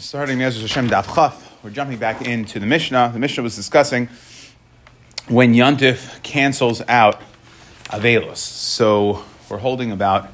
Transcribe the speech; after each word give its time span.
starting 0.00 0.38
Me'ez 0.38 0.58
Hashem 0.58 0.88
Daf 0.88 1.14
Chaf, 1.14 1.62
we're 1.62 1.68
jumping 1.68 1.98
back 1.98 2.22
into 2.22 2.58
the 2.58 2.64
Mishnah. 2.64 3.10
The 3.12 3.18
Mishnah 3.18 3.42
was 3.42 3.54
discussing 3.54 4.08
when 5.28 5.52
Yontif 5.52 6.22
cancels 6.22 6.80
out 6.88 7.20
Avelus. 7.84 8.38
So 8.38 9.22
we're 9.50 9.58
holding 9.58 9.92
about 9.92 10.32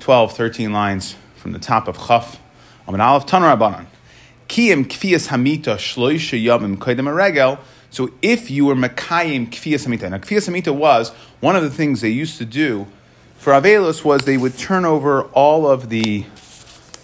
12, 0.00 0.36
13 0.36 0.72
lines 0.72 1.14
from 1.36 1.52
the 1.52 1.60
top 1.60 1.86
of 1.86 1.96
Chaf. 2.08 2.40
Amin 2.88 3.00
Aleph 3.00 3.24
Tanar 3.24 3.56
Abanan. 3.56 3.86
Kiyim 4.48 4.86
kfiyas 4.86 5.28
hamita 5.28 5.76
shloisha 5.76 6.42
yamim 6.42 6.76
kaidem 6.76 7.14
regel. 7.14 7.60
So 7.90 8.10
if 8.20 8.50
you 8.50 8.64
were 8.64 8.74
makayim 8.74 9.48
kfiyas 9.48 9.86
hamita, 9.86 10.10
now 10.10 10.18
kfiyas 10.18 10.50
hamita 10.50 10.74
was 10.74 11.10
one 11.38 11.54
of 11.54 11.62
the 11.62 11.70
things 11.70 12.00
they 12.00 12.10
used 12.10 12.36
to 12.38 12.44
do 12.44 12.88
for 13.36 13.52
Avelus 13.52 14.04
was 14.04 14.22
they 14.22 14.36
would 14.36 14.58
turn 14.58 14.84
over 14.84 15.22
all 15.22 15.68
of 15.70 15.88
the 15.88 16.26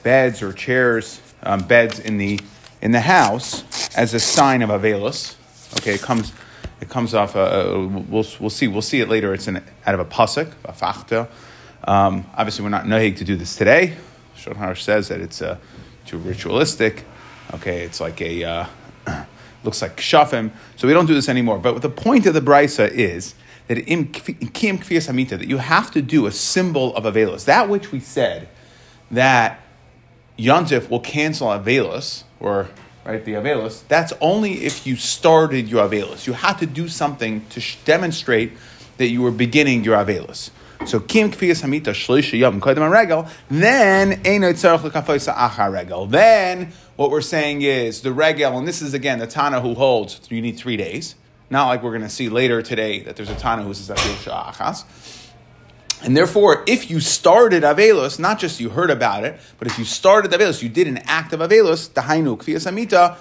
beds 0.02 0.42
or 0.42 0.52
chairs 0.52 1.20
um, 1.44 1.60
beds 1.60 1.98
in 1.98 2.18
the 2.18 2.40
in 2.80 2.92
the 2.92 3.00
house 3.00 3.64
as 3.96 4.14
a 4.14 4.20
sign 4.20 4.62
of 4.62 4.70
avelus. 4.70 5.36
Okay, 5.78 5.94
it 5.94 6.02
comes 6.02 6.32
it 6.80 6.88
comes 6.88 7.14
off. 7.14 7.34
A, 7.34 7.38
a, 7.38 7.86
we'll 7.86 8.26
we'll 8.40 8.50
see 8.50 8.68
we'll 8.68 8.82
see 8.82 9.00
it 9.00 9.08
later. 9.08 9.32
It's 9.34 9.48
an, 9.48 9.62
out 9.86 9.94
of 9.94 10.00
a 10.00 10.04
pasuk, 10.04 10.52
a 10.64 10.72
fachta. 10.72 11.28
Um, 11.86 12.26
obviously, 12.36 12.62
we're 12.62 12.70
not 12.70 12.84
nohig 12.84 13.16
to 13.18 13.24
do 13.24 13.36
this 13.36 13.56
today. 13.56 13.96
Shulchan 14.36 14.76
says 14.76 15.08
that 15.08 15.20
it's 15.20 15.42
uh, 15.42 15.58
too 16.06 16.18
ritualistic. 16.18 17.04
Okay, 17.54 17.82
it's 17.82 18.00
like 18.00 18.20
a 18.20 18.44
uh, 18.44 18.66
looks 19.64 19.82
like 19.82 19.96
shafim. 19.96 20.50
So 20.76 20.86
we 20.86 20.94
don't 20.94 21.06
do 21.06 21.14
this 21.14 21.28
anymore. 21.28 21.58
But 21.58 21.82
the 21.82 21.90
point 21.90 22.26
of 22.26 22.34
the 22.34 22.40
brisa 22.40 22.90
is 22.90 23.34
that 23.68 23.78
in 23.78 24.08
kiyam 24.08 24.78
kfiyas 24.78 25.10
hamita 25.10 25.38
that 25.38 25.48
you 25.48 25.58
have 25.58 25.90
to 25.92 26.02
do 26.02 26.26
a 26.26 26.32
symbol 26.32 26.94
of 26.96 27.04
avelus. 27.04 27.44
That 27.46 27.68
which 27.68 27.92
we 27.92 28.00
said 28.00 28.48
that 29.10 29.63
Yontif 30.38 30.90
will 30.90 31.00
cancel 31.00 31.48
Avelus, 31.48 32.24
or 32.40 32.68
right, 33.04 33.24
the 33.24 33.34
Avelus, 33.34 33.86
that's 33.88 34.12
only 34.20 34.64
if 34.64 34.86
you 34.86 34.96
started 34.96 35.68
your 35.68 35.88
Avelus. 35.88 36.26
You 36.26 36.32
had 36.32 36.54
to 36.58 36.66
do 36.66 36.88
something 36.88 37.46
to 37.50 37.60
sh- 37.60 37.76
demonstrate 37.84 38.52
that 38.96 39.08
you 39.08 39.22
were 39.22 39.30
beginning 39.30 39.84
your 39.84 39.96
Avelus. 39.96 40.50
So 40.86 41.00
kim 41.00 41.30
kfiyas 41.30 41.62
hamita 41.62 41.92
shloisha 41.94 42.38
yom 42.38 42.60
kodem 42.60 42.90
regel. 42.90 43.26
Then 43.48 44.22
eino 44.22 44.52
tzarich 44.52 44.90
lekafoisa 44.90 45.72
regel. 45.72 46.06
Then 46.06 46.72
what 46.96 47.10
we're 47.10 47.22
saying 47.22 47.62
is 47.62 48.02
the 48.02 48.12
regel, 48.12 48.58
and 48.58 48.68
this 48.68 48.82
is 48.82 48.92
again 48.92 49.18
the 49.18 49.26
Tana 49.26 49.60
who 49.60 49.74
holds 49.74 50.20
you 50.30 50.42
need 50.42 50.58
three 50.58 50.76
days. 50.76 51.14
Not 51.48 51.68
like 51.68 51.82
we're 51.82 51.90
going 51.90 52.02
to 52.02 52.08
see 52.08 52.28
later 52.28 52.60
today 52.62 53.00
that 53.00 53.16
there's 53.16 53.30
a 53.30 53.34
Tana 53.34 53.62
who 53.62 53.72
says 53.72 53.96
achas. 53.96 54.84
And 56.04 56.14
therefore, 56.14 56.64
if 56.66 56.90
you 56.90 57.00
started 57.00 57.62
Avelos, 57.62 58.18
not 58.18 58.38
just 58.38 58.60
you 58.60 58.68
heard 58.68 58.90
about 58.90 59.24
it, 59.24 59.40
but 59.58 59.66
if 59.66 59.78
you 59.78 59.86
started 59.86 60.30
Avelos, 60.32 60.62
you 60.62 60.68
did 60.68 60.86
an 60.86 60.98
act 60.98 61.32
of 61.32 61.40
Avelos, 61.40 61.88
Hainu 61.90 62.36
Kfiyas 62.36 62.66
Amita, 62.66 63.16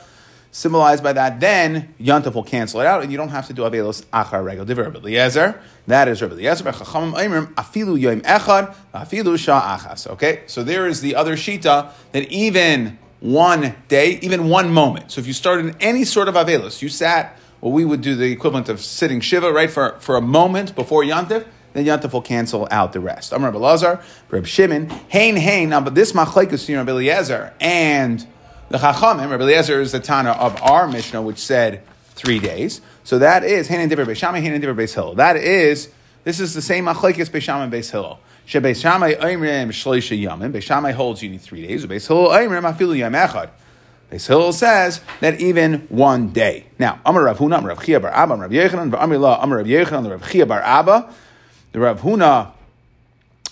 symbolized 0.51 1.01
by 1.01 1.13
that, 1.13 1.39
then 1.39 1.93
Yantav 1.99 2.35
will 2.35 2.43
cancel 2.43 2.81
it 2.81 2.85
out, 2.85 3.01
and 3.01 3.11
you 3.11 3.17
don't 3.17 3.29
have 3.29 3.47
to 3.47 3.53
do 3.53 3.63
Avelos 3.63 4.03
Achar 4.13 4.43
Regel 4.43 4.65
Diver 4.65 4.83
Rabbi 4.83 4.99
Eliezer. 4.99 5.59
That 5.87 6.07
is 6.07 6.21
Rabbi 6.21 6.35
Eliezer. 6.35 6.65
Afilu 6.65 7.99
Yoim 7.99 8.21
Echad 8.21 8.75
Afilu 8.93 9.39
Shah 9.39 9.77
Achas. 9.77 10.07
Okay, 10.07 10.43
so 10.45 10.63
there 10.63 10.85
is 10.85 11.01
the 11.01 11.15
other 11.15 11.35
Shita 11.35 11.91
that 12.11 12.31
even 12.31 12.99
one 13.19 13.75
day, 13.87 14.19
even 14.21 14.49
one 14.49 14.71
moment. 14.71 15.11
So 15.11 15.21
if 15.21 15.27
you 15.27 15.33
started 15.33 15.67
in 15.67 15.75
any 15.79 16.03
sort 16.03 16.27
of 16.27 16.35
Avelos, 16.35 16.81
you 16.81 16.89
sat, 16.89 17.39
well, 17.61 17.71
we 17.71 17.85
would 17.85 18.01
do 18.01 18.15
the 18.15 18.31
equivalent 18.31 18.67
of 18.67 18.81
sitting 18.81 19.21
Shiva, 19.21 19.51
right, 19.53 19.71
for, 19.71 19.97
for 20.01 20.17
a 20.17 20.21
moment 20.21 20.75
before 20.75 21.03
Yantav, 21.03 21.45
then 21.73 21.85
Yantif 21.85 22.13
will 22.13 22.21
cancel 22.21 22.67
out 22.71 22.93
the 22.93 22.99
rest. 22.99 23.33
I'm 23.33 23.43
Rabbi 23.43 23.57
Lazar, 23.57 24.01
Shimon, 24.43 24.89
Hain 25.09 25.35
Hain. 25.35 25.69
Now, 25.69 25.81
but 25.81 25.95
this 25.95 26.13
machlekes 26.13 26.51
between 26.51 26.77
Rabbi 26.77 26.91
Eliezer 26.91 27.53
and 27.59 28.25
the 28.69 28.77
Chachamim. 28.77 29.29
Rabbi 29.29 29.43
Eliezer 29.43 29.81
is 29.81 29.91
the 29.91 29.99
Tana 29.99 30.31
of 30.31 30.61
our 30.61 30.87
Mishnah, 30.87 31.21
which 31.21 31.39
said 31.39 31.83
three 32.15 32.39
days. 32.39 32.81
So 33.03 33.19
that 33.19 33.43
is 33.43 33.67
Hain 33.67 33.81
and 33.81 33.89
Diver 33.89 34.05
Beis 34.05 34.17
Shammai, 34.17 34.39
Hain 34.39 34.53
and 34.53 34.61
Diver 34.61 34.79
Beis 34.79 34.93
Hillel. 34.93 35.15
That 35.15 35.35
is 35.35 35.89
this 36.23 36.39
is 36.39 36.53
the 36.53 36.61
same 36.61 36.85
machlekes 36.85 37.29
Beis 37.29 37.41
Shammai 37.41 37.65
and 37.65 37.73
Beis 37.73 37.91
Hillel. 37.91 38.19
Shebeis 38.47 38.81
Shammai 38.81 39.15
Oimrim 39.15 39.69
Shloisha 39.69 40.21
Yamin. 40.21 40.51
Beis 40.51 40.93
holds 40.93 41.23
you 41.23 41.29
need 41.29 41.41
three 41.41 41.65
days. 41.65 41.85
Beis 41.85 42.07
Hillel 42.07 42.29
Oimrim 42.29 42.71
Afilu 42.71 42.97
Yam 42.97 43.13
Echad. 43.13 43.49
Beis 44.11 44.27
Hillel 44.27 44.53
says 44.53 45.01
that 45.21 45.41
even 45.41 45.81
one 45.89 46.29
day. 46.29 46.65
Now, 46.77 46.99
Amar 47.05 47.23
Rav 47.23 47.39
Huna, 47.39 47.57
Amar 47.57 47.69
Rav 47.69 47.83
Chia 47.83 47.99
Bar 47.99 48.11
Abba, 48.11 48.33
Amar 48.33 48.47
Rav 48.47 48.51
Yechanan, 48.51 48.93
Amar 49.01 49.17
La, 49.17 49.41
Amar 49.41 49.57
Rav 49.57 49.67
Yechanan, 49.67 50.11
Rav 50.11 50.31
Chia 50.31 50.45
Bar 50.45 50.61
Abba 50.61 51.13
the 51.73 51.79
Rav 51.79 52.01
Huna, 52.01 52.51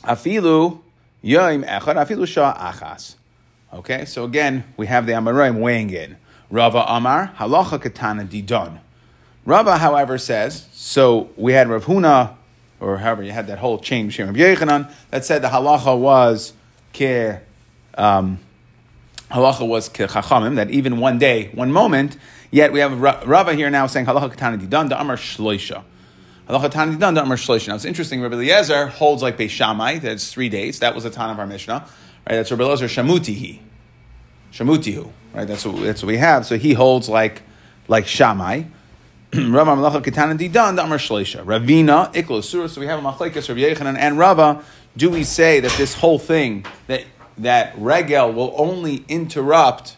afilu 0.03 0.79
yoim 1.23 1.67
echad, 1.67 1.95
afilu 1.95 2.27
shah 2.27 2.71
achas. 2.71 3.15
Okay, 3.73 4.05
so 4.05 4.23
again, 4.23 4.63
we 4.77 4.85
have 4.87 5.05
the 5.05 5.13
Amoraim 5.13 5.59
weighing 5.59 5.89
in. 5.89 6.17
Rava 6.51 6.85
Amar, 6.87 7.33
halacha 7.37 7.81
katana 7.81 8.23
didon. 8.23 8.79
Rava, 9.43 9.77
however, 9.77 10.17
says, 10.19 10.67
so 10.71 11.31
we 11.35 11.53
had 11.53 11.67
Rav 11.67 11.85
Huna, 11.85 12.35
or 12.79 12.99
however, 12.99 13.23
you 13.23 13.31
had 13.31 13.47
that 13.47 13.57
whole 13.57 13.79
chain 13.79 14.05
Rav 14.05 14.35
Yechanan, 14.35 14.93
that 15.09 15.25
said 15.25 15.41
the 15.41 15.47
halacha 15.47 15.97
was 15.97 16.53
ke, 16.93 17.41
um, 17.97 18.39
halacha 19.31 19.67
was 19.67 19.89
ke 19.89 20.07
chachamim, 20.07 20.57
that 20.57 20.69
even 20.69 20.99
one 20.99 21.17
day, 21.17 21.49
one 21.55 21.71
moment, 21.71 22.17
yet 22.51 22.71
we 22.71 22.81
have 22.81 22.99
Rava 23.01 23.55
here 23.55 23.71
now 23.71 23.87
saying 23.87 24.05
halacha 24.05 24.29
katana 24.29 24.57
didon, 24.59 24.89
the 24.89 24.99
Amar 24.99 25.15
shloisha. 25.15 25.83
Now 26.51 27.75
it's 27.75 27.85
interesting. 27.85 28.21
Rabbi 28.21 28.35
Eliezer 28.35 28.87
holds 28.87 29.21
like 29.23 29.37
Beis 29.37 29.49
Shammai. 29.51 29.99
That's 29.99 30.33
three 30.33 30.49
days. 30.49 30.79
That 30.79 30.93
was 30.93 31.05
the 31.05 31.09
time 31.09 31.29
of 31.29 31.39
our 31.39 31.47
Mishnah. 31.47 31.87
Right? 32.29 32.35
That's 32.35 32.51
Rabbi 32.51 32.63
Eliezer 32.63 32.87
Shamutihi. 32.87 33.59
Shamutihu. 34.51 35.11
Right? 35.33 35.47
That's 35.47 35.65
what, 35.65 35.81
that's 35.81 36.03
what 36.03 36.07
we 36.07 36.17
have. 36.17 36.45
So 36.45 36.57
he 36.57 36.73
holds 36.73 37.07
like 37.07 37.41
like 37.87 38.05
Shammai. 38.05 38.63
Rav 39.33 39.67
Amalacha 39.67 40.03
Ketana 40.03 40.37
Didan 40.37 40.83
Amar 40.83 40.97
Shleisha. 40.97 41.45
Ravina 41.45 42.13
Iklo 42.13 42.43
Surah. 42.43 42.67
So 42.67 42.81
we 42.81 42.87
have 42.87 42.99
a 42.99 43.01
Machlekes 43.01 43.47
Rav 43.47 43.57
Yechanan 43.57 43.97
and 43.97 44.19
Rava. 44.19 44.61
Do 44.97 45.09
we 45.09 45.23
say 45.23 45.61
that 45.61 45.71
this 45.77 45.93
whole 45.93 46.19
thing 46.19 46.65
that 46.87 47.05
that 47.37 47.73
regel 47.77 48.33
will 48.33 48.53
only 48.57 49.05
interrupt 49.07 49.95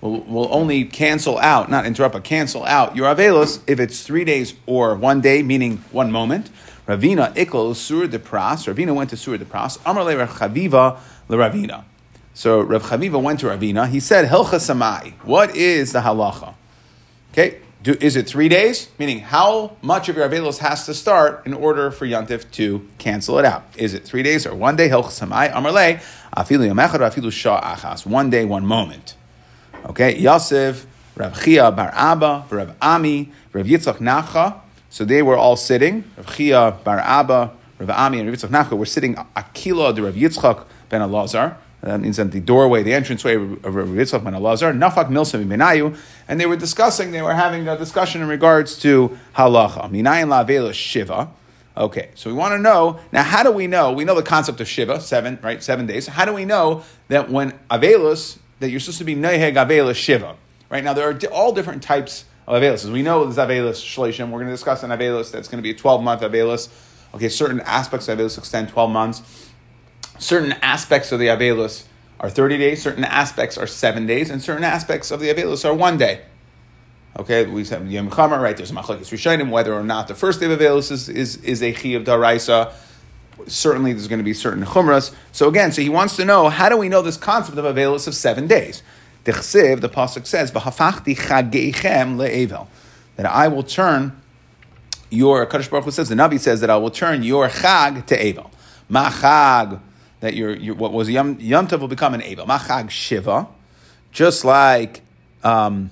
will, 0.00 0.20
will 0.22 0.48
only 0.52 0.84
cancel 0.84 1.38
out, 1.38 1.70
not 1.70 1.86
interrupt, 1.86 2.14
but 2.14 2.24
cancel 2.24 2.64
out 2.64 2.96
your 2.96 3.14
Avelos 3.14 3.60
if 3.66 3.80
it's 3.80 4.02
three 4.02 4.24
days 4.24 4.54
or 4.66 4.94
one 4.94 5.20
day, 5.20 5.42
meaning 5.42 5.78
one 5.90 6.10
moment. 6.10 6.50
Ravina 6.86 7.34
ikol 7.34 7.74
sur 7.74 8.06
de 8.06 8.18
pras. 8.18 8.72
Ravina 8.72 8.94
went 8.94 9.10
to 9.10 9.16
sur 9.16 9.36
de 9.36 9.44
pras. 9.44 9.78
Amar 9.84 10.04
le 10.04 10.14
Chaviva 10.26 10.98
le 11.28 11.36
Ravina. 11.36 11.84
So 12.34 12.60
Rav 12.60 12.82
Chaviva 12.82 13.20
went 13.20 13.40
to 13.40 13.46
Ravina. 13.46 13.88
He 13.88 13.98
said, 13.98 14.28
Hilcha 14.28 14.60
samai. 14.60 15.12
What 15.24 15.56
is 15.56 15.92
the 15.92 16.00
halacha? 16.00 16.54
Okay, 17.32 17.60
Do, 17.82 17.96
is 18.00 18.16
it 18.16 18.26
three 18.26 18.48
days? 18.48 18.88
Meaning, 18.98 19.20
how 19.20 19.76
much 19.80 20.08
of 20.08 20.16
your 20.16 20.28
Avelos 20.28 20.58
has 20.58 20.86
to 20.86 20.94
start 20.94 21.46
in 21.46 21.54
order 21.54 21.90
for 21.90 22.06
Yantif 22.06 22.50
to 22.52 22.86
cancel 22.98 23.38
it 23.38 23.44
out? 23.44 23.64
Is 23.76 23.94
it 23.94 24.04
three 24.04 24.22
days 24.22 24.46
or 24.46 24.54
one 24.54 24.76
day? 24.76 24.88
Hilcha 24.88 25.26
samai. 25.26 25.50
Amar 25.54 25.72
le 25.72 26.00
afilu 26.36 26.68
yamechad 26.68 27.00
afilu 27.00 27.32
shah 27.32 27.60
achas. 27.74 28.04
One 28.04 28.28
day, 28.28 28.44
one 28.44 28.66
moment. 28.66 29.14
Okay, 29.88 30.18
Yosef, 30.18 30.84
Rav 31.14 31.40
Chia 31.40 31.70
Bar 31.70 31.92
Abba, 31.94 32.44
Rav 32.50 32.74
Ami, 32.82 33.30
Rav 33.52 33.66
Yitzchak 33.66 33.98
Nacha. 33.98 34.60
So 34.90 35.04
they 35.04 35.22
were 35.22 35.36
all 35.36 35.54
sitting. 35.54 36.02
Rav 36.16 36.36
Chia 36.36 36.76
Bar 36.82 36.98
Abba, 36.98 37.52
Rav 37.78 37.90
Ami, 37.90 38.18
and 38.18 38.28
Rav 38.28 38.36
Yitzchak 38.36 38.50
Nacha 38.50 38.76
were 38.76 38.84
sitting 38.84 39.14
Akila 39.14 39.94
de 39.94 40.02
Rav 40.02 40.14
Yitzchak 40.14 40.64
ben 40.88 41.02
Elazar. 41.02 41.56
That 41.82 42.00
means 42.00 42.18
at 42.18 42.32
the 42.32 42.40
doorway, 42.40 42.82
the 42.82 42.94
entranceway 42.94 43.36
of 43.36 43.74
Rav 43.76 43.86
Yitzchak 43.86 44.24
ben 44.24 44.32
Elazar. 44.32 44.76
Nafak 44.76 45.08
Milsa 45.08 45.44
Minayu, 45.44 45.96
and 46.26 46.40
they 46.40 46.46
were 46.46 46.56
discussing. 46.56 47.12
They 47.12 47.22
were 47.22 47.34
having 47.34 47.68
a 47.68 47.78
discussion 47.78 48.22
in 48.22 48.28
regards 48.28 48.76
to 48.80 49.16
halacha. 49.36 49.88
Minayin 49.92 50.28
la 50.28 50.72
shiva. 50.72 51.30
Okay, 51.76 52.08
so 52.14 52.28
we 52.28 52.34
want 52.34 52.54
to 52.54 52.58
know 52.58 52.98
now. 53.12 53.22
How 53.22 53.44
do 53.44 53.52
we 53.52 53.68
know? 53.68 53.92
We 53.92 54.04
know 54.04 54.16
the 54.16 54.22
concept 54.22 54.60
of 54.60 54.66
shiva, 54.66 55.00
seven, 55.00 55.38
right? 55.42 55.62
Seven 55.62 55.86
days. 55.86 56.08
How 56.08 56.24
do 56.24 56.32
we 56.32 56.44
know 56.44 56.82
that 57.08 57.30
when 57.30 57.52
avelus 57.70 58.38
that 58.60 58.70
you're 58.70 58.80
supposed 58.80 58.98
to 58.98 59.04
be 59.04 59.14
Neheg 59.14 59.54
Avela 59.54 59.94
Shiva. 59.94 60.36
Right 60.70 60.82
now, 60.82 60.92
there 60.92 61.08
are 61.08 61.18
all 61.32 61.52
different 61.52 61.82
types 61.82 62.24
of 62.46 62.60
Avelis. 62.60 62.90
We 62.90 63.02
know, 63.02 63.24
there's 63.24 63.36
Avelis 63.36 63.82
Shleshim. 63.82 64.30
We're 64.30 64.38
going 64.38 64.46
to 64.46 64.52
discuss 64.52 64.82
an 64.82 64.90
Avelis 64.90 65.30
that's 65.30 65.48
going 65.48 65.58
to 65.58 65.62
be 65.62 65.70
a 65.70 65.74
12 65.74 66.02
month 66.02 66.22
Avelis. 66.22 66.68
Okay, 67.14 67.28
certain 67.28 67.60
aspects 67.60 68.08
of 68.08 68.18
Avelis 68.18 68.38
extend 68.38 68.68
12 68.68 68.90
months. 68.90 69.50
Certain 70.18 70.52
aspects 70.62 71.12
of 71.12 71.18
the 71.18 71.26
Avelis 71.26 71.84
are 72.20 72.30
30 72.30 72.58
days, 72.58 72.82
certain 72.82 73.04
aspects 73.04 73.58
are 73.58 73.66
seven 73.66 74.06
days, 74.06 74.30
and 74.30 74.42
certain 74.42 74.64
aspects 74.64 75.10
of 75.10 75.20
the 75.20 75.28
Avelis 75.28 75.64
are 75.64 75.74
one 75.74 75.98
day. 75.98 76.22
Okay, 77.18 77.46
we 77.46 77.64
said 77.64 77.86
Yom 77.88 78.10
Chamar, 78.10 78.40
right? 78.40 78.56
There's 78.56 78.72
Machlekes 78.72 79.10
Rishonim 79.10 79.50
whether 79.50 79.72
or 79.72 79.82
not 79.82 80.08
the 80.08 80.14
first 80.14 80.40
day 80.40 80.52
of 80.52 80.58
Avelis 80.58 80.90
is, 80.90 81.08
is, 81.08 81.36
is 81.38 81.62
a 81.62 81.72
Chi 81.72 81.90
of 81.90 82.04
Daraisa 82.04 82.72
certainly 83.46 83.92
there's 83.92 84.08
going 84.08 84.18
to 84.18 84.24
be 84.24 84.34
certain 84.34 84.64
chumras. 84.64 85.14
So 85.32 85.48
again, 85.48 85.72
so 85.72 85.82
he 85.82 85.88
wants 85.88 86.16
to 86.16 86.24
know 86.24 86.48
how 86.48 86.68
do 86.68 86.76
we 86.76 86.88
know 86.88 87.02
this 87.02 87.16
concept 87.16 87.58
of 87.58 87.64
avelus 87.64 88.06
of 88.06 88.14
seven 88.14 88.46
days? 88.46 88.82
the 89.24 89.32
pasuk 89.32 90.24
says, 90.24 90.52
"V'hafachti 90.52 91.16
chageichem 91.16 92.16
le'evel," 92.16 92.68
that 93.16 93.26
I 93.26 93.48
will 93.48 93.64
turn 93.64 94.20
your 95.10 95.46
Kadosh 95.46 95.70
Baruch 95.70 95.84
Hu 95.84 95.90
says 95.90 96.08
the 96.08 96.14
Navi 96.14 96.38
says 96.38 96.60
that 96.60 96.70
I 96.70 96.76
will 96.76 96.90
turn 96.90 97.22
your 97.22 97.48
chag 97.48 98.06
to 98.06 98.18
evel. 98.18 98.50
Ma 98.88 99.10
chag 99.10 99.80
that 100.20 100.34
your, 100.34 100.54
your 100.56 100.74
what 100.74 100.92
was 100.92 101.10
yom, 101.10 101.38
yom 101.40 101.66
tov 101.68 101.80
will 101.80 101.88
become 101.88 102.14
an 102.14 102.20
evel. 102.20 102.46
Ma 102.46 102.58
chag 102.58 102.90
shiva. 102.90 103.46
just 104.12 104.44
like 104.44 105.02
um, 105.44 105.90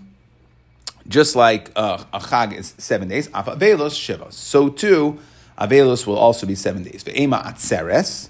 just 1.07 1.37
like 1.37 1.71
uh, 1.77 2.03
a 2.13 2.19
chag 2.19 2.57
is 2.57 2.75
seven 2.79 3.09
days, 3.09 3.29
avelos 3.29 3.99
shiva. 3.99 4.31
So 4.33 4.69
too, 4.69 5.19
avelos 5.59 6.07
will 6.07 6.19
also 6.19 6.47
be 6.47 6.55
seven 6.55 6.83
days. 6.83 7.05
Ve'ema 7.05 7.45
atzeres. 7.45 8.29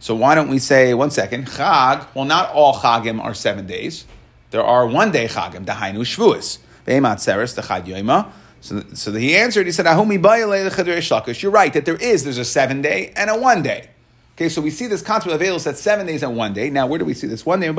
So 0.00 0.14
why 0.14 0.34
don't 0.34 0.48
we 0.48 0.58
say 0.58 0.94
one 0.94 1.10
second 1.10 1.46
chag? 1.46 2.06
Well, 2.14 2.24
not 2.24 2.50
all 2.52 2.74
chagim 2.74 3.22
are 3.22 3.34
seven 3.34 3.66
days. 3.66 4.04
There 4.50 4.62
are 4.62 4.86
one 4.86 5.10
day 5.10 5.26
chagim. 5.26 5.64
Dahainu 5.64 6.00
shvuas. 6.00 6.58
Ve'ema 6.86 7.14
atzeres 7.14 7.54
the 7.54 7.62
yoima. 7.62 8.30
So, 8.60 8.82
so 8.94 9.12
he 9.12 9.36
answered. 9.36 9.66
He 9.66 9.72
said, 9.72 9.86
"Ahumi 9.86 11.42
You're 11.42 11.52
right 11.52 11.72
that 11.72 11.84
there 11.84 11.96
is. 11.96 12.24
There's 12.24 12.38
a 12.38 12.44
seven 12.44 12.82
day 12.82 13.12
and 13.14 13.30
a 13.30 13.38
one 13.38 13.62
day. 13.62 13.90
Okay, 14.38 14.48
so 14.48 14.62
we 14.62 14.70
see 14.70 14.86
this 14.86 15.02
concept 15.02 15.34
of 15.34 15.40
Avelos 15.40 15.66
at 15.66 15.76
seven 15.76 16.06
days 16.06 16.22
and 16.22 16.36
one 16.36 16.52
day. 16.52 16.70
Now, 16.70 16.86
where 16.86 17.00
do 17.00 17.04
we 17.04 17.12
see 17.12 17.26
this? 17.26 17.44
One 17.44 17.58
day, 17.58 17.66
how 17.66 17.72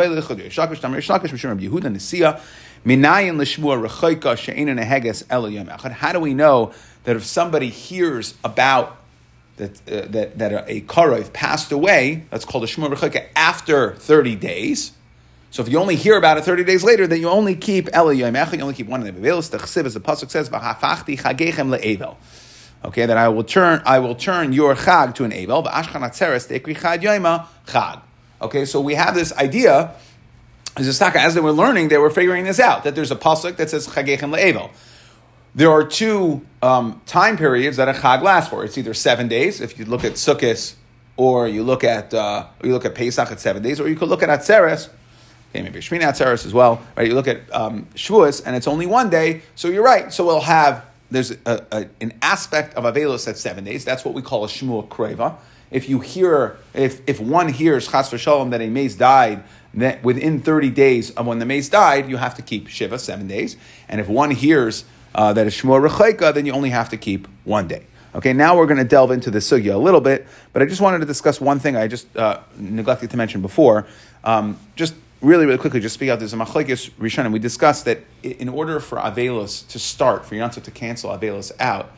do 6.12 6.20
we 6.20 6.34
know 6.34 6.74
that 7.10 7.16
if 7.16 7.26
somebody 7.26 7.70
hears 7.70 8.36
about 8.44 8.96
that, 9.58 9.72
uh, 9.92 10.06
that, 10.12 10.38
that 10.38 10.70
a 10.70 10.82
Karov 10.82 11.34
passed 11.34 11.72
away, 11.72 12.26
that's 12.30 12.46
called 12.46 12.64
a 12.64 12.68
Shmur 12.68 12.94
Rechayka, 12.94 13.26
after 13.36 13.96
30 13.96 14.36
days, 14.36 14.92
so 15.52 15.64
if 15.64 15.70
you 15.70 15.80
only 15.80 15.96
hear 15.96 16.16
about 16.16 16.38
it 16.38 16.44
30 16.44 16.64
days 16.64 16.84
later, 16.84 17.08
then 17.08 17.20
you 17.20 17.28
only 17.28 17.56
keep 17.56 17.90
Ela 17.92 18.14
you 18.14 18.24
only 18.24 18.74
keep 18.76 18.86
one 18.86 19.02
of 19.02 19.08
the 19.08 19.20
Avelos. 19.20 19.50
The 19.50 19.58
Chsiv, 19.58 19.86
as 19.86 19.96
the 19.96 20.00
Pasuk 20.00 20.30
says, 20.30 20.48
V'hafachti 20.48 21.20
chagechem 21.20 21.76
le'evel 21.76 22.18
okay, 22.84 23.06
that 23.06 23.18
I 23.18 23.30
will 23.30 23.44
turn, 23.44 23.82
I 23.86 24.00
will 24.00 24.16
turn 24.16 24.54
your 24.54 24.76
chag 24.76 25.16
to 25.16 25.26
an 25.26 25.32
yoima 25.32 25.66
chag. 27.68 28.02
Okay, 28.42 28.66
so 28.66 28.80
we 28.80 28.96
have 28.96 29.16
this 29.16 29.34
idea, 29.34 29.94
as 30.78 31.02
as 31.02 31.36
they 31.36 31.42
were 31.42 31.52
learning, 31.52 31.90
they 31.90 31.98
were 31.98 32.10
figuring 32.10 32.46
this 32.46 32.60
out, 32.60 32.86
that 32.86 32.96
there's 32.96 33.12
a 33.12 33.16
pasuk 33.16 33.58
that 33.58 33.70
says 33.70 33.88
chagechem 33.88 34.34
le'evel. 34.34 34.72
There 35.56 35.72
are 35.72 35.84
two 35.84 36.46
um, 36.62 37.02
time 37.06 37.38
periods 37.38 37.78
that 37.78 37.90
a 37.90 37.94
chag 37.94 38.22
lasts 38.22 38.50
for. 38.50 38.64
It's 38.64 38.78
either 38.78 38.94
seven 38.94 39.28
days, 39.28 39.62
if 39.62 39.80
you 39.80 39.86
look 39.86 40.04
at 40.04 40.14
Sukkot, 40.14 40.76
or 41.18 41.48
you 41.48 41.64
look 41.64 41.84
at 41.84 42.14
uh, 42.14 42.48
you 42.64 42.72
look 42.72 42.86
at 42.86 42.96
Pesach 42.96 43.32
at 43.32 43.40
seven 43.40 43.62
days, 43.62 43.80
or 43.80 43.90
you 43.90 43.96
could 43.96 44.10
look 44.10 44.24
at 44.24 44.30
Atzeres, 44.30 44.90
okay, 45.50 45.62
maybe 45.62 45.80
Shmini 45.80 46.02
Atzeres 46.02 46.46
as 46.46 46.54
well, 46.54 46.82
right? 46.96 47.08
You 47.08 47.16
look 47.16 47.28
at 47.28 47.54
um, 47.54 47.88
Shavuos, 47.96 48.42
and 48.46 48.56
it's 48.56 48.68
only 48.68 48.86
one 48.86 49.10
day, 49.10 49.42
so 49.56 49.68
you're 49.68 49.84
right. 49.84 50.14
So 50.14 50.26
we'll 50.26 50.42
have 50.42 50.86
there's 51.12 51.32
a, 51.32 51.66
a, 51.72 51.88
an 52.02 52.14
aspect 52.22 52.76
of 52.76 52.84
Avelos 52.84 53.28
at 53.28 53.38
seven 53.38 53.64
days. 53.64 53.84
That's 53.84 54.06
what 54.06 54.14
we 54.14 54.22
call 54.22 54.46
a 54.46 54.48
Shmuel 54.48 54.88
Kreva. 54.88 55.38
If 55.72 55.90
you 55.90 56.00
hear, 56.00 56.58
if, 56.74 57.02
if 57.08 57.20
one 57.20 57.50
hears 57.50 57.88
Chas 57.88 58.10
v'shalom 58.10 58.52
that 58.52 58.62
a 58.62 58.68
mace 58.68 58.96
died, 58.96 59.44
that 59.76 60.04
within 60.04 60.40
30 60.40 60.72
days 60.72 61.12
of 61.12 61.28
when 61.28 61.40
the 61.40 61.46
mace 61.46 61.70
died, 61.70 62.10
you 62.10 62.18
have 62.18 62.36
to 62.36 62.42
keep 62.42 62.68
Shiva, 62.68 62.98
seven 62.98 63.28
days. 63.28 63.56
And 63.88 64.02
if 64.02 64.08
one 64.08 64.32
hears 64.32 64.84
uh, 65.16 65.34
that 65.34 65.48
a 65.48 65.50
Shmuel 65.50 65.88
Rechaika, 65.88 66.34
then 66.34 66.46
you 66.46 66.54
only 66.54 66.70
have 66.70 66.90
to 66.90 66.98
keep 66.98 67.28
one 67.44 67.68
day. 67.68 67.86
Okay, 68.16 68.34
now 68.34 68.58
we're 68.58 68.66
going 68.66 68.80
to 68.80 68.84
delve 68.84 69.12
into 69.12 69.30
the 69.30 69.40
sugya 69.40 69.76
a 69.76 69.78
little 69.78 70.02
bit, 70.02 70.26
but 70.52 70.64
I 70.64 70.66
just 70.66 70.82
wanted 70.82 71.00
to 71.00 71.06
discuss 71.06 71.40
one 71.40 71.60
thing 71.60 71.76
I 71.76 71.88
just 71.88 72.16
uh, 72.18 72.40
neglected 72.58 73.12
to 73.12 73.18
mention 73.18 73.42
before. 73.42 73.86
Um, 74.24 74.58
just 74.76 74.96
really, 75.22 75.46
really 75.46 75.60
quickly, 75.60 75.80
just 75.80 75.94
speak 75.94 76.10
out. 76.10 76.18
There's 76.18 76.34
a 76.34 76.38
machlekes 76.38 76.90
rishonim. 76.92 77.32
We 77.32 77.40
discussed 77.40 77.86
that 77.86 78.00
in 78.24 78.50
order 78.50 78.80
for 78.80 78.98
avelos 78.98 79.68
to 79.68 79.80
start, 79.80 80.26
for 80.26 80.36
Yontif 80.36 80.64
to 80.64 80.72
cancel 80.72 81.12
avelos 81.12 81.52
out, 81.60 81.92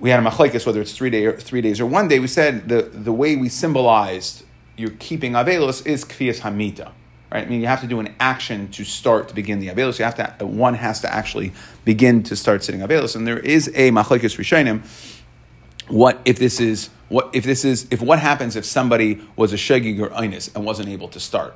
we 0.00 0.10
had 0.10 0.18
a 0.18 0.28
machlekes 0.28 0.66
whether 0.66 0.80
it's 0.80 0.96
three 0.96 1.10
day 1.10 1.26
or 1.26 1.36
three 1.38 1.60
days 1.60 1.78
or 1.78 1.86
one 1.86 2.08
day. 2.08 2.18
We 2.18 2.26
said 2.26 2.68
the 2.68 2.82
the 2.82 3.12
way 3.12 3.36
we 3.36 3.48
symbolized 3.48 4.44
you're 4.76 4.90
keeping 4.90 5.32
avelos 5.32 5.86
is 5.86 6.04
kfiyas 6.04 6.40
hamita. 6.40 6.90
Right? 7.32 7.46
I 7.46 7.48
mean, 7.48 7.60
you 7.60 7.66
have 7.66 7.80
to 7.80 7.86
do 7.86 7.98
an 7.98 8.14
action 8.20 8.68
to 8.72 8.84
start 8.84 9.28
to 9.28 9.34
begin 9.34 9.58
the 9.58 9.68
avelos. 9.68 9.98
You 9.98 10.04
have 10.04 10.38
to 10.38 10.46
one 10.46 10.74
has 10.74 11.00
to 11.00 11.12
actually 11.12 11.52
begin 11.84 12.22
to 12.24 12.36
start 12.36 12.62
sitting 12.62 12.82
avelos, 12.82 13.16
and 13.16 13.26
there 13.26 13.38
is 13.38 13.68
a 13.68 13.90
machlekes 13.90 14.36
rishonim. 14.36 14.82
What 15.88 16.20
if 16.24 16.38
this 16.38 16.60
is 16.60 16.90
what 17.08 17.30
if 17.32 17.44
this 17.44 17.64
is 17.64 17.86
if 17.90 18.02
what 18.02 18.18
happens 18.18 18.54
if 18.56 18.64
somebody 18.64 19.20
was 19.36 19.52
a 19.52 19.56
shegig 19.56 20.00
or 20.00 20.10
einis 20.10 20.54
and 20.54 20.64
wasn't 20.64 20.88
able 20.88 21.08
to 21.08 21.20
start? 21.20 21.54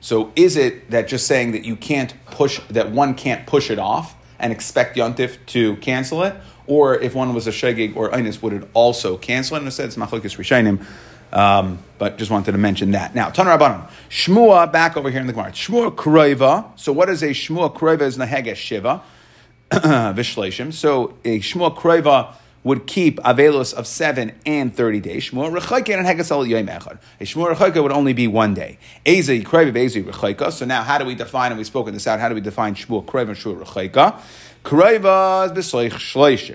So 0.00 0.32
is 0.36 0.56
it 0.56 0.90
that 0.90 1.08
just 1.08 1.26
saying 1.26 1.52
that 1.52 1.64
you 1.64 1.76
can't 1.76 2.14
push, 2.26 2.60
that 2.68 2.90
one 2.92 3.14
can't 3.14 3.46
push 3.46 3.70
it 3.70 3.78
off 3.78 4.14
and 4.38 4.52
expect 4.52 4.96
Yontif 4.96 5.38
to 5.46 5.76
cancel 5.76 6.22
it? 6.22 6.36
Or 6.66 6.96
if 6.96 7.14
one 7.14 7.32
was 7.34 7.46
a 7.46 7.50
Shegig 7.50 7.96
or 7.96 8.10
Einis, 8.10 8.42
would 8.42 8.52
it 8.52 8.68
also 8.74 9.16
cancel 9.16 9.56
it? 9.56 9.60
And 9.60 9.68
it 9.68 9.72
says 9.72 9.96
Machlokes 9.96 10.36
Rishainim. 10.36 10.84
Um, 11.32 11.80
but 11.98 12.18
just 12.18 12.30
wanted 12.30 12.52
to 12.52 12.58
mention 12.58 12.92
that. 12.92 13.14
Now, 13.14 13.30
Tanur 13.30 13.58
Rabbanon. 13.58 13.90
Shmua, 14.10 14.70
back 14.70 14.96
over 14.96 15.10
here 15.10 15.20
in 15.20 15.26
the 15.26 15.32
Gemara. 15.32 15.52
Shmua 15.52 15.94
Kroiva. 15.94 16.78
So 16.78 16.92
what 16.92 17.08
is 17.08 17.22
a 17.22 17.28
Shmua 17.28 17.74
Kroiva 17.74 18.02
is 18.02 18.18
Nahegesh 18.18 18.56
Shiva. 18.56 19.02
Vishleshim. 19.70 20.72
So 20.72 21.16
a 21.24 21.40
Shmua 21.40 21.76
Kroiva 21.76 22.34
would 22.66 22.84
keep 22.84 23.18
avelos 23.20 23.72
of 23.72 23.86
seven 23.86 24.32
and 24.44 24.74
thirty 24.74 24.98
days. 24.98 25.30
Shmuel 25.30 25.56
rechayka 25.56 25.96
and 25.96 26.04
hegasal 26.04 26.48
yom 26.48 26.66
echad. 26.66 26.98
A 27.20 27.22
shmuel 27.22 27.54
rechayka 27.54 27.80
would 27.80 27.92
only 27.92 28.12
be 28.12 28.26
one 28.26 28.54
day. 28.54 28.76
Eza 29.06 29.38
yikrev 29.40 29.76
eza 29.76 30.02
rechayka. 30.02 30.50
So 30.50 30.64
now, 30.64 30.82
how 30.82 30.98
do 30.98 31.04
we 31.04 31.14
define? 31.14 31.52
And 31.52 31.58
we've 31.58 31.66
spoken 31.68 31.94
this 31.94 32.08
out. 32.08 32.18
How 32.18 32.28
do 32.28 32.34
we 32.34 32.40
define 32.40 32.74
shmuel 32.74 33.04
krev 33.04 33.28
and 33.28 33.36
shmuel 33.36 33.64
rechayka? 33.64 34.20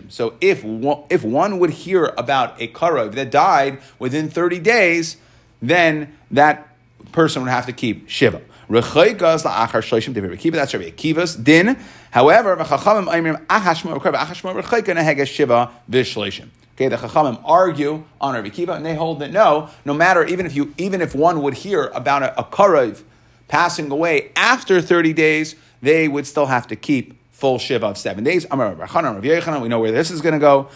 So 0.09 0.33
if 0.41 0.63
one, 0.63 1.03
if 1.09 1.23
one 1.23 1.59
would 1.59 1.69
hear 1.69 2.13
about 2.17 2.61
a 2.61 2.67
karev 2.67 3.13
that 3.13 3.31
died 3.31 3.79
within 3.99 4.29
thirty 4.29 4.59
days, 4.59 5.15
then 5.61 6.13
that 6.29 6.67
person 7.13 7.41
would 7.41 7.51
have 7.51 7.67
to 7.67 7.73
keep 7.73 8.09
shiva. 8.09 8.41
Rechaykas 8.69 9.43
la'achar. 9.45 10.51
That's 10.51 10.73
Rabbi 10.73 10.89
Akiva's 10.89 11.35
din. 11.35 11.77
However, 12.11 12.57
v'chachamim 12.57 13.07
aimrim 13.07 13.45
achashmo 13.45 13.97
rekreva 13.97 14.17
achashmo 14.17 14.61
rechayka 14.61 14.93
neheges 14.95 15.27
shiva. 15.27 15.71
Okay, 16.75 16.87
the 16.87 16.95
Chachamim 16.97 17.39
argue 17.45 18.03
on 18.19 18.33
Rabbi 18.33 18.49
Akiva, 18.49 18.75
and 18.75 18.85
they 18.85 18.95
hold 18.95 19.19
that 19.19 19.31
no, 19.31 19.69
no 19.85 19.93
matter 19.93 20.25
even 20.25 20.45
if 20.45 20.55
you 20.55 20.73
even 20.77 21.01
if 21.01 21.13
one 21.13 21.41
would 21.43 21.53
hear 21.53 21.85
about 21.93 22.23
a, 22.23 22.39
a 22.39 22.43
karev 22.43 23.03
passing 23.47 23.91
away 23.91 24.31
after 24.35 24.81
thirty 24.81 25.13
days, 25.13 25.55
they 25.81 26.07
would 26.07 26.25
still 26.27 26.47
have 26.47 26.67
to 26.67 26.75
keep 26.75 27.20
full 27.41 27.57
shiva 27.57 27.87
of 27.87 27.97
seven 27.97 28.23
days. 28.23 28.45
We 28.49 28.57
know 28.57 29.79
where 29.79 29.91
this 29.91 30.11
is 30.11 30.21
going 30.21 30.33
to 30.33 30.39
go. 30.39 30.69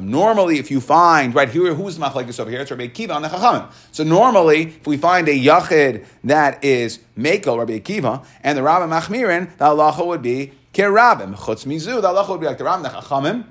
Normally, 0.00 0.58
if 0.58 0.70
you 0.70 0.80
find 0.80 1.34
right 1.34 1.50
here, 1.50 1.74
who's 1.74 1.98
the 1.98 2.06
machlekes 2.06 2.40
over 2.40 2.50
here? 2.50 2.62
It's 2.62 2.70
Rabbi 2.70 2.86
Akiva 2.88 3.14
on 3.14 3.20
the 3.20 3.28
Chachamim. 3.28 3.70
So 3.92 4.02
normally, 4.02 4.62
if 4.62 4.86
we 4.86 4.96
find 4.96 5.28
a 5.28 5.38
yachid 5.38 6.06
that 6.24 6.64
is 6.64 7.00
mekel 7.18 7.58
Rabbi 7.58 7.78
Akiva 7.78 8.24
and 8.42 8.56
the 8.56 8.62
Rabbi 8.62 8.86
Machmirin, 8.90 9.54
the 9.58 9.66
halacha 9.66 10.06
would 10.06 10.22
be 10.22 10.52
kerabim 10.72 11.36
chutz 11.36 11.66
mizu. 11.66 12.00
The 12.00 12.08
halacha 12.08 12.30
would 12.30 12.40
be 12.40 12.46
like 12.46 12.56
the 12.56 12.64
Rabbi 12.64 12.88
the 12.88 12.88
Chachamim. 12.88 13.44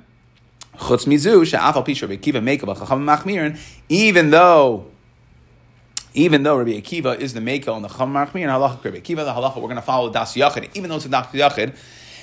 Chutz 0.78 1.06
mizu 1.06 1.46
she'afal 1.46 1.86
pisha 1.86 2.10
Rabbi 2.10 2.16
Akiva 2.16 2.42
mekel 2.42 2.76
Chachamim 2.76 3.06
Machmirin. 3.16 3.60
Even 3.90 4.32
though 4.32 4.88
even 6.14 6.44
though 6.44 6.58
Rabbi 6.58 6.72
Akiva 6.72 7.20
is 7.20 7.34
the 7.34 7.40
Mekel 7.40 7.76
and 7.76 7.84
the 7.84 7.90
Chamar 7.90 8.26
and 8.26 8.34
Halacha 8.34 8.84
Rabbi 8.84 8.98
Akiva, 8.98 9.26
the 9.26 9.34
Halacha, 9.34 9.56
we're 9.56 9.64
going 9.64 9.76
to 9.76 9.82
follow 9.82 10.12
Das 10.12 10.36
Yachid, 10.36 10.70
even 10.76 10.90
though 10.90 10.98
it's 10.98 11.06
a 11.06 11.10
Das 11.10 11.28
Yachid, 11.28 11.76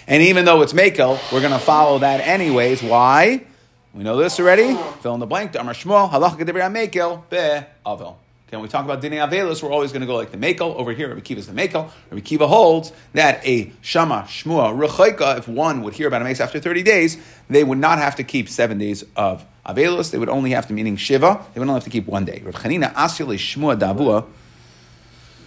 and 0.07 0.23
even 0.23 0.45
though 0.45 0.63
it's 0.63 0.73
Mekel, 0.73 1.19
we're 1.33 1.41
going 1.41 1.53
to 1.53 1.59
follow 1.59 1.99
that 1.99 2.21
anyways. 2.21 2.83
Why? 2.83 3.45
We 3.93 4.05
know 4.05 4.17
this 4.17 4.39
already. 4.39 4.77
Fill 5.01 5.15
in 5.15 5.21
the 5.21 5.27
blank. 5.27 5.55
Amar 5.57 5.75
Shmuel, 5.75 6.11
Halacha 6.11 6.39
Kedibri 6.39 6.63
Mekel, 6.91 7.29
Be 7.29 7.67
Avel. 7.85 8.17
Okay, 8.51 8.57
when 8.57 8.63
we 8.63 8.69
talk 8.69 8.85
about 8.85 9.01
Dine 9.01 9.13
Avelis, 9.13 9.63
we're 9.63 9.71
always 9.71 9.93
going 9.93 10.01
to 10.01 10.09
go 10.09 10.17
like 10.17 10.33
the 10.33 10.37
Mekel. 10.37 10.75
Over 10.75 10.93
here, 10.93 11.09
Rabbi 11.09 11.21
Kiva 11.21 11.39
is 11.39 11.47
the 11.47 11.53
Mekel. 11.53 11.89
Rabbi 12.11 12.21
Kiva 12.21 12.49
holds 12.49 12.93
that 13.13 13.47
a 13.47 13.73
Shama, 13.81 14.25
Shmua, 14.29 14.77
Rechaika, 14.77 15.39
if 15.39 15.47
one 15.47 15.83
would 15.83 15.95
hear 15.95 16.09
about 16.09 16.23
a 16.23 16.25
mace 16.25 16.41
after 16.41 16.59
30 16.59 16.83
days, 16.83 17.17
they 17.49 17.63
would 17.63 17.79
not 17.79 17.99
have 17.99 18.17
to 18.17 18.25
keep 18.25 18.49
seven 18.49 18.79
days 18.79 19.05
of 19.15 19.45
Avelos, 19.67 20.11
they 20.11 20.19
would 20.19 20.29
only 20.29 20.51
have 20.51 20.67
to, 20.69 20.73
meaning 20.73 20.97
Shiva, 20.97 21.45
they 21.53 21.61
would 21.61 21.69
only 21.69 21.79
have 21.79 21.85
to 21.85 21.91
keep 21.91 22.07
one 22.07 22.25
day. 22.25 22.43
Rav 22.45 22.55
Chanina 22.55 22.93
Asyale 22.95 23.35
Shmua 23.37 23.79
Dabua. 23.79 24.27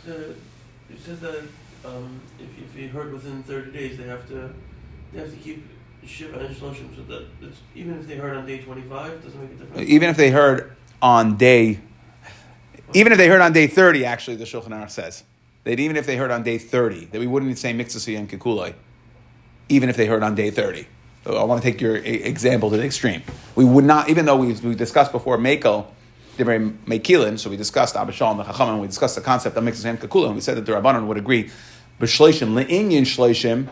It 0.05 1.00
says 1.00 1.20
that 1.22 1.43
um, 1.86 2.22
if, 2.39 2.50
if 2.60 2.75
you 2.75 2.89
heard 2.89 3.12
within 3.12 3.43
30 3.43 3.72
days, 3.72 3.98
they 3.98 4.05
have 4.05 4.27
to 4.27 4.53
they 5.12 5.20
have 5.20 5.29
to 5.29 5.38
keep 5.38 5.65
Shiva 6.05 6.39
and 6.39 6.55
Shloshim. 6.55 6.96
So 6.96 7.03
that 7.03 7.25
even 7.75 8.00
if 8.00 8.08
they 8.08 8.15
heard 8.15 8.36
on 8.36 8.46
day 8.46 8.60
25, 8.60 9.24
doesn't 9.24 9.41
make 9.41 9.51
a 9.51 9.53
difference. 9.55 9.89
Even 9.89 10.10
if 10.10 10.17
they 10.17 10.29
heard 10.29 10.75
on 11.01 11.38
day, 11.38 11.79
even 12.93 13.12
if 13.12 13.17
they 13.17 13.27
heard 13.27 13.41
on 13.41 13.53
day 13.53 13.67
30, 13.67 14.05
actually, 14.05 14.36
the 14.36 14.46
Shulchan 14.46 14.70
Aruch 14.70 14.91
says 14.91 15.24
that 15.63 15.79
even 15.79 15.96
if 15.96 16.05
they 16.05 16.17
heard 16.17 16.32
on 16.32 16.43
day 16.43 16.58
30, 16.58 17.05
that 17.05 17.20
we 17.20 17.27
wouldn't 17.27 17.58
say 17.58 17.74
Mixasi 17.74 18.17
and 18.17 18.29
Kikulai, 18.29 18.74
even 19.70 19.89
if 19.89 19.98
they 19.98 20.05
heard 20.05 20.24
on 20.24 20.36
day 20.36 20.51
30. 20.51 20.88
I 21.25 21.44
want 21.44 21.62
to 21.62 21.72
take 21.72 21.80
your 21.80 21.96
example 21.96 22.70
to 22.72 22.77
the 22.77 22.84
extreme. 22.84 23.24
We 23.56 23.63
would 23.63 23.86
not, 23.86 24.10
even 24.10 24.25
though 24.25 24.36
we, 24.36 24.53
we 24.53 24.75
discussed 24.75 25.12
before 25.12 25.38
Mekel, 25.38 25.86
very 26.36 26.60
Mekilin, 26.60 27.39
so 27.39 27.50
we 27.50 27.56
discussed 27.58 27.96
Abishal 27.96 28.32
and 28.32 28.39
the 28.39 28.44
Chachamim, 28.44 28.82
we 28.82 28.88
discussed 28.88 29.15
the 29.15 29.22
concept 29.22 29.56
of 29.56 29.63
Mixas 29.63 29.86
and 29.86 30.00
Kakula, 30.00 30.27
and 30.27 30.36
we 30.36 30.42
said 30.42 30.58
that 30.58 30.65
the 30.65 30.74
Rabbanon 30.74 31.08
would 31.08 31.18
agree, 31.18 31.50
B'shleishim, 32.00 32.53
Le'inyan 32.53 33.03
Shleishim, 33.03 33.70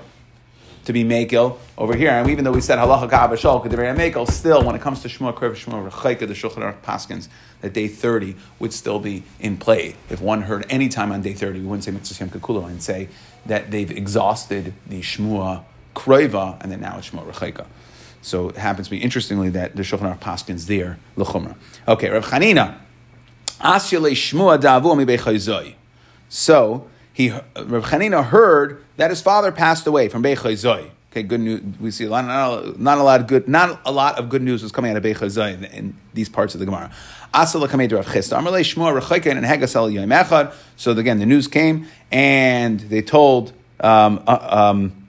to 0.85 0.93
be 0.93 1.03
Mekel 1.03 1.57
over 1.77 1.95
here. 1.95 2.11
And 2.11 2.29
even 2.29 2.43
though 2.43 2.51
we 2.51 2.61
said 2.61 2.79
halacha 2.79 3.09
ka'abashol, 3.09 3.65
k'divrei 3.65 3.95
Mekel, 3.95 4.29
still, 4.29 4.63
when 4.63 4.75
it 4.75 4.81
comes 4.81 5.01
to 5.01 5.09
Shmuel 5.09 5.33
Krev, 5.33 5.51
Shmuel 5.51 5.89
Rechaika, 5.89 6.19
the 6.19 6.27
Shulchan 6.27 6.57
Aruch 6.59 6.81
Paskins, 6.81 7.27
that 7.61 7.73
day 7.73 7.87
30 7.87 8.35
would 8.59 8.73
still 8.73 8.99
be 8.99 9.23
in 9.39 9.57
play. 9.57 9.95
If 10.09 10.21
one 10.21 10.43
heard 10.43 10.65
any 10.69 10.89
time 10.89 11.11
on 11.11 11.21
day 11.21 11.33
30, 11.33 11.59
we 11.59 11.65
wouldn't 11.65 11.83
say 11.83 11.91
Mitzvah 11.91 12.23
Yom 12.23 12.29
Kikulo 12.29 12.67
and 12.67 12.81
say 12.81 13.09
that 13.45 13.71
they've 13.71 13.91
exhausted 13.91 14.73
the 14.87 15.01
Shmuel 15.01 15.65
Kreva 15.95 16.61
and 16.61 16.71
then 16.71 16.81
now 16.81 16.97
it's 16.97 17.09
Shmuel 17.09 17.31
Rechaika. 17.31 17.65
So 18.21 18.49
it 18.49 18.57
happens 18.57 18.87
to 18.87 18.91
be 18.91 18.97
interestingly 18.97 19.49
that 19.49 19.75
the 19.75 19.81
Shulchan 19.81 20.01
Aruch 20.01 20.19
Paskins 20.19 20.67
there, 20.67 20.99
L'chumra. 21.15 21.55
Okay, 21.87 22.09
Rav 22.09 22.25
Chanina, 22.25 22.77
Bechayzoi. 25.05 25.75
So, 26.29 26.87
he, 27.13 27.31
Rav 27.31 27.85
Chanina 27.85 28.23
heard 28.23 28.83
that 28.97 29.09
his 29.09 29.21
father 29.21 29.51
passed 29.51 29.87
away 29.87 30.07
from 30.07 30.23
Bechayzoi. 30.23 30.91
Okay, 31.11 31.23
good 31.23 31.41
news. 31.41 31.61
We 31.79 31.91
see 31.91 32.05
a 32.05 32.09
lot, 32.09 32.25
not, 32.25 32.79
not 32.79 32.97
a 32.97 33.03
lot 33.03 33.19
of 33.19 33.27
good, 33.27 33.47
not 33.47 33.81
a 33.85 33.91
lot 33.91 34.17
of 34.17 34.29
good 34.29 34.41
news 34.41 34.63
was 34.63 34.71
coming 34.71 34.91
out 34.91 34.97
of 34.97 35.03
Bechazai 35.03 35.55
in, 35.55 35.65
in 35.65 35.97
these 36.13 36.29
parts 36.29 36.53
of 36.53 36.59
the 36.59 36.65
Gemara. 36.65 36.89
So 40.77 40.91
again, 40.91 41.19
the 41.19 41.25
news 41.25 41.47
came, 41.47 41.87
and 42.11 42.79
they 42.79 43.01
told. 43.01 43.53
Um, 43.83 44.23
uh, 44.27 44.69
um, 44.71 45.00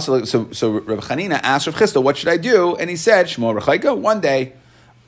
so, 0.00 0.50
so 0.52 0.70
Rav 0.70 1.00
Chanina 1.00 1.40
asked 1.42 1.66
Rav 1.66 1.76
Chisda, 1.76 2.02
"What 2.02 2.16
should 2.16 2.28
I 2.28 2.36
do?" 2.36 2.76
And 2.76 2.88
he 2.90 2.96
said, 2.96 3.26
"Shmuel 3.26 3.60
Rechaika." 3.60 3.96
One 3.96 4.20
day, 4.20 4.52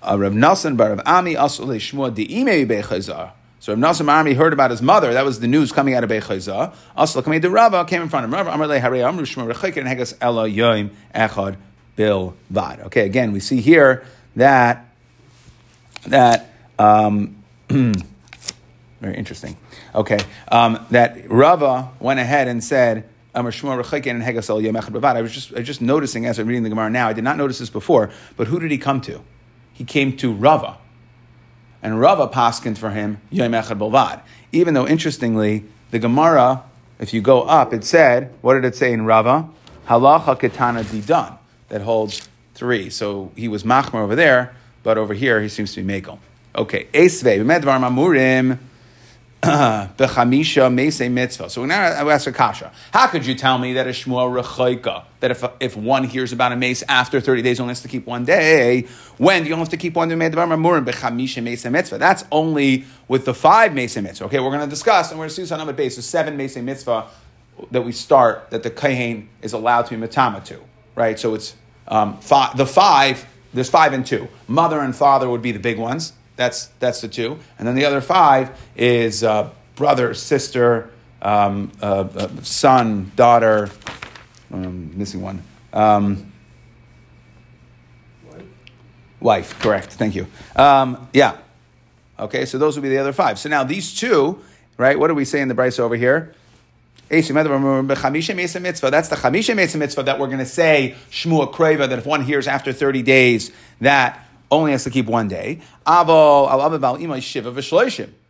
uh, 0.02 0.18
Rav 0.18 0.34
Nelson 0.34 0.76
bar 0.76 0.90
Rav 0.90 1.00
Ami 1.06 1.34
Asul 1.34 1.68
Shmuel 1.76 2.14
Diime 2.14 2.66
Bechazar. 2.66 3.32
So 3.66 3.74
Rav 3.74 3.80
Nassim 3.80 4.08
Army 4.08 4.34
heard 4.34 4.52
about 4.52 4.70
his 4.70 4.80
mother. 4.80 5.12
That 5.12 5.24
was 5.24 5.40
the 5.40 5.48
news 5.48 5.72
coming 5.72 5.94
out 5.94 6.04
of 6.04 6.10
Bechayza. 6.10 6.72
Also, 6.96 7.20
coming 7.20 7.40
to 7.40 7.50
Rava 7.50 7.84
came 7.84 8.00
in 8.02 8.08
front 8.08 8.24
of 8.24 8.32
Rava. 8.32 8.50
Amar 8.50 8.68
Hare 8.68 9.04
Amru 9.04 9.24
Shmuel 9.24 9.50
and 9.50 9.88
Hegas 9.88 10.14
Ela 10.20 10.48
Yoim 10.48 10.90
Echad 11.14 11.56
Bil 11.96 12.36
Vad. 12.50 12.80
Okay, 12.82 13.06
again 13.06 13.32
we 13.32 13.40
see 13.40 13.60
here 13.60 14.04
that 14.36 14.86
that 16.06 16.50
um, 16.78 17.42
very 17.68 19.16
interesting. 19.16 19.56
Okay, 19.94 20.18
um, 20.52 20.84
that 20.90 21.28
Rava 21.28 21.90
went 21.98 22.20
ahead 22.20 22.48
and 22.48 22.62
said. 22.62 23.08
I 23.36 23.40
was 23.42 25.32
just, 25.32 25.52
I 25.52 25.58
was 25.58 25.66
just 25.66 25.82
noticing 25.82 26.26
as 26.26 26.38
I'm 26.38 26.46
reading 26.46 26.62
the 26.62 26.70
Gemara 26.70 26.90
now. 26.90 27.08
I 27.08 27.12
did 27.12 27.24
not 27.24 27.36
notice 27.36 27.58
this 27.58 27.70
before, 27.70 28.10
but 28.36 28.46
who 28.46 28.58
did 28.58 28.70
he 28.70 28.78
come 28.78 29.00
to? 29.02 29.22
He 29.72 29.84
came 29.84 30.16
to 30.16 30.32
Rava 30.32 30.78
and 31.82 32.00
Rava 32.00 32.28
paskined 32.28 32.78
for 32.78 32.90
him 32.90 33.20
Bolvad. 33.30 34.22
Even 34.52 34.74
though, 34.74 34.88
interestingly, 34.88 35.64
the 35.90 35.98
Gemara, 35.98 36.64
if 36.98 37.12
you 37.12 37.20
go 37.20 37.42
up, 37.42 37.74
it 37.74 37.84
said, 37.84 38.32
what 38.40 38.54
did 38.54 38.64
it 38.64 38.74
say 38.74 38.92
in 38.92 39.04
Rava? 39.04 39.48
Halacha 39.86 40.40
Ketana 40.40 40.82
Didan, 40.82 41.38
that 41.68 41.82
holds 41.82 42.28
three. 42.54 42.90
So 42.90 43.30
he 43.36 43.48
was 43.48 43.62
Machmer 43.64 44.00
over 44.00 44.16
there, 44.16 44.56
but 44.82 44.98
over 44.98 45.14
here 45.14 45.40
he 45.42 45.48
seems 45.48 45.74
to 45.74 45.82
be 45.82 46.00
Mekel. 46.00 46.18
Okay, 46.56 46.86
Esve, 46.92 47.44
Mamurim. 47.44 48.58
Bechamisha 49.42 50.72
Mese 50.72 51.08
Mitzvah. 51.10 51.50
So 51.50 51.66
now 51.66 51.82
I 51.82 52.12
ask 52.12 52.26
a 52.26 52.32
kasha. 52.32 52.72
How 52.92 53.06
could 53.06 53.26
you 53.26 53.34
tell 53.34 53.58
me 53.58 53.74
that 53.74 53.86
a 53.86 53.90
Shmuel 53.90 54.42
Rechaika, 54.42 55.04
that 55.20 55.30
if, 55.30 55.44
if 55.60 55.76
one 55.76 56.04
hears 56.04 56.32
about 56.32 56.52
a 56.52 56.56
mace 56.56 56.82
after 56.88 57.20
30 57.20 57.42
days, 57.42 57.60
only 57.60 57.72
has 57.72 57.82
to 57.82 57.88
keep 57.88 58.06
one 58.06 58.24
day, 58.24 58.86
when 59.18 59.44
you 59.44 59.52
only 59.52 59.62
have 59.62 59.68
to 59.68 59.76
keep 59.76 59.94
one 59.94 60.08
day? 60.08 60.14
Bechamisha 60.16 61.42
Mese 61.42 61.66
Mitzvah. 61.66 61.98
That's 61.98 62.24
only 62.32 62.86
with 63.08 63.24
the 63.24 63.34
five 63.34 63.74
Mese 63.74 63.98
Mitzvah. 63.98 64.24
Okay, 64.24 64.40
we're 64.40 64.50
going 64.50 64.60
to 64.60 64.66
discuss, 64.66 65.10
and 65.10 65.18
we're 65.18 65.26
going 65.26 65.34
to 65.34 65.46
see 65.46 65.54
on 65.54 65.68
a 65.68 65.72
basis, 65.72 66.06
seven 66.06 66.36
Mese 66.36 66.56
Mitzvah 66.56 67.06
that 67.70 67.82
we 67.82 67.92
start, 67.92 68.50
that 68.50 68.62
the 68.62 68.70
Kahin 68.70 69.28
is 69.42 69.52
allowed 69.52 69.82
to 69.82 69.90
be 69.90 69.96
Matama 69.96 70.40
to, 70.46 70.60
right? 70.94 71.18
So 71.18 71.34
it's 71.34 71.54
um, 71.88 72.18
five, 72.18 72.56
the 72.56 72.66
five, 72.66 73.26
there's 73.54 73.70
five 73.70 73.92
and 73.92 74.04
two. 74.04 74.28
Mother 74.48 74.80
and 74.80 74.94
father 74.94 75.28
would 75.28 75.42
be 75.42 75.52
the 75.52 75.58
big 75.58 75.78
ones. 75.78 76.12
That's 76.36 76.66
that's 76.78 77.00
the 77.00 77.08
two, 77.08 77.38
and 77.58 77.66
then 77.66 77.74
the 77.74 77.86
other 77.86 78.00
five 78.00 78.50
is 78.76 79.24
uh, 79.24 79.50
brother, 79.74 80.12
sister, 80.14 80.90
um, 81.22 81.72
uh, 81.80 82.08
uh, 82.14 82.28
son, 82.42 83.12
daughter. 83.16 83.70
Um, 84.52 84.96
missing 84.96 85.22
one. 85.22 85.42
Um, 85.72 86.32
wife. 88.30 88.44
wife. 89.20 89.58
Correct. 89.60 89.92
Thank 89.94 90.14
you. 90.14 90.26
Um, 90.54 91.08
yeah. 91.12 91.38
Okay. 92.18 92.44
So 92.44 92.58
those 92.58 92.76
would 92.76 92.82
be 92.82 92.90
the 92.90 92.98
other 92.98 93.12
five. 93.12 93.38
So 93.38 93.48
now 93.48 93.64
these 93.64 93.94
two, 93.94 94.40
right? 94.76 94.98
What 94.98 95.08
do 95.08 95.14
we 95.14 95.24
say 95.24 95.40
in 95.40 95.48
the 95.48 95.54
Bryce 95.54 95.78
over 95.78 95.96
here? 95.96 96.34
That's 97.08 97.28
the 97.28 99.16
Chamisha 99.16 99.78
Mitzvah 99.78 100.02
that 100.02 100.18
we're 100.18 100.26
going 100.26 100.38
to 100.38 100.46
say 100.46 100.96
Shmuel 101.10 101.52
Kreva 101.52 101.88
that 101.88 102.00
if 102.00 102.06
one 102.06 102.22
hears 102.22 102.48
after 102.48 102.72
30 102.72 103.02
days 103.02 103.52
that 103.80 104.25
only 104.50 104.72
has 104.72 104.84
to 104.84 104.90
keep 104.90 105.06
one 105.06 105.28
day. 105.28 105.60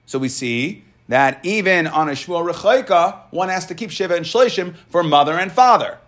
So 0.07 0.19
we 0.19 0.29
see 0.29 0.85
that 1.09 1.45
even 1.45 1.87
on 1.87 2.09
a 2.09 2.13
Shmuel 2.13 2.51
Rechaika, 2.51 3.21
one 3.31 3.49
has 3.49 3.67
to 3.67 3.75
keep 3.75 3.91
Shiva 3.91 4.15
and 4.17 4.25
Shloshim 4.25 4.75
for 4.89 5.03
mother 5.03 5.33
and 5.35 5.53
father. 5.53 5.99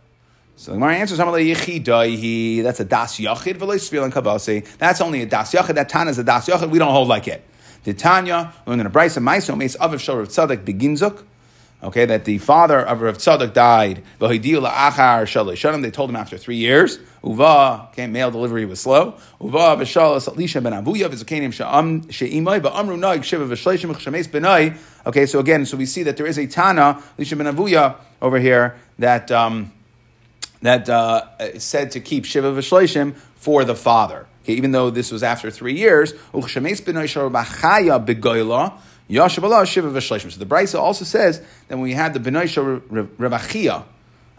So 0.56 0.72
the 0.72 0.76
Gemara 0.78 0.96
answers, 0.96 1.18
that's 1.18 1.28
a 2.80 2.84
das 2.84 3.18
yachid. 3.18 4.78
That's 4.78 5.00
only 5.00 5.22
a 5.22 5.26
das 5.26 5.52
yachid. 5.52 5.74
That 5.74 5.88
Tana 5.88 6.10
is 6.10 6.18
a 6.18 6.24
das 6.24 6.48
yachid. 6.48 6.70
We 6.70 6.78
don't 6.78 6.92
hold 6.92 7.08
like 7.08 7.28
it. 7.28 7.44
The 7.84 7.94
Tanya, 7.94 8.52
we're 8.66 8.76
going 8.76 8.90
to 8.90 8.98
maiso 9.20 9.56
meis 9.56 9.76
aviv 9.76 10.00
shor 10.00 10.20
of 10.20 10.28
tzaddik 10.28 10.64
beginzuk. 10.64 11.22
Okay, 11.80 12.06
that 12.06 12.24
the 12.24 12.38
father 12.38 12.80
of 12.80 13.02
Rav 13.02 13.18
Tzadok 13.18 13.52
died. 13.52 14.02
They 14.18 15.90
told 15.92 16.10
him 16.10 16.16
after 16.16 16.36
three 16.36 16.56
years. 16.56 16.98
Uva, 17.24 17.88
okay, 17.90 18.06
mail 18.06 18.30
delivery 18.30 18.64
was 18.64 18.80
slow. 18.80 19.14
Uva 19.40 19.76
v'shalas 19.76 20.28
Elisha 20.28 20.60
ben 20.60 20.72
Avuya 20.72 21.08
v'zakenim 21.08 21.52
she'am 21.52 22.08
she'imai 22.10 22.60
ba'amru 22.60 22.98
noig 22.98 23.24
shiva 23.24 23.44
v'shleishim 23.44 23.92
v'chames 23.94 24.28
benai. 24.28 24.76
Okay, 25.06 25.26
so 25.26 25.38
again, 25.38 25.66
so 25.66 25.76
we 25.76 25.86
see 25.86 26.02
that 26.02 26.16
there 26.16 26.26
is 26.26 26.38
a 26.38 26.46
Tana, 26.46 27.02
Elisha 27.18 27.36
ben 27.36 27.46
Avuya, 27.46 27.96
over 28.22 28.38
here, 28.38 28.76
that, 28.98 29.30
um, 29.30 29.72
that 30.62 30.88
uh, 30.88 31.58
said 31.58 31.90
to 31.92 32.00
keep 32.00 32.24
shiva 32.24 32.52
v'shleishim 32.52 33.14
for 33.36 33.64
the 33.64 33.74
father. 33.74 34.26
Okay, 34.44 34.54
even 34.54 34.72
though 34.72 34.90
this 34.90 35.10
was 35.10 35.22
after 35.22 35.50
three 35.50 35.76
years, 35.76 36.12
u'chames 36.32 36.82
benai 36.82 37.08
shor 37.08 37.30
begoyla, 37.30 38.78
Yashav 39.08 39.66
Shiva 39.66 39.88
V'Shleishim. 39.88 40.30
So 40.30 40.38
the 40.38 40.46
Brisa 40.46 40.78
also 40.78 41.04
says 41.04 41.40
that 41.40 41.76
when 41.76 41.80
we 41.80 41.92
had 41.92 42.12
the 42.12 42.20
Benoisha 42.20 42.80
Rebachia, 43.16 43.84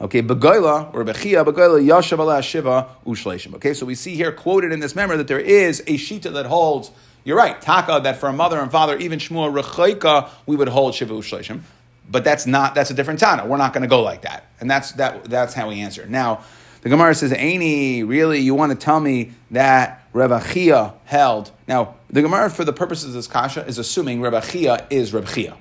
Okay, 0.02 0.22
Begoila 0.22 0.94
or 0.94 1.04
Bechia, 1.04 1.44
Begoila 1.46 1.86
Yashav 1.86 2.20
Allah 2.20 2.42
Shiva 2.42 2.88
Ushleishim. 3.06 3.56
Okay, 3.56 3.74
so 3.74 3.86
we 3.86 3.96
see 3.96 4.16
here 4.16 4.32
quoted 4.32 4.72
in 4.72 4.80
this 4.80 4.96
memory 4.96 5.18
that 5.18 5.28
there 5.28 5.40
is 5.40 5.82
a 5.82 5.98
shita 5.98 6.32
that 6.34 6.46
holds. 6.46 6.92
You're 7.26 7.36
right, 7.36 7.62
Taka, 7.62 8.00
that 8.04 8.18
for 8.18 8.30
a 8.30 8.34
mother 8.34 8.60
and 8.60 8.72
father, 8.72 8.98
even 8.98 9.20
Shmuel 9.20 9.62
Rechaika, 9.62 10.30
we 10.46 10.56
would 10.56 10.70
hold 10.70 10.96
Shiva 10.96 11.14
Ushleishim. 11.14 11.62
But 12.10 12.24
that's 12.24 12.48
not 12.48 12.76
that's 12.76 12.92
a 12.92 12.94
different 12.94 13.20
Tana. 13.20 13.46
We're 13.46 13.58
not 13.58 13.74
going 13.74 13.82
to 13.82 13.90
go 13.90 14.02
like 14.02 14.22
that, 14.22 14.46
and 14.62 14.72
that's 14.72 14.94
that 14.94 15.26
that's 15.26 15.54
how 15.54 15.68
we 15.68 15.82
answer. 15.82 16.06
Now, 16.08 16.44
the 16.82 16.90
Gemara 16.90 17.14
says, 17.14 17.32
"Aini, 17.34 18.08
really, 18.08 18.40
you 18.40 18.56
want 18.56 18.72
to 18.72 18.78
tell 18.78 19.00
me 19.02 19.34
that 19.52 20.12
Rebachia 20.14 20.94
held?" 21.04 21.52
Now, 21.68 21.96
the 22.10 22.22
Gemara, 22.22 22.50
for 22.50 22.64
the 22.64 22.74
purposes 22.74 23.10
of 23.10 23.14
this 23.14 23.28
kasha, 23.28 23.66
is 23.66 23.78
assuming 23.78 24.22
Rebachia 24.22 24.88
is 24.90 25.12
Rebchia. 25.12 25.58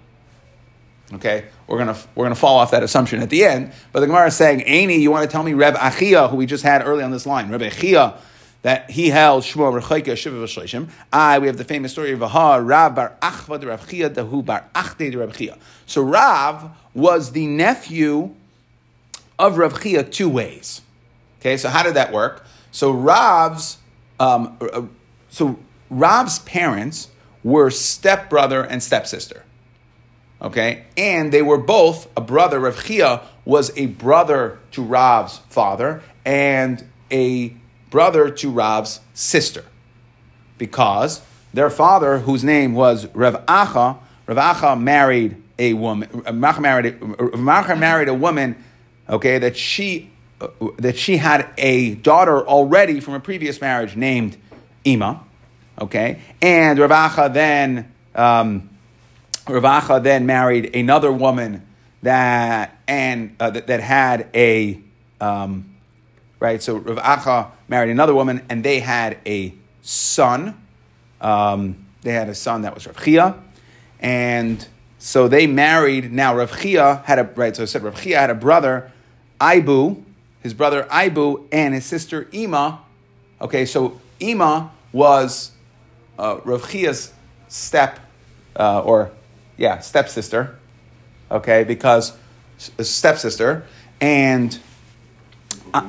Okay, 1.15 1.47
we're 1.67 1.79
gonna 1.79 1.97
we're 2.15 2.27
gonna 2.27 2.35
fall 2.35 2.59
off 2.59 2.71
that 2.73 2.83
assumption 2.83 3.23
at 3.23 3.31
the 3.31 3.45
end. 3.45 3.73
But 3.93 4.01
the 4.01 4.07
Gemara 4.07 4.27
is 4.27 4.37
saying, 4.37 4.61
"Aini, 4.61 5.01
you 5.01 5.11
want 5.11 5.29
to 5.29 5.33
tell 5.33 5.43
me 5.43 5.55
Reb 5.55 5.75
Achia, 5.75 6.29
who 6.29 6.37
we 6.37 6.45
just 6.45 6.63
had 6.63 6.87
early 6.87 7.03
on 7.03 7.11
this 7.11 7.25
line, 7.25 7.51
Reb 7.51 7.63
Achia, 7.63 8.19
that 8.63 8.91
he 8.91 9.09
held 9.09 9.43
Shmuel 9.43 9.81
Rechaika 9.81 10.17
Shiva 10.17 10.37
V'Shleishim. 10.37 10.91
I 11.11 11.39
we 11.39 11.47
have 11.47 11.57
the 11.57 11.65
famous 11.65 11.93
story 11.93 12.13
of 12.13 12.23
Aha 12.23 12.57
Rav 12.57 12.95
Bar 12.95 13.17
Achva 13.23 13.59
de 13.59 13.67
Reb 13.69 13.89
Chia 13.89 14.11
Dahu 14.11 14.45
Bar 14.45 14.69
Achte 14.75 15.11
de 15.11 15.17
Reb 15.17 15.33
Chia. 15.33 15.57
So 15.87 16.03
Rav 16.03 16.71
was 16.93 17.33
the 17.33 17.47
nephew 17.47 18.35
of 19.39 19.57
Reb 19.57 19.81
Chia 19.81 20.05
two 20.05 20.29
ways. 20.29 20.83
Okay, 21.41 21.57
so 21.57 21.71
how 21.71 21.83
did 21.83 21.95
that 21.95 22.13
work? 22.13 22.45
So 22.71 22.91
Rav's 22.91 23.79
um, 24.21 24.59
uh, 24.61 24.83
so 25.31 25.59
Rav's 25.89 26.41
parents 26.41 27.09
were 27.43 27.71
stepbrother 27.71 28.63
and 28.63 28.83
stepsister. 28.83 29.45
Okay, 30.41 30.85
and 30.97 31.33
they 31.33 31.43
were 31.43 31.59
both 31.59 32.09
a 32.17 32.21
brother. 32.21 32.61
Rav 32.61 32.85
Chia 32.85 33.23
was 33.45 33.77
a 33.77 33.87
brother 33.87 34.61
to 34.71 34.85
Rav's 34.85 35.39
father 35.49 36.01
and 36.25 36.85
a 37.11 37.57
brother 37.91 38.31
to 38.31 38.51
Rav's 38.51 39.01
sister, 39.15 39.65
because 40.57 41.23
their 41.53 41.71
father, 41.71 42.19
whose 42.19 42.45
name 42.45 42.75
was 42.75 43.09
Rav 43.15 43.45
Acha, 43.47 43.99
Rav 44.27 44.57
Acha 44.57 44.81
married 44.81 45.43
a 45.59 45.75
woman. 45.75 46.09
Rav 46.25 46.61
married 46.61 47.01
Acha 47.01 47.77
married 47.77 48.09
a 48.09 48.15
woman. 48.15 48.55
Okay, 49.09 49.39
that 49.39 49.57
she 49.57 50.09
uh, 50.41 50.47
that 50.77 50.97
she 50.97 51.17
had 51.17 51.51
a 51.59 51.97
daughter 51.97 52.47
already 52.47 53.01
from 53.01 53.15
a 53.15 53.21
previous 53.21 53.61
marriage 53.61 53.97
named 53.97 54.37
Ima. 54.85 55.21
Okay, 55.81 56.21
and 56.41 56.79
Rav 56.79 56.91
Acha 56.91 57.35
then. 57.35 57.93
Um, 58.15 58.71
Ravacha 59.49 60.03
then 60.03 60.27
married 60.27 60.75
another 60.77 61.13
woman 61.13 61.67
that 62.03 62.79
and 62.87 63.35
uh, 63.41 63.51
that, 63.51 63.67
that 63.67 63.81
had 63.81 64.29
a 64.35 64.81
um, 65.21 65.75
right. 66.41 66.63
So 66.63 66.77
Rav 66.77 66.99
Acha 66.99 67.51
married 67.69 67.91
another 67.91 68.15
woman, 68.15 68.45
and 68.49 68.65
they 68.65 68.81
had 68.81 69.19
a 69.27 69.55
son. 69.83 70.61
Um, 71.21 71.87
they 72.03 72.13
had 72.13 72.29
a 72.29 72.35
son 72.35 72.63
that 72.63 72.75
was 72.75 72.87
Rav 72.87 73.43
and 74.01 74.67
so 74.99 75.29
they 75.29 75.47
married. 75.47 76.13
Now 76.13 76.37
Rav 76.37 76.53
had 76.53 77.19
a 77.19 77.25
right. 77.25 77.55
So 77.57 77.63
I 77.63 77.67
said 77.67 77.83
Rav 77.83 77.99
had 77.99 78.31
a 78.31 78.35
brother, 78.35 78.93
Ibu, 79.41 80.03
his 80.43 80.55
brother 80.55 80.85
Ibu, 80.85 81.47
and 81.51 81.75
his 81.75 81.85
sister 81.85 82.29
Ima. 82.33 82.81
Okay, 83.41 83.65
so 83.65 84.01
Ima 84.21 84.73
was 84.93 85.53
uh, 86.19 86.41
step, 87.49 88.01
uh, 88.57 88.83
or 88.83 89.13
yeah, 89.59 89.79
stepsister. 89.79 90.57
Okay, 91.31 91.65
because 91.65 92.17
stepsister, 92.57 93.67
and 94.01 94.59
uh, 95.75 95.87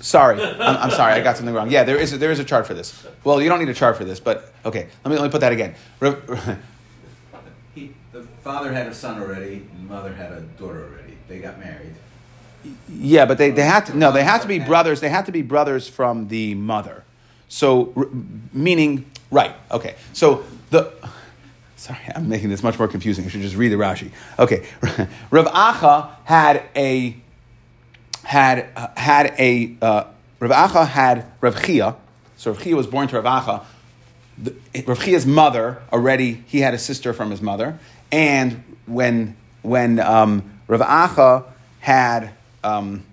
sorry, 0.00 0.42
I'm, 0.42 0.76
I'm, 0.76 0.90
sorry, 0.90 1.12
I 1.12 1.20
got 1.20 1.36
something 1.36 1.54
wrong. 1.54 1.70
Yeah, 1.70 1.84
there 1.84 1.98
is 1.98 2.14
a, 2.14 2.18
there 2.18 2.30
is 2.30 2.38
a 2.38 2.44
chart 2.44 2.66
for 2.66 2.72
this. 2.72 3.06
Well, 3.22 3.42
you 3.42 3.50
don't 3.50 3.58
need 3.58 3.68
a 3.68 3.74
chart 3.74 3.98
for 3.98 4.04
this, 4.04 4.18
but 4.18 4.50
okay, 4.64 4.88
let 5.04 5.10
me 5.10 5.18
let 5.18 5.24
me 5.24 5.30
put 5.30 5.42
that 5.42 5.52
again. 5.52 5.74
he, 7.74 7.92
the 8.12 8.22
father 8.42 8.72
had 8.72 8.86
a 8.86 8.94
son 8.94 9.20
already, 9.20 9.68
and 9.70 9.88
the 9.88 9.94
mother 9.94 10.14
had 10.14 10.32
a 10.32 10.40
daughter 10.40 10.84
already. 10.84 11.18
They 11.28 11.38
got 11.40 11.58
married. 11.58 11.94
Yeah, 12.88 13.26
but 13.26 13.36
they, 13.36 13.50
they 13.50 13.64
had 13.64 13.86
to 13.86 13.96
no, 13.96 14.10
they 14.10 14.24
had 14.24 14.40
to 14.40 14.48
be 14.48 14.58
brothers. 14.58 15.00
They 15.00 15.10
had 15.10 15.26
to 15.26 15.32
be 15.32 15.42
brothers 15.42 15.86
from 15.86 16.28
the 16.28 16.54
mother. 16.54 17.04
So, 17.48 18.10
meaning 18.54 19.10
right? 19.30 19.54
Okay, 19.70 19.94
so 20.12 20.44
the 20.70 20.92
Sorry, 21.80 21.98
I'm 22.14 22.28
making 22.28 22.50
this 22.50 22.62
much 22.62 22.78
more 22.78 22.88
confusing. 22.88 23.24
I 23.24 23.28
should 23.28 23.40
just 23.40 23.56
read 23.56 23.68
the 23.68 23.76
Rashi. 23.76 24.10
Okay, 24.38 24.68
Rav 25.30 25.46
Acha 25.46 26.10
had 26.24 26.62
a 26.76 27.16
had 28.22 28.66
uh, 28.76 28.88
had 28.98 29.34
a 29.38 29.76
uh, 29.80 30.04
Rav 30.40 30.50
Acha 30.50 30.86
had 30.86 31.24
Rav 31.40 31.64
Chia. 31.64 31.96
So 32.36 32.50
Rav 32.50 32.62
Chia 32.62 32.76
was 32.76 32.86
born 32.86 33.08
to 33.08 33.18
Rav 33.18 33.44
Acha. 33.44 33.64
The, 34.36 34.82
Rav 34.86 35.02
Chia's 35.02 35.24
mother 35.24 35.80
already 35.90 36.44
he 36.48 36.60
had 36.60 36.74
a 36.74 36.78
sister 36.78 37.14
from 37.14 37.30
his 37.30 37.40
mother, 37.40 37.78
and 38.12 38.62
when 38.84 39.34
when 39.62 40.00
um, 40.00 40.60
Rav 40.68 40.82
Acha 40.82 41.44
had 41.78 42.30
um, 42.62 43.06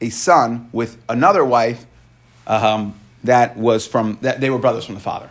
a 0.00 0.10
son 0.10 0.68
with 0.72 1.00
another 1.08 1.44
wife 1.44 1.86
um, 2.48 2.98
that 3.22 3.56
was 3.56 3.86
from 3.86 4.18
that 4.22 4.40
they 4.40 4.50
were 4.50 4.58
brothers 4.58 4.84
from 4.84 4.96
the 4.96 5.00
father. 5.00 5.30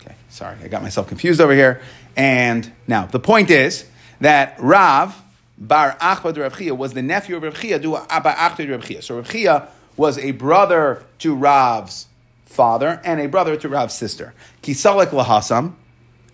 Okay, 0.00 0.14
sorry, 0.28 0.56
I 0.62 0.68
got 0.68 0.80
myself 0.80 1.08
confused 1.08 1.40
over 1.40 1.54
here. 1.54 1.82
And 2.20 2.70
now 2.86 3.06
the 3.06 3.18
point 3.18 3.48
is 3.50 3.86
that 4.20 4.54
Rav 4.58 5.16
Bar 5.56 5.96
Achbad 6.02 6.36
Rav 6.36 6.58
Chia 6.58 6.74
was 6.74 6.92
the 6.92 7.00
nephew 7.00 7.36
of 7.36 7.42
Rav 7.42 7.58
Chia, 7.58 7.76
Abba 8.10 8.36
Rav 8.68 8.84
Chia. 8.84 9.00
So 9.00 9.16
Rav 9.16 9.30
Chia 9.30 9.68
was 9.96 10.18
a 10.18 10.32
brother 10.32 11.02
to 11.20 11.34
Rav's 11.34 12.08
father 12.44 13.00
and 13.06 13.22
a 13.22 13.26
brother 13.26 13.56
to 13.56 13.70
Rav's 13.70 13.94
sister. 13.94 14.34
Kisalek 14.62 15.06
lahasam. 15.06 15.76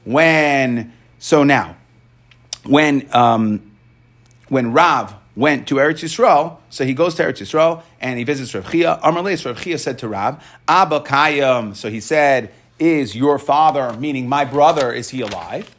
When 0.03 0.93
so 1.21 1.45
now, 1.45 1.77
when 2.65 3.09
um, 3.15 3.71
when 4.49 4.73
Rav 4.73 5.15
went 5.37 5.69
to 5.69 5.77
Eretz 5.77 6.03
Yisrael, 6.03 6.59
so 6.69 6.85
he 6.85 6.95
goes 6.95 7.15
to 7.15 7.23
Eretz 7.23 7.41
Yisrael 7.41 7.85
and 8.01 8.19
he 8.19 8.25
visits 8.25 8.53
Rav 8.57 8.73
Chia. 8.73 8.99
Amar 9.05 9.23
Rav 9.23 9.63
Chia 9.63 9.79
said 9.79 10.01
to 10.01 10.09
Rav, 10.09 10.45
Abba 10.67 10.99
Kayam. 11.03 11.77
So 11.77 11.91
he 11.91 12.01
said, 12.01 12.53
is 12.81 13.15
your 13.15 13.39
father, 13.39 13.93
meaning 13.93 14.29
my 14.29 14.45
brother, 14.45 14.93
is 14.93 15.11
he 15.11 15.21
alive? 15.21 15.76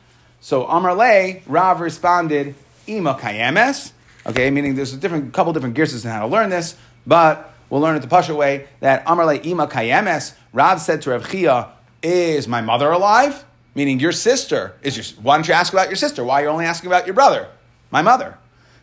So 0.48 0.66
Amar 0.66 0.96
Le, 0.96 1.42
Rav 1.46 1.82
responded, 1.82 2.56
Ima 2.88 3.16
Kayemes. 3.16 3.92
Okay, 4.26 4.50
meaning 4.50 4.76
there's 4.76 4.94
a 4.94 4.98
different 4.98 5.34
couple 5.34 5.52
different 5.52 5.76
gears 5.76 6.06
on 6.06 6.10
how 6.10 6.22
to 6.22 6.28
learn 6.28 6.50
this, 6.50 6.78
but 7.06 7.54
we'll 7.70 7.82
learn 7.82 7.98
it 7.98 8.00
the 8.00 8.08
Pasha 8.08 8.34
way 8.34 8.66
that 8.80 9.04
Amar 9.06 9.26
Le 9.26 9.36
Ima 9.36 9.68
Kayemes. 9.68 10.36
Rav 10.54 10.80
said 10.80 11.02
to 11.02 11.10
Rav 11.10 11.30
Chia, 11.30 11.68
Is 12.02 12.48
my 12.48 12.62
mother 12.62 12.90
alive? 12.90 13.44
Meaning 13.76 14.00
your 14.00 14.14
sister 14.14 14.78
is 14.84 14.96
your. 14.96 15.22
Why 15.22 15.36
don't 15.36 15.46
you 15.50 15.54
ask 15.54 15.74
about 15.74 15.90
your 15.90 15.98
sister? 15.98 16.24
Why 16.24 16.40
are 16.40 16.46
you 16.46 16.50
only 16.50 16.64
asking 16.64 16.88
about 16.88 17.06
your 17.08 17.14
brother, 17.14 17.50
my 17.92 18.02
mother? 18.02 18.38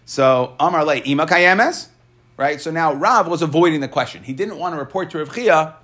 So 0.04 0.56
Amar 0.60 0.84
Le 0.84 0.96
Ima 0.96 1.24
Kayemes. 1.24 1.88
Right. 2.36 2.60
So 2.60 2.72
now 2.72 2.92
Rav 2.92 3.26
was 3.26 3.40
avoiding 3.40 3.80
the 3.80 3.88
question. 3.88 4.22
He 4.22 4.34
didn't 4.34 4.58
want 4.58 4.74
to 4.74 4.78
report 4.78 5.08
to 5.12 5.18
Rav 5.18 5.34
Chia 5.34 5.76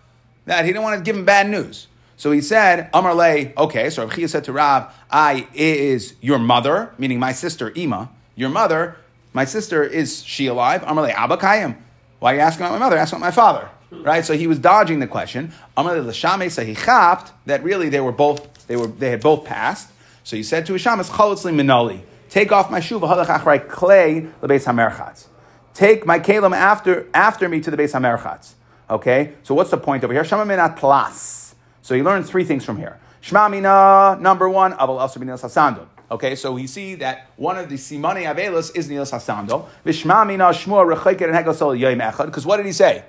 that 0.45 0.67
he 0.67 0.73
didn't 0.73 0.83
want 0.83 0.99
to 0.99 1.03
give 1.03 1.17
him 1.17 1.25
bad 1.25 1.49
news. 1.49 1.87
So 2.21 2.33
he 2.33 2.43
said, 2.43 2.91
Amar 2.93 3.15
Le, 3.15 3.51
okay, 3.57 3.89
so 3.89 4.03
Rav 4.03 4.15
Chia 4.15 4.29
said 4.29 4.45
to 4.45 4.53
Rav, 4.53 4.95
I 5.11 5.49
is 5.55 6.13
your 6.21 6.39
mother, 6.39 6.93
meaning 6.99 7.19
my 7.19 7.33
sister, 7.33 7.73
Ima, 7.75 8.11
your 8.37 8.51
mother, 8.51 8.99
my 9.33 9.47
sister, 9.47 9.83
is 9.83 10.23
she 10.23 10.47
alive? 10.47 10.85
Amar 10.87 11.05
Le, 11.05 11.11
Abba 11.13 11.39
Kayim. 11.39 11.79
Why 12.19 12.33
are 12.33 12.35
you 12.35 12.41
asking 12.43 12.67
about 12.67 12.73
my 12.73 12.79
mother? 12.79 12.99
Ask 12.99 13.15
about 13.15 13.23
my 13.23 13.31
father. 13.31 13.71
Right? 13.91 14.23
So 14.23 14.37
he 14.37 14.47
was 14.47 14.59
dodging 14.59 15.01
the 15.01 15.07
question. 15.07 15.55
Amar 15.79 15.99
Le 15.99 16.13
Lashame, 16.13 16.51
so 16.51 16.63
he 16.63 16.75
chapped 16.75 17.33
that 17.47 17.65
really 17.65 17.89
they 17.89 18.01
were 18.01 18.13
both, 18.13 18.67
they 18.67 18.77
were, 18.77 18.89
they 18.89 19.09
had 19.09 19.23
both 19.23 19.47
passed. 19.47 19.89
So 20.23 20.37
he 20.37 20.43
said 20.43 20.67
to 20.67 20.75
Hisham, 20.75 20.99
Chalotzli 20.99 21.55
Minoli, 21.55 22.03
take 22.29 22.53
off 22.53 22.71
my 22.71 22.81
shoe, 22.81 23.01
v'halach 23.01 23.67
clay, 23.71 24.27
base 24.47 24.67
hamerchatz. 24.67 25.25
Take 25.73 26.05
my 26.05 26.19
kalim 26.19 26.55
after, 26.55 27.09
after 27.15 27.49
me 27.49 27.63
to 27.63 27.71
the 27.71 27.79
base 27.79 27.95
hamerchatz. 27.95 28.53
Okay? 28.91 29.33
So 29.43 29.55
what's 29.55 29.71
the 29.71 29.79
point 29.79 30.05
over 30.05 30.13
here? 30.13 30.23
Shama 30.23 30.45
minat 30.45 30.77
plas. 30.77 31.50
So 31.83 31.95
you 31.95 32.05
learn 32.05 32.25
three 32.25 32.45
things 32.45 32.65
from 32.65 32.77
here. 32.77 32.99
Shmamina, 33.23 34.21
number 34.21 34.49
one, 34.49 34.73
Abel 34.75 34.99
also 34.99 35.21
Sasando. 35.21 35.87
Okay, 36.11 36.35
so 36.35 36.53
we 36.53 36.67
see 36.67 36.97
that 36.97 37.29
one 37.37 37.57
of 37.57 37.69
the 37.69 37.77
Simone 37.77 38.17
Avelis 38.17 38.75
is 38.75 38.89
Nils 38.91 39.13
Hasando. 39.13 39.69
Vishmamina 39.87 40.53
Shmua 40.53 40.95
Rechaiket 40.95 41.23
and 41.23 41.35
Hegosol 41.35 41.79
Yoim 41.79 42.03
Echad. 42.03 42.27
Because 42.27 42.45
what 42.45 42.57
did 42.57 42.67
he 42.67 42.73
say? 42.73 43.05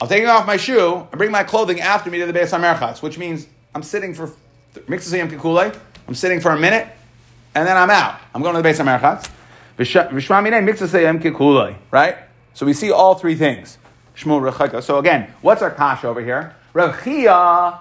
I'll 0.00 0.08
take 0.08 0.26
off 0.26 0.44
my 0.44 0.56
shoe 0.56 0.96
and 0.96 1.12
bring 1.12 1.30
my 1.30 1.44
clothing 1.44 1.80
after 1.80 2.10
me 2.10 2.18
to 2.18 2.26
the 2.26 2.32
Beis 2.32 2.50
Hamerchatz, 2.50 3.00
which 3.00 3.16
means 3.16 3.46
I'm 3.76 3.84
sitting 3.84 4.12
for 4.12 4.32
Mixasayim 4.74 5.30
Kikule. 5.30 5.78
I'm 6.08 6.14
sitting 6.16 6.40
for 6.40 6.50
a 6.50 6.58
minute, 6.58 6.88
and 7.54 7.64
then 7.64 7.76
I'm 7.76 7.90
out. 7.90 8.18
I'm 8.34 8.42
going 8.42 8.56
to 8.56 8.62
the 8.62 8.68
Beis 8.68 8.84
Hamerchatz. 8.84 9.30
Vishmamina 9.78 10.68
Mixasayim 10.68 11.22
Kikule. 11.22 11.76
Right? 11.92 12.16
So 12.54 12.66
we 12.66 12.72
see 12.72 12.90
all 12.90 13.14
three 13.14 13.36
things. 13.36 13.78
So 14.16 14.98
again, 14.98 15.32
what's 15.42 15.62
our 15.62 15.70
kash 15.70 16.02
over 16.04 16.20
here? 16.20 16.56
Rav 16.74 17.04
Chia, 17.04 17.78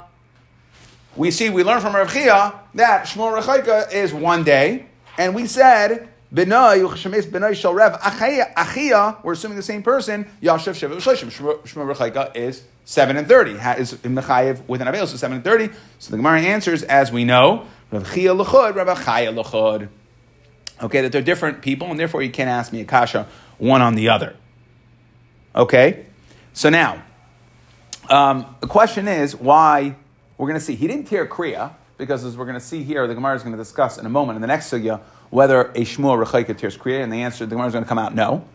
we 1.16 1.32
see, 1.32 1.50
we 1.50 1.64
learn 1.64 1.82
from 1.82 1.96
Rav 1.96 2.14
Chia 2.14 2.54
that 2.76 3.08
Shmuel 3.08 3.42
Rechaika 3.42 3.92
is 3.92 4.14
one 4.14 4.44
day, 4.44 4.86
and 5.18 5.34
we 5.34 5.48
said, 5.48 6.10
Benoi, 6.32 6.88
Yuchshemes 6.88 7.56
Shal 7.56 7.74
Rev 7.74 9.24
we're 9.24 9.34
assuming 9.34 9.58
the 9.58 9.64
same 9.64 9.82
person, 9.82 10.30
Yashav 10.44 10.74
Sheva 10.74 10.98
Shloshim. 10.98 11.32
Shmuel 11.32 11.96
Rechaika 11.96 12.36
is 12.36 12.64
7 12.86 13.18
and 13.18 13.28
30, 13.28 13.54
is 13.80 13.96
Mechayev 13.96 14.68
with 14.68 14.80
an 14.82 14.88
Avel, 14.88 15.08
so 15.08 15.18
7 15.18 15.38
and 15.38 15.44
30. 15.44 15.70
So 15.98 16.12
the 16.12 16.18
Gemara 16.18 16.42
answers, 16.42 16.84
as 16.84 17.12
we 17.12 17.26
know, 17.26 17.66
Rav 17.92 18.14
Chia 18.14 18.36
Lechud, 18.36 18.76
Rav. 18.76 19.90
Okay, 20.84 21.02
that 21.02 21.12
they're 21.12 21.22
different 21.24 21.64
people, 21.64 21.90
and 21.90 22.00
therefore 22.00 22.22
you 22.22 22.30
can't 22.30 22.50
ask 22.50 22.72
me 22.72 22.82
a 22.82 22.86
kasha 22.86 23.28
one 23.58 23.82
on 23.82 23.96
the 23.96 24.10
other. 24.10 24.36
Okay? 25.56 26.06
So 26.54 26.70
now, 26.70 27.02
um, 28.10 28.56
the 28.60 28.68
question 28.68 29.08
is 29.08 29.36
why 29.36 29.96
we're 30.38 30.48
going 30.48 30.60
to 30.60 30.66
see. 30.66 30.76
He 30.76 30.88
didn't 30.88 31.06
tear 31.06 31.26
Kriya, 31.26 31.74
because 31.98 32.24
as 32.24 32.36
we're 32.36 32.46
going 32.46 32.60
to 32.60 32.66
see 32.66 32.84
here, 32.84 33.08
the 33.08 33.16
Gemara 33.16 33.36
is 33.36 33.44
going 33.44 33.56
to 33.56 33.62
discuss 33.62 33.98
in 33.98 34.06
a 34.06 34.10
moment 34.10 34.36
in 34.36 34.42
the 34.42 34.48
next 34.48 34.72
sugya 34.72 35.00
whether 35.30 35.62
a 35.62 35.82
Shmuel 35.82 36.24
Rechaika 36.24 36.58
tears 36.58 36.78
Kriya, 36.78 37.04
and 37.04 37.12
the 37.12 37.22
answer, 37.22 37.46
the 37.46 37.56
Gemara 37.56 37.68
is 37.68 37.74
going 37.74 37.84
to 37.84 37.90
come 37.90 38.00
out 38.00 38.14
no. 38.14 38.46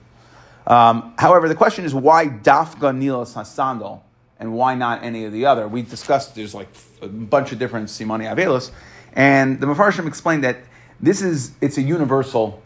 Um, 0.66 1.14
however, 1.18 1.48
the 1.48 1.54
question 1.54 1.84
is 1.84 1.94
why 1.94 2.26
Dafga 2.26 2.96
Nilas 2.96 3.34
Hasandal 3.34 4.02
and 4.38 4.52
why 4.52 4.74
not 4.74 5.02
any 5.02 5.24
of 5.24 5.32
the 5.32 5.46
other? 5.46 5.66
We 5.66 5.82
discussed 5.82 6.34
there's 6.34 6.54
like 6.54 6.68
a 7.00 7.08
bunch 7.08 7.52
of 7.52 7.58
different 7.58 7.88
Simoni 7.88 8.32
Avelis, 8.32 8.70
and 9.14 9.60
the 9.60 9.66
Mefarshim 9.66 10.06
explained 10.06 10.44
that 10.44 10.58
this 11.00 11.22
is 11.22 11.52
it's 11.60 11.78
a 11.78 11.82
universal 11.82 12.62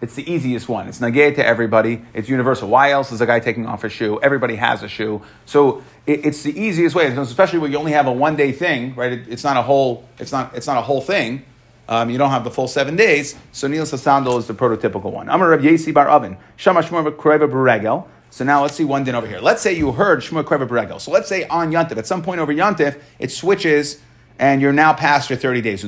it's 0.00 0.14
the 0.14 0.30
easiest 0.30 0.68
one. 0.68 0.88
It's 0.88 0.98
nagay 0.98 1.34
to 1.36 1.46
everybody. 1.46 2.02
It's 2.12 2.28
universal. 2.28 2.68
Why 2.68 2.90
else 2.90 3.12
is 3.12 3.20
a 3.20 3.26
guy 3.26 3.40
taking 3.40 3.66
off 3.66 3.84
a 3.84 3.88
shoe? 3.88 4.20
Everybody 4.22 4.56
has 4.56 4.82
a 4.82 4.88
shoe. 4.88 5.22
So 5.46 5.82
it, 6.06 6.26
it's 6.26 6.42
the 6.42 6.58
easiest 6.58 6.94
way, 6.94 7.06
especially 7.06 7.60
when 7.60 7.72
you 7.72 7.78
only 7.78 7.92
have 7.92 8.06
a 8.06 8.12
one 8.12 8.36
day 8.36 8.52
thing, 8.52 8.94
right? 8.94 9.12
It, 9.12 9.28
it's 9.28 9.44
not 9.44 9.56
a 9.56 9.62
whole. 9.62 10.08
It's 10.18 10.32
not. 10.32 10.54
It's 10.54 10.66
not 10.66 10.76
a 10.76 10.82
whole 10.82 11.00
thing. 11.00 11.44
Um, 11.88 12.10
you 12.10 12.18
don't 12.18 12.30
have 12.30 12.44
the 12.44 12.50
full 12.50 12.68
seven 12.68 12.96
days. 12.96 13.36
So 13.52 13.68
Nil 13.68 13.84
Sasandal 13.84 14.38
is 14.38 14.46
the 14.46 14.54
prototypical 14.54 15.12
one. 15.12 15.28
Amar 15.28 15.50
Rav 15.50 15.60
Yesi 15.60 15.94
Bar 15.94 16.08
Oven. 16.08 16.36
Shama 16.56 16.82
Shmuel 16.82 17.14
Kreva 17.14 17.48
Beregel. 17.50 18.08
So 18.30 18.44
now 18.44 18.62
let's 18.62 18.74
see 18.74 18.84
one 18.84 19.04
din 19.04 19.14
over 19.14 19.26
here. 19.26 19.40
Let's 19.40 19.62
say 19.62 19.72
you 19.72 19.92
heard 19.92 20.20
Shmuel 20.20 20.44
Kreva 20.44 20.68
Beregel. 20.68 21.00
So 21.00 21.10
let's 21.10 21.28
say 21.28 21.46
on 21.46 21.70
Yantif, 21.70 21.96
at 21.96 22.06
some 22.06 22.22
point 22.22 22.40
over 22.40 22.52
Yantif, 22.52 23.00
it 23.18 23.30
switches 23.30 24.00
and 24.38 24.60
you're 24.60 24.72
now 24.72 24.92
past 24.92 25.30
your 25.30 25.38
30 25.38 25.60
days. 25.62 25.80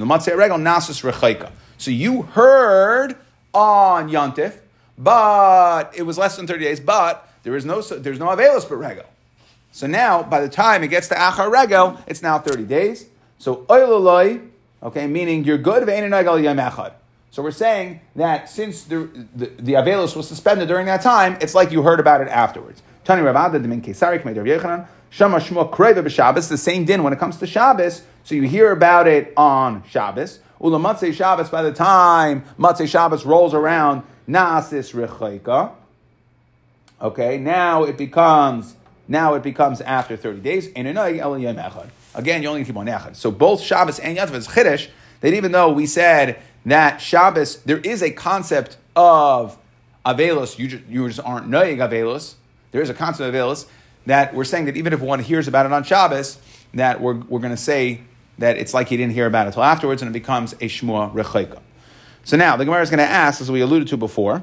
So 1.77 1.91
you 1.91 2.23
heard 2.23 3.17
on 3.59 4.09
Yontif, 4.09 4.55
but 4.97 5.93
it 5.97 6.03
was 6.03 6.17
less 6.17 6.37
than 6.37 6.47
30 6.47 6.65
days, 6.65 6.81
but 6.81 7.29
there 7.43 7.57
is 7.57 7.65
no, 7.65 7.81
there's 7.83 8.19
no 8.19 8.27
Avelis 8.27 8.69
but 8.69 8.79
Rego. 8.79 9.05
So 9.73 9.87
now, 9.87 10.23
by 10.23 10.41
the 10.41 10.49
time 10.49 10.83
it 10.83 10.89
gets 10.89 11.09
to 11.09 11.15
Achar 11.15 11.53
Rego, 11.53 12.01
it's 12.07 12.23
now 12.23 12.39
30 12.39 12.65
days. 12.65 13.07
So 13.39 13.67
Oilaloi, 13.67 14.49
okay, 14.83 15.07
meaning 15.07 15.45
you're 15.45 15.59
good, 15.59 15.87
So 17.31 17.43
we're 17.43 17.51
saying 17.51 18.01
that 18.17 18.49
since 18.49 18.85
the, 18.85 19.09
the, 19.35 19.47
the 19.59 19.75
was 19.75 20.29
suspended 20.29 20.69
during 20.69 20.87
that 20.87 21.03
time, 21.03 21.37
it's 21.41 21.55
like 21.55 21.71
you 21.71 21.83
heard 21.83 22.01
about 22.01 22.21
it 22.21 22.29
afterwards. 22.29 22.83
Tani 23.05 23.23
Ravada 23.23 23.63
Demin 23.63 23.83
Kesari 23.83 24.23
Kmei 24.23 24.35
Yechanan 24.35 24.87
Shama 25.11 25.39
Shmua 25.39 25.71
Kreva 25.71 26.05
b'Shabbos. 26.05 26.49
The 26.49 26.59
same 26.59 26.85
din 26.85 27.03
when 27.03 27.13
it 27.13 27.19
comes 27.19 27.39
to 27.39 27.47
Shabbos. 27.47 28.03
So 28.25 28.35
you 28.35 28.43
hear 28.43 28.73
about 28.73 29.07
it 29.07 29.33
on 29.37 29.83
Shabbos. 29.89 30.41
Ula 30.61 30.79
Matzei 30.79 31.13
Shabbos. 31.13 31.49
By 31.49 31.63
the 31.63 31.73
time 31.73 32.45
Matzei 32.59 32.89
Shabbos 32.89 33.25
rolls 33.25 33.55
around, 33.55 34.03
Nasis 34.29 34.93
Rechaika. 34.93 35.73
Okay, 37.01 37.39
now 37.39 37.85
it 37.85 37.97
becomes 37.97 38.75
now 39.07 39.35
it 39.35 39.43
becomes 39.43 39.81
after 39.81 40.17
thirty 40.17 40.41
days. 40.41 40.67
Again, 40.69 42.43
you 42.43 42.49
only 42.49 42.65
keep 42.65 42.77
on 42.77 42.87
echad. 42.87 43.17
So 43.17 43.31
both 43.31 43.61
Shabbos 43.61 43.99
and 43.99 44.19
Yatv 44.19 44.35
is 44.35 44.49
chiddush. 44.49 44.89
That 45.21 45.35
even 45.35 45.53
though 45.53 45.73
we 45.73 45.87
said 45.87 46.41
that 46.67 47.01
Shabbos, 47.01 47.63
there 47.63 47.79
is 47.79 48.03
a 48.03 48.11
concept 48.11 48.77
of 48.95 49.57
Avelos, 50.05 50.59
you 50.59 50.69
just, 50.69 50.85
you 50.87 51.07
just 51.09 51.21
aren't 51.21 51.49
knowing 51.49 51.79
Avelos. 51.79 52.35
There 52.73 52.83
is 52.83 52.91
a 52.91 52.95
concept 52.95 53.29
of 53.29 53.35
Avelos 53.35 53.67
that 54.07 54.35
we're 54.35 54.45
saying 54.45 54.67
that 54.67 54.77
even 54.77 54.93
if 54.93 55.01
one 55.01 55.21
hears 55.21 55.49
about 55.49 55.67
it 55.67 55.73
on 55.73 55.85
Shabbos, 55.85 56.39
that 56.75 57.01
we're, 57.01 57.15
we're 57.15 57.41
going 57.41 57.55
to 57.55 57.57
say 57.57 58.03
that 58.39 58.57
it's 58.57 58.75
like 58.75 58.89
he 58.89 58.97
didn't 58.97 59.15
hear 59.15 59.27
about 59.27 59.47
it 59.47 59.49
until 59.49 59.65
afterwards 59.65 60.03
and 60.03 60.09
it 60.09 60.13
becomes 60.13 60.53
a 60.55 60.69
Shmua 60.69 61.13
Rechaika. 61.13 61.61
So 62.25 62.37
now 62.37 62.57
the 62.57 62.65
Gemara 62.65 62.83
is 62.83 62.91
going 62.91 62.99
to 62.99 63.05
ask, 63.05 63.41
as 63.41 63.51
we 63.51 63.61
alluded 63.61 63.89
to 63.89 63.97
before, 63.97 64.43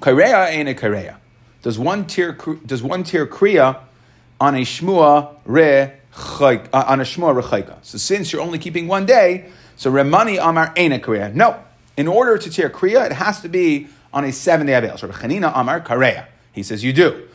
Kareya 0.00 0.48
ain't 0.48 0.68
a 0.68 0.74
Kareya. 0.74 1.16
Does 1.64 1.78
one 1.78 2.06
tier 2.06 2.32
does 2.66 2.82
one 2.82 3.04
tier 3.04 3.26
kriya 3.26 3.80
on 4.38 4.54
a 4.54 4.60
shmua 4.60 5.34
re 5.46 5.92
uh, 6.12 6.84
on 6.86 7.00
a 7.00 7.04
shmua 7.04 7.40
rechaika? 7.42 7.78
So 7.80 7.96
since 7.96 8.30
you're 8.34 8.42
only 8.42 8.58
keeping 8.58 8.86
one 8.86 9.06
day, 9.06 9.46
so 9.76 9.90
remani 9.90 10.38
amar 10.38 10.74
ain't 10.76 10.92
a 10.92 10.98
kriya. 10.98 11.32
No, 11.32 11.58
in 11.96 12.06
order 12.06 12.36
to 12.36 12.50
tier 12.50 12.68
kriya, 12.68 13.06
it 13.06 13.12
has 13.12 13.40
to 13.40 13.48
be 13.48 13.88
on 14.12 14.24
a 14.24 14.30
seven 14.30 14.66
day 14.66 14.74
avel. 14.74 14.98
So 14.98 15.08
Chanina 15.08 15.52
amar 15.54 15.80
kareya. 15.80 16.26
He 16.52 16.62
says 16.62 16.84
you 16.84 16.92
do. 16.92 17.26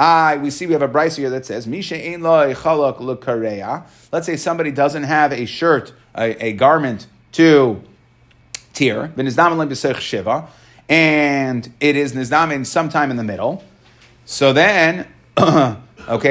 I, 0.00 0.38
we 0.38 0.48
see 0.48 0.66
we 0.66 0.72
have 0.72 0.80
a 0.80 0.88
Bryce 0.88 1.16
here 1.16 1.28
that 1.28 1.44
says, 1.44 1.66
Misha 1.66 1.94
ein 1.94 2.22
loy 2.22 2.54
chalak 2.54 3.00
lekareya. 3.00 3.84
Let's 4.10 4.24
say 4.24 4.36
somebody 4.36 4.70
doesn't 4.70 5.02
have 5.02 5.30
a 5.30 5.44
shirt, 5.44 5.92
a, 6.16 6.42
a 6.42 6.52
garment 6.54 7.06
to 7.32 7.82
tear, 8.72 9.12
shiva, 10.00 10.48
and 10.88 11.70
it 11.80 11.96
is 11.96 12.14
nizdamin 12.14 12.64
sometime 12.64 13.10
in 13.10 13.18
the 13.18 13.22
middle. 13.22 13.62
So 14.24 14.54
then, 14.54 15.06
okay, 15.36 15.76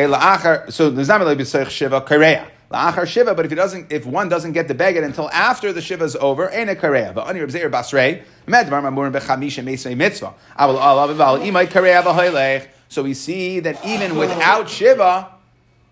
la'achar, 0.08 0.74
so 0.74 0.92
nizdamin 0.92 1.38
b'seich 1.38 1.70
shiva 1.70 2.02
kareya. 2.02 2.48
La'achar 2.72 3.06
shiva, 3.06 3.36
but 3.36 3.46
if 3.46 3.52
he 3.52 3.56
doesn't, 3.56 3.92
if 3.92 4.04
one 4.04 4.30
doesn't 4.30 4.54
get 4.54 4.68
the 4.68 4.74
beged 4.74 5.04
until 5.04 5.30
after 5.30 5.72
the 5.72 5.82
shiva 5.82 6.06
is 6.06 6.16
over, 6.16 6.50
ain't 6.52 6.72
a 6.72 6.76
kareya. 6.76 7.14
But 7.14 7.28
ani 7.28 7.42
Rabzeir 7.42 7.70
basrei, 7.70 8.24
medvar 8.48 8.82
mamurim 8.82 9.14
bechamisha 9.14 9.64
meisei 9.64 9.96
mitzvah. 9.96 10.34
Aval 10.58 10.80
alav 10.80 11.16
aval 11.16 11.46
imay 11.46 11.68
kareya 11.68 12.02
v'hoylech. 12.02 12.68
So 12.90 13.04
we 13.04 13.14
see 13.14 13.60
that 13.60 13.86
even 13.86 14.18
without 14.18 14.68
Shiva, 14.68 15.32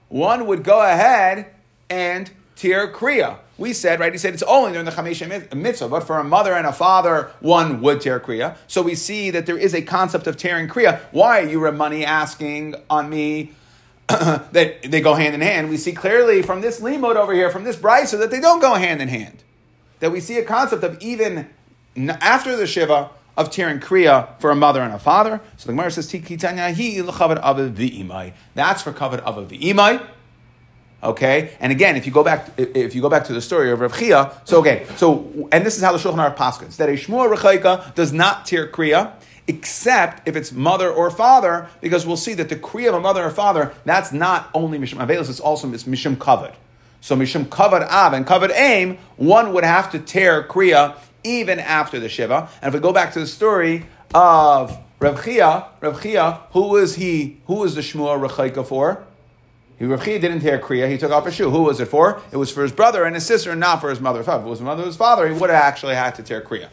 one 0.09 0.47
would 0.47 0.63
go 0.63 0.81
ahead 0.81 1.47
and 1.89 2.29
tear 2.55 2.91
Kriya. 2.91 3.37
We 3.59 3.73
said, 3.73 3.99
right, 3.99 4.11
he 4.11 4.17
said 4.17 4.33
it's 4.33 4.43
only 4.43 4.71
during 4.71 4.85
the 4.85 4.91
Chamesh 4.91 5.55
mitzvah, 5.55 5.89
but 5.89 6.01
for 6.01 6.19
a 6.19 6.23
mother 6.23 6.53
and 6.53 6.67
a 6.67 6.73
father, 6.73 7.31
one 7.39 7.81
would 7.81 8.01
tear 8.01 8.19
Kriya. 8.19 8.57
So 8.67 8.81
we 8.81 8.95
see 8.95 9.31
that 9.31 9.45
there 9.45 9.57
is 9.57 9.73
a 9.73 9.81
concept 9.81 10.27
of 10.27 10.37
tearing 10.37 10.67
Kriya. 10.67 10.99
Why 11.11 11.41
are 11.41 11.47
you, 11.47 11.71
money 11.71 12.03
asking 12.03 12.75
on 12.89 13.09
me 13.09 13.51
that 14.07 14.83
they 14.83 15.01
go 15.01 15.13
hand 15.13 15.35
in 15.35 15.41
hand? 15.41 15.69
We 15.69 15.77
see 15.77 15.91
clearly 15.91 16.41
from 16.41 16.61
this 16.61 16.79
limud 16.79 17.15
over 17.15 17.33
here, 17.33 17.49
from 17.49 17.63
this 17.63 17.75
brisa, 17.75 18.19
that 18.19 18.31
they 18.31 18.39
don't 18.39 18.59
go 18.59 18.73
hand 18.75 19.01
in 19.01 19.07
hand. 19.07 19.43
That 19.99 20.11
we 20.11 20.19
see 20.19 20.37
a 20.37 20.43
concept 20.43 20.83
of 20.83 21.01
even 21.01 21.49
after 21.97 22.55
the 22.55 22.67
Shiva, 22.67 23.09
of 23.37 23.51
tearing 23.51 23.79
kriya 23.79 24.27
for 24.41 24.51
a 24.51 24.55
mother 24.55 24.81
and 24.81 24.93
a 24.93 24.99
father. 24.99 25.39
So 25.55 25.67
the 25.67 25.73
Gemara 25.73 25.91
says, 25.91 26.11
"Tikitanya 26.11 26.73
hi 26.75 27.01
l'chavad 27.01 27.41
aviv 27.41 27.75
v'imai." 27.75 28.33
That's 28.55 28.81
for 28.81 28.91
covered 28.91 29.21
aviv 29.21 29.47
v'imai. 29.47 30.05
Okay, 31.03 31.55
and 31.59 31.71
again, 31.71 31.95
if 31.95 32.07
you 32.07 32.11
go 32.11 32.23
back, 32.23 32.49
if 32.57 32.95
you 32.95 33.01
go 33.03 33.09
back 33.09 33.25
to 33.25 33.33
the 33.33 33.41
story 33.41 33.71
of 33.71 33.79
Rav 33.79 33.95
Chia, 33.97 34.31
so 34.45 34.59
okay, 34.59 34.87
so 34.95 35.47
and 35.51 35.63
this 35.63 35.77
is 35.77 35.83
how 35.83 35.91
the 35.91 35.99
Shulchan 35.99 36.15
Aruch 36.15 36.35
paskins 36.35 36.77
that 36.77 36.89
a 36.89 36.93
shmua 36.93 37.33
rechaika 37.33 37.93
does 37.93 38.11
not 38.11 38.47
tear 38.47 38.67
kriya 38.67 39.11
except 39.47 40.27
if 40.27 40.35
it's 40.35 40.51
mother 40.51 40.91
or 40.91 41.09
father, 41.09 41.69
because 41.79 42.05
we'll 42.05 42.17
see 42.17 42.33
that 42.33 42.49
the 42.49 42.55
kriya 42.55 42.89
of 42.89 42.95
a 42.95 42.99
mother 42.99 43.23
or 43.23 43.29
father 43.29 43.71
that's 43.85 44.11
not 44.11 44.49
only 44.53 44.77
mishum 44.77 44.97
avelis, 44.97 45.29
it's 45.29 45.39
also 45.39 45.67
mishum 45.67 46.19
covered. 46.19 46.53
So 46.99 47.15
mishum 47.15 47.49
covered 47.49 47.83
av 47.83 48.13
and 48.13 48.25
covered 48.25 48.51
aim, 48.51 48.97
one 49.15 49.53
would 49.53 49.63
have 49.63 49.91
to 49.91 49.99
tear 49.99 50.43
kriya 50.43 50.95
even 51.27 51.59
after 51.59 51.99
the 51.99 52.09
Shiva. 52.09 52.49
And 52.61 52.69
if 52.69 52.73
we 52.73 52.79
go 52.79 52.93
back 52.93 53.13
to 53.13 53.19
the 53.19 53.27
story 53.27 53.85
of 54.13 54.77
Rav 54.99 55.23
Chia, 55.23 55.67
Rav 55.81 56.01
Chia, 56.01 56.41
who 56.51 56.69
was 56.69 56.95
he, 56.95 57.41
who 57.45 57.55
was 57.55 57.75
the 57.75 57.81
Shmuel 57.81 58.27
Rechaika 58.27 58.65
for? 58.65 59.03
He, 59.77 59.85
Rav 59.85 60.03
Chia 60.03 60.19
didn't 60.19 60.41
tear 60.41 60.59
Kriya, 60.59 60.89
he 60.89 60.97
took 60.97 61.11
off 61.11 61.27
a 61.27 61.31
shoe. 61.31 61.49
Who 61.51 61.63
was 61.63 61.79
it 61.79 61.87
for? 61.87 62.21
It 62.31 62.37
was 62.37 62.51
for 62.51 62.63
his 62.63 62.71
brother 62.71 63.03
and 63.03 63.13
his 63.13 63.25
sister, 63.25 63.51
and 63.51 63.59
not 63.59 63.79
for 63.79 63.89
his 63.89 63.99
mother. 63.99 64.21
If 64.21 64.27
it 64.27 64.41
was 64.41 64.59
his 64.59 64.65
mother 64.65 64.83
his 64.83 64.95
father, 64.95 65.27
he 65.27 65.37
would 65.37 65.49
have 65.49 65.61
actually 65.61 65.95
had 65.95 66.15
to 66.15 66.23
tear 66.23 66.41
Kriya. 66.41 66.69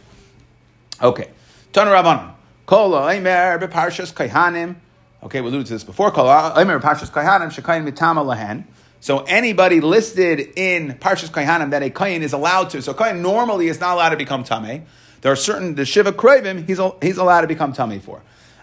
Okay. 1.03 1.29
Tana 1.73 1.91
Rabbanon. 1.91 2.33
Kola 2.67 3.11
Aimer 3.11 3.59
Beparshas 3.59 4.15
Kaihanim. 4.15 4.77
Okay, 5.23 5.41
we 5.41 5.49
alluded 5.49 5.67
to 5.67 5.73
this 5.75 5.85
before. 5.85 6.11
Kola 6.11 6.55
Aimer 6.57 6.81
Beparshas 6.81 7.11
Kaihanim 7.11 7.53
Shekayin 7.53 7.87
Mitama 7.87 8.25
Lahen. 8.25 8.65
So 9.05 9.21
anybody 9.25 9.83
listed 9.83 10.41
in 10.57 10.95
Parshas 10.95 11.29
Kohanim 11.29 11.73
that 11.73 11.83
a 11.83 11.91
Kohen 11.91 12.23
is 12.23 12.33
allowed 12.33 12.71
to, 12.71 12.81
so 12.81 12.95
Kohen 12.95 13.21
normally 13.21 13.69
is 13.69 13.79
not 13.79 13.97
allowed 13.97 14.09
to 14.09 14.17
become 14.17 14.45
Tameh. 14.45 14.83
There 15.21 15.31
are 15.31 15.37
certain, 15.37 15.75
the 15.75 15.85
Shiva 15.85 16.11
Kravim, 16.11 16.67
he's, 16.67 16.81
he's 17.03 17.19
allowed 17.19 17.43
to 17.43 17.47
become 17.47 17.75
Tameh 17.75 18.01
for. 18.01 18.23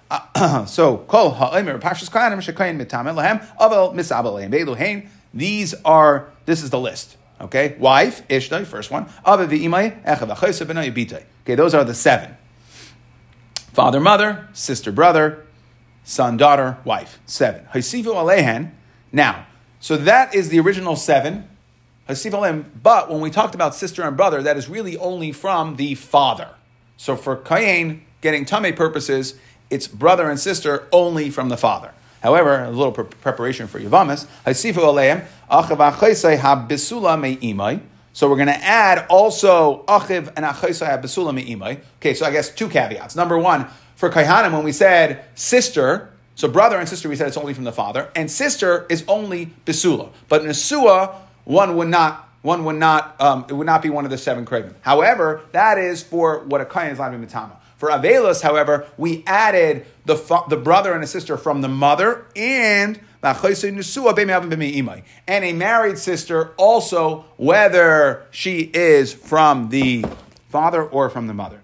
Uh, 0.09 0.65
so, 0.67 0.97
Kol 0.97 1.29
Ha'omer 1.29 1.77
Parshas 1.77 2.09
Kohanim 2.09 2.39
Shekayin 2.39 2.83
Mitameh 2.83 3.13
Lahem 3.13 3.45
Avel 3.57 3.93
Misabel 3.93 4.33
Lehem 4.33 5.07
These 5.31 5.75
are, 5.85 6.31
this 6.47 6.63
is 6.63 6.71
the 6.71 6.79
list. 6.79 7.17
Okay, 7.39 7.75
wife, 7.77 8.27
Ishtay, 8.27 8.65
first 8.65 8.89
one. 8.89 9.05
Okay, 9.27 9.59
those 11.55 11.75
are 11.75 11.83
the 11.83 11.93
seven. 11.93 12.35
Father, 13.73 13.99
mother, 13.99 14.49
sister, 14.53 14.91
brother, 14.91 15.45
son, 16.03 16.37
daughter, 16.37 16.79
wife. 16.83 17.19
Seven. 17.27 17.67
Now, 19.13 19.45
so 19.81 19.97
that 19.97 20.33
is 20.33 20.47
the 20.47 20.59
original 20.61 20.95
seven. 20.95 21.49
But 22.07 23.09
when 23.09 23.19
we 23.19 23.29
talked 23.29 23.55
about 23.55 23.75
sister 23.75 24.03
and 24.03 24.15
brother, 24.15 24.41
that 24.41 24.55
is 24.55 24.69
really 24.69 24.97
only 24.97 25.33
from 25.33 25.75
the 25.75 25.95
father. 25.95 26.49
So 26.97 27.17
for 27.17 27.35
Kayin, 27.35 28.01
getting 28.21 28.45
tame 28.45 28.73
purposes, 28.75 29.35
it's 29.69 29.87
brother 29.87 30.29
and 30.29 30.39
sister 30.39 30.87
only 30.91 31.29
from 31.29 31.49
the 31.49 31.57
father. 31.57 31.91
However, 32.21 32.63
a 32.63 32.69
little 32.69 32.91
pre- 32.91 33.05
preparation 33.05 33.67
for 33.67 33.79
Yavamis. 33.79 34.27
So 38.13 38.29
we're 38.29 38.35
going 38.35 38.47
to 38.47 38.63
add 38.63 39.05
also 39.09 39.83
achiv 39.87 40.33
and 40.35 40.45
achaisai 40.45 41.01
besula 41.01 41.33
me'imai. 41.33 41.79
Okay, 41.97 42.13
so 42.13 42.25
I 42.25 42.31
guess 42.31 42.53
two 42.53 42.67
caveats. 42.67 43.15
Number 43.15 43.37
one, 43.37 43.67
for 43.95 44.09
Kaihanim, 44.09 44.51
when 44.51 44.63
we 44.63 44.73
said 44.73 45.23
sister, 45.33 46.09
so 46.41 46.47
brother 46.47 46.79
and 46.79 46.89
sister, 46.89 47.07
we 47.07 47.15
said 47.15 47.27
it's 47.27 47.37
only 47.37 47.53
from 47.53 47.65
the 47.65 47.71
father, 47.71 48.09
and 48.15 48.31
sister 48.31 48.87
is 48.89 49.03
only 49.07 49.53
besula. 49.63 50.09
But 50.27 50.41
nesua, 50.41 51.13
one 51.43 51.75
would 51.75 51.89
not. 51.89 52.29
One 52.41 52.65
would 52.65 52.77
not. 52.77 53.21
Um, 53.21 53.45
it 53.47 53.53
would 53.53 53.67
not 53.67 53.83
be 53.83 53.91
one 53.91 54.05
of 54.05 54.11
the 54.11 54.17
seven 54.17 54.43
craving. 54.43 54.73
However, 54.81 55.43
that 55.51 55.77
is 55.77 56.01
for 56.01 56.39
what 56.45 56.59
a 56.59 56.65
kain 56.65 56.89
is 56.89 56.97
like 56.97 57.11
mitama. 57.11 57.57
For 57.77 57.89
Avelis, 57.89 58.41
however, 58.41 58.87
we 58.97 59.23
added 59.27 59.85
the, 60.05 60.15
fa- 60.15 60.45
the 60.49 60.57
brother 60.57 60.93
and 60.93 61.03
a 61.03 61.07
sister 61.07 61.37
from 61.37 61.61
the 61.61 61.67
mother 61.67 62.25
and 62.35 62.99
and 63.23 63.37
a 65.45 65.53
married 65.53 65.99
sister 65.99 66.53
also, 66.57 67.25
whether 67.37 68.25
she 68.31 68.61
is 68.73 69.13
from 69.13 69.69
the 69.69 70.03
father 70.49 70.83
or 70.83 71.11
from 71.11 71.27
the 71.27 71.35
mother 71.35 71.61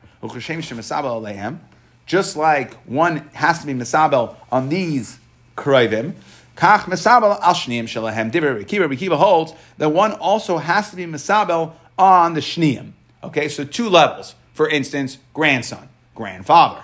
just 2.07 2.35
like 2.35 2.73
one 2.85 3.17
has 3.33 3.59
to 3.59 3.67
be 3.67 3.73
misabel 3.73 4.35
on 4.51 4.69
these 4.69 5.19
kroivim, 5.55 6.13
kach 6.55 6.81
misabel 6.85 7.39
al 7.39 7.53
shniim 7.53 7.83
shalahem. 7.83 8.31
Divrei 8.31 8.63
Rekiva, 8.63 8.87
Rekiva 8.87 9.17
holds 9.17 9.53
that 9.77 9.89
one 9.89 10.13
also 10.13 10.57
has 10.57 10.89
to 10.89 10.95
be 10.95 11.05
misabel 11.05 11.73
on 11.99 12.33
the 12.33 12.39
shniim. 12.39 12.93
Okay, 13.23 13.49
so 13.49 13.63
two 13.63 13.89
levels. 13.89 14.33
For 14.53 14.67
instance, 14.67 15.19
grandson, 15.35 15.87
grandfather. 16.15 16.81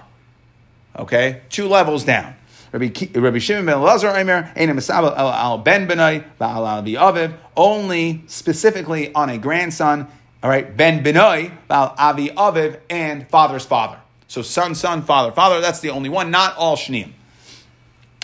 Okay, 1.00 1.42
two 1.50 1.68
levels 1.68 2.04
down. 2.04 2.36
Rabbi, 2.72 2.88
Shimon 2.88 3.66
ben 3.66 3.76
Elazar 3.78 4.20
Omer, 4.20 4.52
Ein 4.56 4.70
Misabel 4.70 5.16
al 5.16 5.60
ben 5.60 5.88
benai, 5.88 6.24
Ba'al 6.42 6.68
al 6.68 6.84
aviv, 6.84 7.34
only 7.56 8.24
specifically 8.28 9.14
on 9.14 9.30
a 9.30 9.38
grandson, 9.38 10.08
all 10.42 10.50
right, 10.50 10.76
ben 10.76 11.04
benai, 11.04 11.52
Ba'al 11.70 11.94
avi 11.98 12.30
aviv, 12.30 12.80
and 12.90 13.30
father's 13.30 13.66
father. 13.66 14.00
So 14.34 14.42
son, 14.42 14.74
son, 14.74 15.04
father, 15.04 15.32
father, 15.32 15.62
that's 15.62 15.80
the 15.80 15.92
only 15.92 16.10
one, 16.10 16.32
not 16.32 16.58
all 16.58 16.76
shneim. 16.76 17.12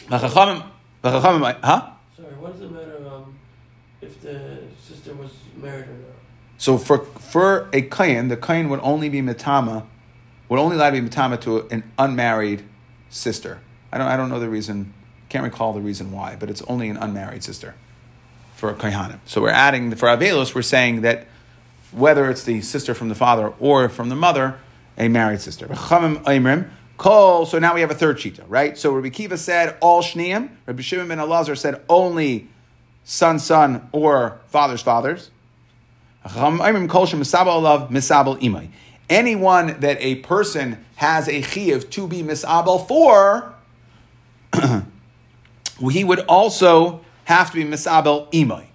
V'chachamim- 0.08 0.66
v'chachamim- 1.04 1.60
Huh? 1.64 1.92
Sorry, 2.18 2.34
what 2.34 2.54
does 2.54 2.64
it 2.64 2.72
matter 2.72 2.98
um, 3.08 3.38
if 4.02 4.20
the 4.20 4.58
sister 4.84 5.14
was 5.14 5.30
married 5.56 5.88
or 5.88 5.92
not? 5.92 6.16
So 6.58 6.80
for 6.80 7.06
for 7.06 7.70
a 7.72 7.84
kain, 7.84 8.28
the 8.28 8.38
kain 8.38 8.70
would 8.70 8.80
only 8.82 9.08
be 9.10 9.22
mitama, 9.22 9.86
would 10.50 10.60
only 10.60 10.78
allow 10.78 10.90
to 10.90 11.00
be 11.00 11.08
mitama 11.08 11.40
to 11.42 11.68
an 11.68 11.84
unmarried 12.00 12.64
sister. 13.12 13.60
I 13.92 14.00
don't 14.00 14.08
I 14.08 14.18
don't 14.18 14.30
know 14.30 14.40
the 14.40 14.50
reason, 14.50 14.96
can't 15.30 15.44
recall 15.44 15.74
the 15.74 15.80
reason 15.80 16.12
why, 16.12 16.36
but 16.40 16.50
it's 16.50 16.64
only 16.64 16.90
an 16.90 16.98
unmarried 16.98 17.44
sister 17.44 17.76
for 18.56 18.72
a 18.72 18.74
kaihanim. 18.74 19.20
So 19.28 19.44
we're 19.44 19.50
adding 19.50 19.94
for 19.94 20.08
avelos, 20.08 20.56
we're 20.56 20.64
saying 20.64 21.02
that 21.02 21.28
whether 21.92 22.32
it's 22.32 22.46
the 22.46 22.62
sister 22.62 22.96
from 22.96 23.10
the 23.10 23.16
father 23.16 23.54
or 23.60 23.90
from 23.90 24.10
the 24.10 24.16
mother, 24.16 24.58
a 25.00 25.08
married 25.08 25.42
sister. 25.42 25.68
Kol, 26.98 27.46
so 27.46 27.58
now 27.60 27.74
we 27.74 27.80
have 27.80 27.92
a 27.92 27.96
third 27.96 28.18
shita, 28.18 28.44
right? 28.50 28.78
So 28.78 28.92
Rabbi 28.92 29.08
Kiva 29.10 29.38
said 29.38 29.78
all 29.80 30.04
shneim. 30.04 30.50
Rabbi 30.66 30.82
Shimon 30.82 31.08
ben 31.08 31.18
Elazar 31.18 31.58
said 31.58 31.82
only 31.88 32.50
son, 33.06 33.40
son, 33.40 33.88
or 33.94 34.42
father's 34.48 34.82
fathers. 34.82 35.32
Anyone 39.10 39.80
that 39.80 39.98
a 40.02 40.16
person 40.16 40.86
has 40.98 41.28
a 41.30 41.42
chiyuv 41.42 41.90
to 41.90 42.08
be 42.08 42.22
misabel 42.22 42.86
for, 42.86 43.54
he 45.92 46.04
would 46.04 46.20
also 46.28 47.00
have 47.24 47.50
to 47.52 47.56
be 47.56 47.64
misabel 47.64 48.30
imay. 48.34 48.66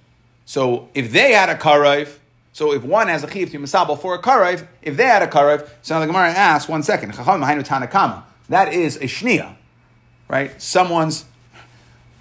So 0.46 0.88
if 0.94 1.12
they 1.12 1.32
had 1.32 1.50
a 1.50 1.56
karayv, 1.56 2.16
so 2.54 2.72
if 2.72 2.82
one 2.82 3.08
has 3.08 3.22
a 3.22 3.26
chiyuv 3.26 3.50
to 3.50 3.58
be 3.58 3.64
misabel 3.64 4.00
for 4.00 4.14
a 4.14 4.22
karayv, 4.22 4.66
if 4.80 4.96
they 4.96 5.04
had 5.04 5.22
a 5.22 5.26
karayv, 5.26 5.68
so 5.82 5.94
now 5.94 6.00
the 6.00 6.06
Gemara 6.06 6.30
asks, 6.30 6.68
one 6.68 6.82
second, 6.82 7.12
that 7.12 8.72
is 8.72 8.96
a 8.96 9.00
shnia, 9.00 9.56
right? 10.28 10.62
Someone's 10.62 11.26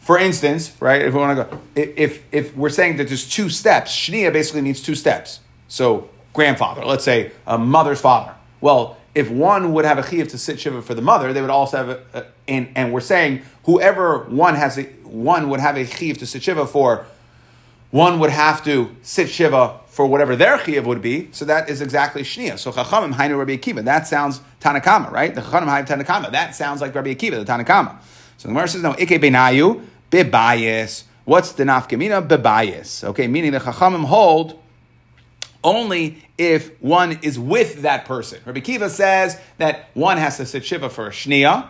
for 0.04 0.20
instance, 0.20 0.74
right, 0.82 1.02
if 1.02 1.14
we 1.14 1.20
want 1.22 1.38
to 1.38 1.46
go, 1.46 1.62
if, 1.76 2.22
if 2.34 2.54
we're 2.58 2.70
saying 2.70 2.98
that 2.98 3.08
there's 3.08 3.28
two 3.28 3.50
steps, 3.50 3.90
Shnia 3.90 4.34
basically 4.34 4.60
means 4.60 4.82
two 4.82 4.96
steps. 4.96 5.40
So, 5.70 6.10
grandfather, 6.34 6.84
let's 6.84 7.06
say 7.06 7.32
a 7.48 7.58
mother's 7.58 8.02
father. 8.02 8.36
Well, 8.60 8.98
if 9.16 9.30
one 9.30 9.72
would 9.72 9.86
have 9.86 9.98
a 9.98 10.02
chiyuv 10.02 10.30
to 10.32 10.38
sit 10.38 10.60
shiva 10.60 10.82
for 10.82 10.94
the 10.94 11.02
mother, 11.02 11.32
they 11.32 11.40
would 11.40 11.50
also 11.50 11.78
have 11.78 11.90
a, 11.90 12.04
a 12.14 12.26
and, 12.50 12.68
and 12.76 12.92
we're 12.92 13.00
saying 13.00 13.44
whoever 13.64 14.26
one 14.26 14.56
has 14.56 14.78
a, 14.78 14.84
one 15.04 15.50
would 15.50 15.62
have 15.62 15.78
a 15.78 15.86
chiyuv 15.86 16.18
to 16.18 16.26
sit 16.26 16.44
shiva 16.44 16.68
for, 16.68 17.06
one 17.94 18.18
would 18.18 18.32
have 18.32 18.64
to 18.64 18.90
sit 19.04 19.30
shiva 19.30 19.80
for 19.86 20.08
whatever 20.08 20.36
their 20.36 20.58
chiyuv 20.58 20.84
would 20.86 21.00
be. 21.00 21.30
So 21.32 21.46
that 21.46 21.70
is 21.70 21.80
exactly 21.80 22.24
shnia. 22.24 22.58
So 22.58 22.72
chachamim 22.72 23.14
hainu 23.14 23.38
Rabbi 23.38 23.56
Akiva. 23.56 23.84
That 23.84 24.08
sounds 24.08 24.42
Tanakama, 24.60 25.12
right? 25.12 25.34
The 25.36 25.42
chachamim 25.42 25.68
hainu 25.68 25.86
Tanakama. 25.86 26.32
That 26.32 26.56
sounds 26.56 26.82
like 26.82 26.96
Rabbi 26.96 27.14
Akiva, 27.14 27.46
the 27.46 27.46
Tanakama. 27.46 28.02
So 28.38 28.48
the 28.48 28.54
Gemara 28.56 28.68
says 28.68 28.82
no. 28.82 28.94
Ike 28.94 29.22
benayu 29.22 29.86
bebayis. 30.10 31.04
What's 31.26 31.52
the 31.52 31.66
nafkamina? 31.66 32.28
Bebayis. 32.28 33.04
Okay, 33.10 33.28
meaning 33.28 33.52
the 33.52 33.60
chachamim 33.60 34.06
hold 34.06 34.60
only 35.64 36.24
if 36.40 36.82
one 36.82 37.20
is 37.22 37.38
with 37.38 37.84
that 37.84 38.06
person. 38.06 38.42
Rabbi 38.44 38.62
Kiva 38.62 38.90
says 38.90 39.40
that 39.60 39.90
one 39.94 40.18
has 40.18 40.38
to 40.38 40.48
sit 40.48 40.66
shiva 40.66 40.90
for 40.90 41.06
a 41.06 41.12
shnia, 41.12 41.68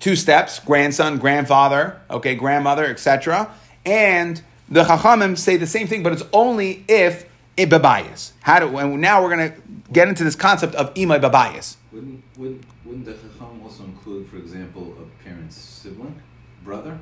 two 0.00 0.16
steps, 0.16 0.58
grandson, 0.58 1.18
grandfather, 1.18 2.00
okay, 2.10 2.34
grandmother, 2.34 2.86
etc. 2.86 3.54
And 3.86 4.42
the 4.70 4.84
chachamim 4.84 5.36
say 5.36 5.56
the 5.56 5.66
same 5.66 5.86
thing, 5.86 6.02
but 6.02 6.12
it's 6.12 6.22
only 6.32 6.84
if 6.88 7.26
it 7.56 7.68
bebayis. 7.68 8.32
How 8.40 8.60
do? 8.60 8.76
And 8.78 9.00
now 9.00 9.22
we're 9.22 9.36
going 9.36 9.52
to 9.52 9.60
get 9.92 10.08
into 10.08 10.24
this 10.24 10.36
concept 10.36 10.74
of 10.74 10.94
imay 10.94 11.20
bebayis. 11.20 11.76
Wouldn't, 11.92 12.22
wouldn't, 12.36 12.64
wouldn't 12.84 13.04
the 13.04 13.14
Chacham 13.14 13.60
also 13.62 13.84
include, 13.84 14.28
for 14.28 14.36
example, 14.36 14.96
a 15.00 15.24
parent's 15.24 15.56
sibling, 15.56 16.20
brother? 16.64 16.98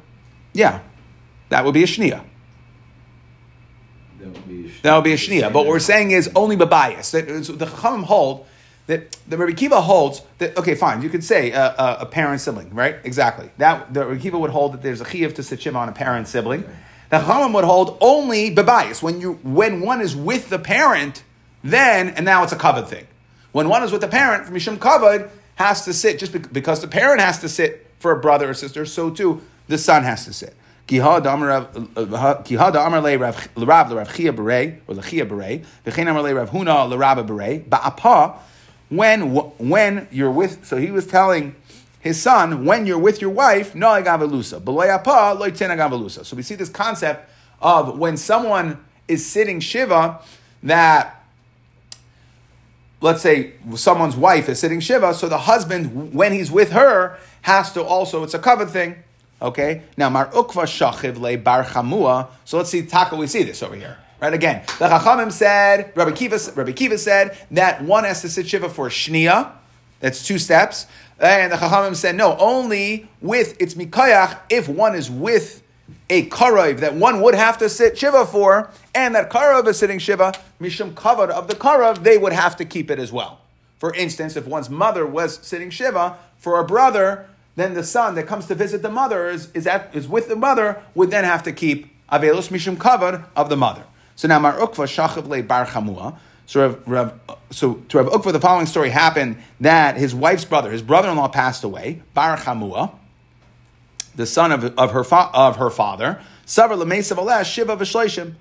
Yeah, 0.54 0.80
that 1.50 1.64
would 1.64 1.74
be 1.74 1.82
a 1.82 1.86
shnia. 1.86 2.24
That 4.18 4.28
would 4.28 4.48
be 4.48 4.66
a 4.66 4.82
That 4.82 4.94
would 4.96 5.04
be 5.04 5.12
a 5.12 5.16
shnia. 5.16 5.52
But 5.52 5.60
what 5.60 5.66
we're 5.66 5.78
saying 5.78 6.10
is 6.10 6.30
only 6.34 6.56
bebayis. 6.56 7.10
That 7.10 7.26
the 7.26 7.66
chachamim 7.66 8.04
hold 8.04 8.46
that 8.86 9.18
the 9.28 9.36
Rabbi 9.36 9.52
Kiva 9.52 9.82
holds 9.82 10.22
that. 10.38 10.56
Okay, 10.56 10.74
fine. 10.74 11.02
You 11.02 11.10
could 11.10 11.22
say 11.22 11.52
a, 11.52 12.08
parent 12.10 12.40
sibling, 12.40 12.74
right? 12.74 12.96
Exactly. 13.04 13.50
That 13.58 13.92
the 13.92 14.06
Rabbi 14.06 14.20
Kiva 14.20 14.38
would 14.38 14.50
hold 14.50 14.72
that 14.72 14.82
there's 14.82 15.02
a 15.02 15.04
chiyuv 15.04 15.34
to 15.34 15.42
sit 15.42 15.60
shiva 15.60 15.76
on 15.76 15.90
a 15.90 15.92
parent 15.92 16.26
sibling. 16.26 16.64
The 17.10 17.18
chachamim 17.18 17.54
would 17.54 17.64
hold 17.64 17.96
only 18.00 18.54
bebayis 18.54 19.02
when 19.02 19.20
you 19.20 19.34
when 19.42 19.80
one 19.80 20.00
is 20.00 20.14
with 20.14 20.50
the 20.50 20.58
parent, 20.58 21.22
then 21.64 22.10
and 22.10 22.24
now 22.24 22.42
it's 22.42 22.52
a 22.52 22.56
covered 22.56 22.86
thing. 22.86 23.06
When 23.52 23.68
one 23.68 23.82
is 23.82 23.92
with 23.92 24.02
the 24.02 24.08
parent, 24.08 24.44
from 24.44 24.54
mishum 24.54 24.78
covered 24.78 25.30
has 25.54 25.84
to 25.86 25.94
sit 25.94 26.18
just 26.18 26.32
because 26.52 26.80
the 26.80 26.88
parent 26.88 27.20
has 27.20 27.40
to 27.40 27.48
sit 27.48 27.86
for 27.98 28.12
a 28.12 28.20
brother 28.20 28.50
or 28.50 28.54
sister. 28.54 28.84
So 28.84 29.10
too 29.10 29.42
the 29.68 29.78
son 29.78 30.02
has 30.04 30.24
to 30.26 30.32
sit. 30.32 30.54
Kihad 30.86 31.26
Amar 31.26 31.50
uh, 31.50 32.06
Rav 32.06 33.48
Le 33.56 33.66
Rav 33.66 34.14
Chia 34.14 34.30
or 34.30 34.34
Lechia 34.34 35.28
Berei 35.28 35.64
V'chein 35.84 36.10
Amar 36.10 36.22
Le 36.22 36.34
Rav 36.34 36.50
Huna 36.50 37.26
Berei 37.26 37.62
Ba'apa 37.64 38.38
when 38.88 39.34
when 39.58 40.08
you're 40.10 40.30
with 40.30 40.64
so 40.64 40.78
he 40.78 40.90
was 40.90 41.06
telling 41.06 41.54
his 42.00 42.20
son 42.20 42.64
when 42.64 42.86
you're 42.86 42.98
with 42.98 43.20
your 43.20 43.30
wife 43.30 43.74
no 43.74 43.88
loy 44.66 46.08
so 46.08 46.36
we 46.36 46.42
see 46.42 46.54
this 46.54 46.68
concept 46.68 47.30
of 47.60 47.98
when 47.98 48.16
someone 48.16 48.78
is 49.08 49.26
sitting 49.26 49.60
shiva 49.60 50.20
that 50.62 51.18
let's 53.00 53.22
say 53.22 53.52
someone's 53.74 54.16
wife 54.16 54.48
is 54.48 54.58
sitting 54.58 54.80
shiva, 54.80 55.14
so 55.14 55.28
the 55.28 55.38
husband, 55.38 56.12
when 56.12 56.32
he's 56.32 56.50
with 56.50 56.72
her, 56.72 57.18
has 57.42 57.72
to 57.72 57.82
also, 57.82 58.22
it's 58.24 58.34
a 58.34 58.38
covered 58.38 58.70
thing. 58.70 58.96
Okay? 59.40 59.82
Now, 59.96 60.10
Mar 60.10 60.30
Ukva 60.30 60.64
Shachiv 60.64 61.18
Le 61.18 61.38
Bar 61.38 61.64
Chamua. 61.64 62.28
So 62.44 62.56
let's 62.56 62.70
see, 62.70 62.84
Taka, 62.84 63.14
we 63.16 63.26
see 63.26 63.44
this 63.44 63.62
over 63.62 63.76
here. 63.76 63.98
Right 64.20 64.34
again, 64.34 64.64
the 64.80 64.88
Chachamim 64.88 65.30
said, 65.30 65.92
Rabbi 65.94 66.10
Kiva, 66.10 66.40
Rabbi 66.56 66.72
Kiva 66.72 66.98
said 66.98 67.38
that 67.52 67.84
one 67.84 68.02
has 68.02 68.20
to 68.22 68.28
sit 68.28 68.48
shiva 68.48 68.68
for 68.68 68.88
shnia. 68.88 69.52
That's 70.00 70.26
two 70.26 70.40
steps. 70.40 70.86
And 71.20 71.52
the 71.52 71.56
Chachamim 71.56 71.96
said, 71.96 72.14
no, 72.14 72.36
only 72.38 73.08
with, 73.20 73.56
it's 73.60 73.74
mikayach 73.74 74.38
if 74.50 74.68
one 74.68 74.94
is 74.94 75.10
with 75.10 75.62
a 76.10 76.28
karov 76.28 76.78
that 76.80 76.94
one 76.94 77.20
would 77.22 77.34
have 77.34 77.58
to 77.58 77.68
sit 77.68 77.98
shiva 77.98 78.24
for, 78.24 78.70
and 78.94 79.14
that 79.14 79.30
karov 79.30 79.66
is 79.66 79.78
sitting 79.78 79.98
shiva, 79.98 80.32
mishum 80.60 80.92
kavod 80.94 81.28
of 81.30 81.48
the 81.48 81.54
karov, 81.54 82.02
they 82.02 82.16
would 82.16 82.32
have 82.32 82.56
to 82.56 82.64
keep 82.64 82.90
it 82.90 82.98
as 82.98 83.12
well. 83.12 83.40
For 83.78 83.94
instance, 83.94 84.36
if 84.36 84.46
one's 84.46 84.70
mother 84.70 85.06
was 85.06 85.38
sitting 85.46 85.70
shiva 85.70 86.16
for 86.36 86.60
a 86.60 86.64
brother, 86.64 87.28
then 87.56 87.74
the 87.74 87.84
son 87.84 88.14
that 88.14 88.26
comes 88.26 88.46
to 88.46 88.54
visit 88.54 88.82
the 88.82 88.90
mother 88.90 89.28
is, 89.28 89.50
is, 89.52 89.66
at, 89.66 89.94
is 89.94 90.08
with 90.08 90.28
the 90.28 90.36
mother, 90.36 90.82
would 90.94 91.10
then 91.10 91.24
have 91.24 91.42
to 91.42 91.52
keep 91.52 91.92
avelus 92.10 92.48
mishum 92.48 92.76
kavod 92.76 93.24
of 93.34 93.48
the 93.48 93.56
mother. 93.56 93.84
So 94.14 94.28
now 94.28 94.38
Mar 94.38 94.54
Ukva 94.54 94.86
Shachav 94.86 95.28
Le 95.28 95.42
Bar. 95.42 95.66
So, 96.48 96.62
Rav, 96.62 96.82
Rav, 96.88 97.20
so 97.50 97.74
to 97.74 97.98
Rav 97.98 98.06
Ukva, 98.06 98.32
the 98.32 98.40
following 98.40 98.64
story 98.64 98.88
happened 98.88 99.36
that 99.60 99.98
his 99.98 100.14
wife's 100.14 100.46
brother, 100.46 100.70
his 100.70 100.80
brother-in-law 100.80 101.28
passed 101.28 101.62
away, 101.62 102.00
Bar 102.14 102.38
Chamua, 102.38 102.92
the 104.16 104.24
son 104.24 104.50
of, 104.52 104.64
of, 104.78 104.92
her, 104.92 105.04
fa- 105.04 105.28
of 105.34 105.56
her 105.56 105.68
father, 105.68 106.22
Shiva. 106.46 108.34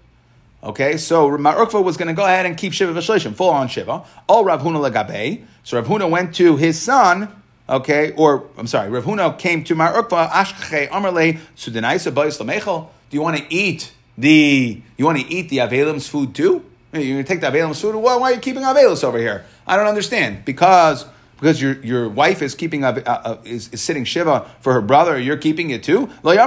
Okay, 0.63 0.97
so 0.97 1.37
Mar 1.37 1.55
Ukva 1.57 1.83
was 1.83 1.97
going 1.97 2.07
to 2.07 2.13
go 2.13 2.23
ahead 2.23 2.45
and 2.45 2.55
keep 2.57 2.71
Shiva 2.71 2.93
V'Shleishim, 2.93 3.35
full 3.35 3.49
on 3.49 3.67
Shiva. 3.67 4.05
All 4.29 4.45
Rav 4.45 4.61
Huna 4.61 4.89
Legabe. 4.89 5.43
So 5.65 5.77
Rav 5.77 5.87
Huna 5.87 6.09
went 6.09 6.33
to 6.35 6.55
his 6.55 6.81
son, 6.81 7.29
okay, 7.67 8.13
or 8.13 8.47
I'm 8.57 8.67
sorry, 8.67 8.89
Rav 8.89 9.03
Huna 9.03 9.37
came 9.37 9.65
to 9.65 9.75
Mar 9.75 10.01
Ukva, 10.01 10.29
Ashche 10.29 10.87
Amarle 10.87 11.39
Sudanaisa 11.57 12.13
Bayis 12.13 12.39
Lamechel. 12.39 12.87
Do 13.09 13.17
you 13.17 13.21
want 13.21 13.35
to 13.35 13.53
eat 13.53 13.91
the, 14.17 14.81
you 14.95 15.03
want 15.03 15.19
to 15.19 15.27
eat 15.27 15.49
the 15.49 15.57
Avelim's 15.57 16.07
food 16.07 16.33
too? 16.33 16.63
You're 16.93 17.03
going 17.03 17.17
to 17.17 17.23
take 17.23 17.41
the 17.41 17.47
Avelim's 17.47 17.81
food? 17.81 17.95
Why, 17.95 18.15
why 18.15 18.31
are 18.31 18.35
you 18.35 18.39
keeping 18.39 18.63
Avelis 18.63 19.03
over 19.03 19.17
here? 19.17 19.45
I 19.65 19.75
don't 19.75 19.87
understand. 19.87 20.45
Because 20.45 21.05
because 21.37 21.61
your, 21.61 21.73
your 21.83 22.09
wife 22.09 22.41
is 22.41 22.55
keeping 22.55 22.83
a, 22.83 22.89
uh, 22.89 23.01
uh, 23.03 23.37
is, 23.43 23.71
is 23.71 23.79
sitting 23.81 24.05
shiva 24.05 24.49
for 24.59 24.73
her 24.73 24.81
brother, 24.81 25.19
you're 25.19 25.37
keeping 25.37 25.69
it 25.69 25.83
too. 25.83 26.09
Now, 26.23 26.31
the. 26.31 26.39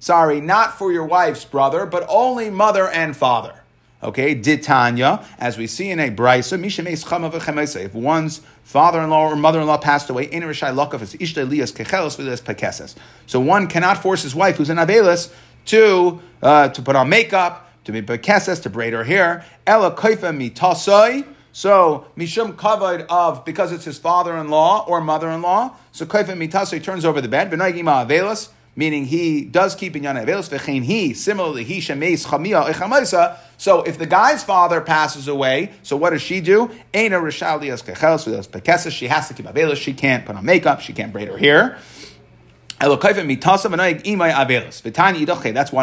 Sorry, 0.00 0.40
not 0.42 0.78
for 0.78 0.92
your 0.92 1.06
wife's 1.06 1.46
brother, 1.46 1.86
but 1.86 2.04
only 2.10 2.50
mother 2.50 2.90
and 2.90 3.16
father. 3.16 3.63
Okay, 4.04 4.34
ditanya, 4.34 5.24
as 5.38 5.56
we 5.56 5.66
see 5.66 5.88
in 5.88 5.98
a 5.98 6.10
brisa. 6.10 6.60
If 7.84 7.94
one's 7.94 8.42
father-in-law 8.62 9.30
or 9.30 9.36
mother-in-law 9.36 9.78
passed 9.78 10.10
away, 10.10 10.24
in 10.24 10.42
is 10.42 10.58
lias 10.58 11.72
pekeses. 11.72 12.94
So 13.26 13.40
one 13.40 13.66
cannot 13.66 14.02
force 14.02 14.22
his 14.22 14.34
wife, 14.34 14.58
who's 14.58 14.68
an 14.68 14.76
avelis, 14.76 15.32
to 15.66 16.20
uh, 16.42 16.68
to 16.68 16.82
put 16.82 16.96
on 16.96 17.08
makeup, 17.08 17.70
to 17.84 17.92
be 17.92 18.02
bekeses, 18.02 18.62
to 18.64 18.70
braid 18.70 18.92
her 18.92 19.04
hair. 19.04 19.42
Ela 19.66 19.96
kaifa 19.96 20.36
mitasai. 20.36 21.26
So 21.52 22.06
mishum 22.16 22.54
kavod 22.56 23.06
of 23.08 23.44
because 23.44 23.72
it's 23.72 23.84
his 23.84 23.96
father-in-law 23.96 24.86
or 24.86 25.00
mother-in-law. 25.00 25.74
So 25.92 26.04
kaifim 26.04 26.46
mitasa 26.46 26.74
he 26.74 26.80
turns 26.80 27.04
over 27.04 27.20
the 27.20 27.28
bed. 27.28 27.50
Avelos, 27.50 28.48
meaning 28.76 29.04
he 29.06 29.44
does 29.44 29.74
keep 29.74 29.94
inyana 29.94 30.24
avelos. 30.24 30.48
V'chein 30.48 30.82
he 30.84 31.14
similarly 31.14 31.64
he 31.64 31.78
shemeis 31.78 32.26
chamia 32.26 32.66
echamaisa. 32.72 33.36
So 33.56 33.82
if 33.82 33.98
the 33.98 34.06
guy's 34.06 34.42
father 34.44 34.80
passes 34.80 35.28
away, 35.28 35.72
so 35.82 35.96
what 35.96 36.10
does 36.10 36.22
she 36.22 36.40
do? 36.40 36.70
Eina 36.92 37.20
rishal 37.20 37.60
lias 37.60 37.82
kechelos 37.82 38.24
v'lias 38.26 38.48
pekesas. 38.48 38.90
She 38.92 39.06
has 39.08 39.28
to 39.28 39.34
keep 39.34 39.46
avelos. 39.46 39.76
She 39.76 39.92
can't 39.92 40.26
put 40.26 40.36
on 40.36 40.44
makeup. 40.44 40.80
She 40.80 40.92
can't 40.92 41.12
braid 41.12 41.28
her 41.28 41.38
hair. 41.38 41.78
That's 42.80 42.90
one 42.90 43.08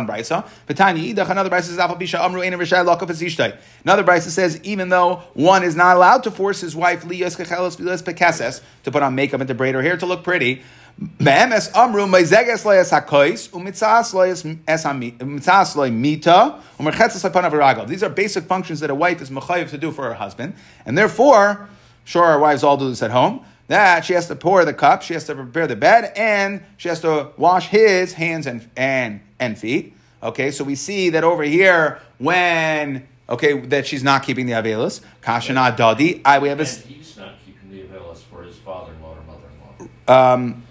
brisa. 0.06 0.46
Another 0.68 1.50
brisa 1.50 1.64
says, 1.64 1.80
amru. 1.80 2.42
Another 2.42 4.04
brisa 4.04 4.30
says, 4.30 4.60
even 4.64 4.90
though 4.90 5.24
one 5.34 5.64
is 5.64 5.74
not 5.78 5.96
allowed 5.96 6.24
to 6.24 6.32
force 6.32 6.60
his 6.60 6.76
wife, 6.76 7.08
to 7.08 8.92
put 8.92 9.04
on 9.04 9.16
makeup 9.16 9.40
and 9.40 9.48
to 9.48 9.54
braid 9.56 9.74
her 9.74 9.82
hair 9.82 9.96
to 9.96 10.06
look 10.06 10.26
pretty, 10.26 10.64
Be'emes 11.00 11.72
amru 11.76 12.06
meizeges 12.06 12.64
loyas 12.64 12.92
hakois 12.92 13.50
umitzas 13.50 14.14
loyas 14.14 14.44
mitzas 14.44 15.76
loy 15.76 15.90
mita 15.90 16.60
umerchetzas 16.80 17.30
lepanav 17.30 17.52
v'ragav. 17.52 17.88
These 17.88 18.04
are 18.04 18.10
basic 18.10 18.46
functions 18.46 18.80
that 18.82 18.90
a 18.90 18.96
wife 18.96 19.22
is 19.22 19.30
mechayiv 19.30 19.70
to 19.70 19.78
do 19.78 19.92
for 19.92 20.04
her 20.04 20.14
husband, 20.14 20.54
and 20.86 20.98
therefore, 20.98 21.70
sure, 22.04 22.26
our 22.26 22.40
wives 22.40 22.64
all 22.64 22.78
do 22.78 22.90
this 22.90 23.02
at 23.02 23.12
home 23.12 23.44
that 23.72 24.04
she 24.04 24.12
has 24.12 24.28
to 24.28 24.36
pour 24.36 24.66
the 24.66 24.74
cup, 24.74 25.02
she 25.02 25.14
has 25.14 25.24
to 25.24 25.34
prepare 25.34 25.66
the 25.66 25.78
bed, 25.78 26.12
and 26.18 26.62
she 26.76 26.90
has 26.90 27.00
to 27.00 27.30
wash 27.38 27.68
his 27.68 28.14
hands 28.14 28.46
and 28.46 28.70
and 28.76 29.22
and 29.40 29.58
feet. 29.58 29.94
Okay, 30.22 30.52
so 30.52 30.66
we 30.66 30.76
see 30.76 31.10
that 31.12 31.24
over 31.24 31.44
here 31.44 32.02
when 32.18 33.08
okay 33.30 33.60
that 33.62 33.88
she's 33.88 34.04
not 34.04 34.24
keeping 34.24 34.46
the 34.46 34.52
avelis. 34.52 35.00
Kashana 35.24 35.76
dadi. 35.76 36.22
I 36.26 36.40
we 36.40 36.50
have 36.50 36.60
a. 36.60 36.64
And 36.64 36.84
he's 36.84 37.16
not 37.16 37.36
keeping 37.46 37.72
the 37.72 37.84
avelis 37.84 38.18
for 38.18 38.44
his 38.44 38.58
father-in-law 38.58 39.16
or 39.16 39.24
mother-in-law. 39.24 40.34
Um, 40.34 40.64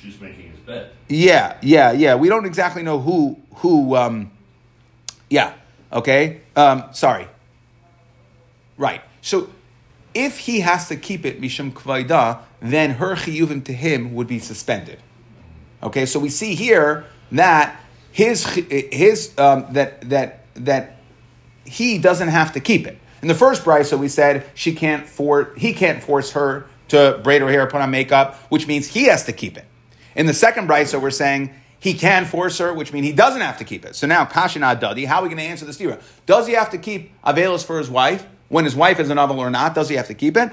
She's 0.00 0.20
making 0.20 0.50
his 0.50 0.60
bed. 0.60 0.90
yeah, 1.08 1.56
yeah, 1.62 1.92
yeah. 1.92 2.14
We 2.14 2.28
don't 2.28 2.46
exactly 2.46 2.82
know 2.82 3.00
who 3.00 3.38
who. 3.56 3.96
Um, 3.96 4.30
yeah. 5.30 5.54
Okay. 5.92 6.40
Um, 6.56 6.84
sorry. 6.92 7.28
Right. 8.76 9.02
So 9.20 9.50
if 10.14 10.38
he 10.38 10.60
has 10.60 10.88
to 10.88 10.96
keep 10.96 11.24
it 11.24 11.40
mishum 11.40 11.72
kvaida, 11.72 12.40
then 12.60 12.92
her 12.92 13.14
chiyuvim 13.14 13.64
to 13.64 13.72
him 13.72 14.14
would 14.14 14.26
be 14.26 14.38
suspended. 14.38 15.00
Okay, 15.82 16.06
so 16.06 16.18
we 16.18 16.28
see 16.28 16.54
here 16.54 17.04
that 17.32 17.80
his 18.10 18.44
his 18.44 19.36
um, 19.38 19.66
that 19.70 20.08
that 20.08 20.44
that 20.54 20.96
he 21.64 21.98
doesn't 21.98 22.28
have 22.28 22.52
to 22.54 22.60
keep 22.60 22.86
it. 22.86 22.98
In 23.22 23.28
the 23.28 23.34
first 23.34 23.64
brisa, 23.64 23.98
we 23.98 24.08
said 24.08 24.44
she 24.54 24.74
can't 24.74 25.06
for 25.06 25.52
he 25.56 25.72
can't 25.72 26.02
force 26.02 26.32
her 26.32 26.66
to 26.88 27.20
braid 27.22 27.42
her 27.42 27.48
hair, 27.48 27.66
put 27.66 27.80
on 27.80 27.90
makeup, 27.90 28.36
which 28.48 28.66
means 28.66 28.86
he 28.86 29.04
has 29.04 29.24
to 29.24 29.32
keep 29.32 29.56
it. 29.56 29.64
In 30.16 30.26
the 30.26 30.34
second 30.34 30.68
brisa, 30.68 31.00
we're 31.00 31.10
saying 31.10 31.54
he 31.80 31.94
can 31.94 32.24
force 32.24 32.58
her, 32.58 32.74
which 32.74 32.92
means 32.92 33.06
he 33.06 33.12
doesn't 33.12 33.40
have 33.40 33.58
to 33.58 33.64
keep 33.64 33.84
it. 33.84 33.94
So 33.94 34.06
now, 34.06 34.24
kashin 34.24 34.62
adadi, 34.62 35.06
how 35.06 35.20
are 35.20 35.22
we 35.22 35.28
going 35.28 35.38
to 35.38 35.44
answer 35.44 35.64
this 35.64 35.78
stira? 35.78 36.00
Does 36.26 36.46
he 36.46 36.54
have 36.54 36.70
to 36.70 36.78
keep 36.78 37.12
avelis 37.22 37.64
for 37.64 37.78
his 37.78 37.88
wife? 37.88 38.26
When 38.48 38.64
his 38.64 38.74
wife 38.74 38.98
is 38.98 39.10
an 39.10 39.18
avel 39.18 39.36
or 39.36 39.50
not, 39.50 39.74
does 39.74 39.90
he 39.90 39.96
have 39.96 40.06
to 40.06 40.14
keep 40.14 40.34
it? 40.38 40.50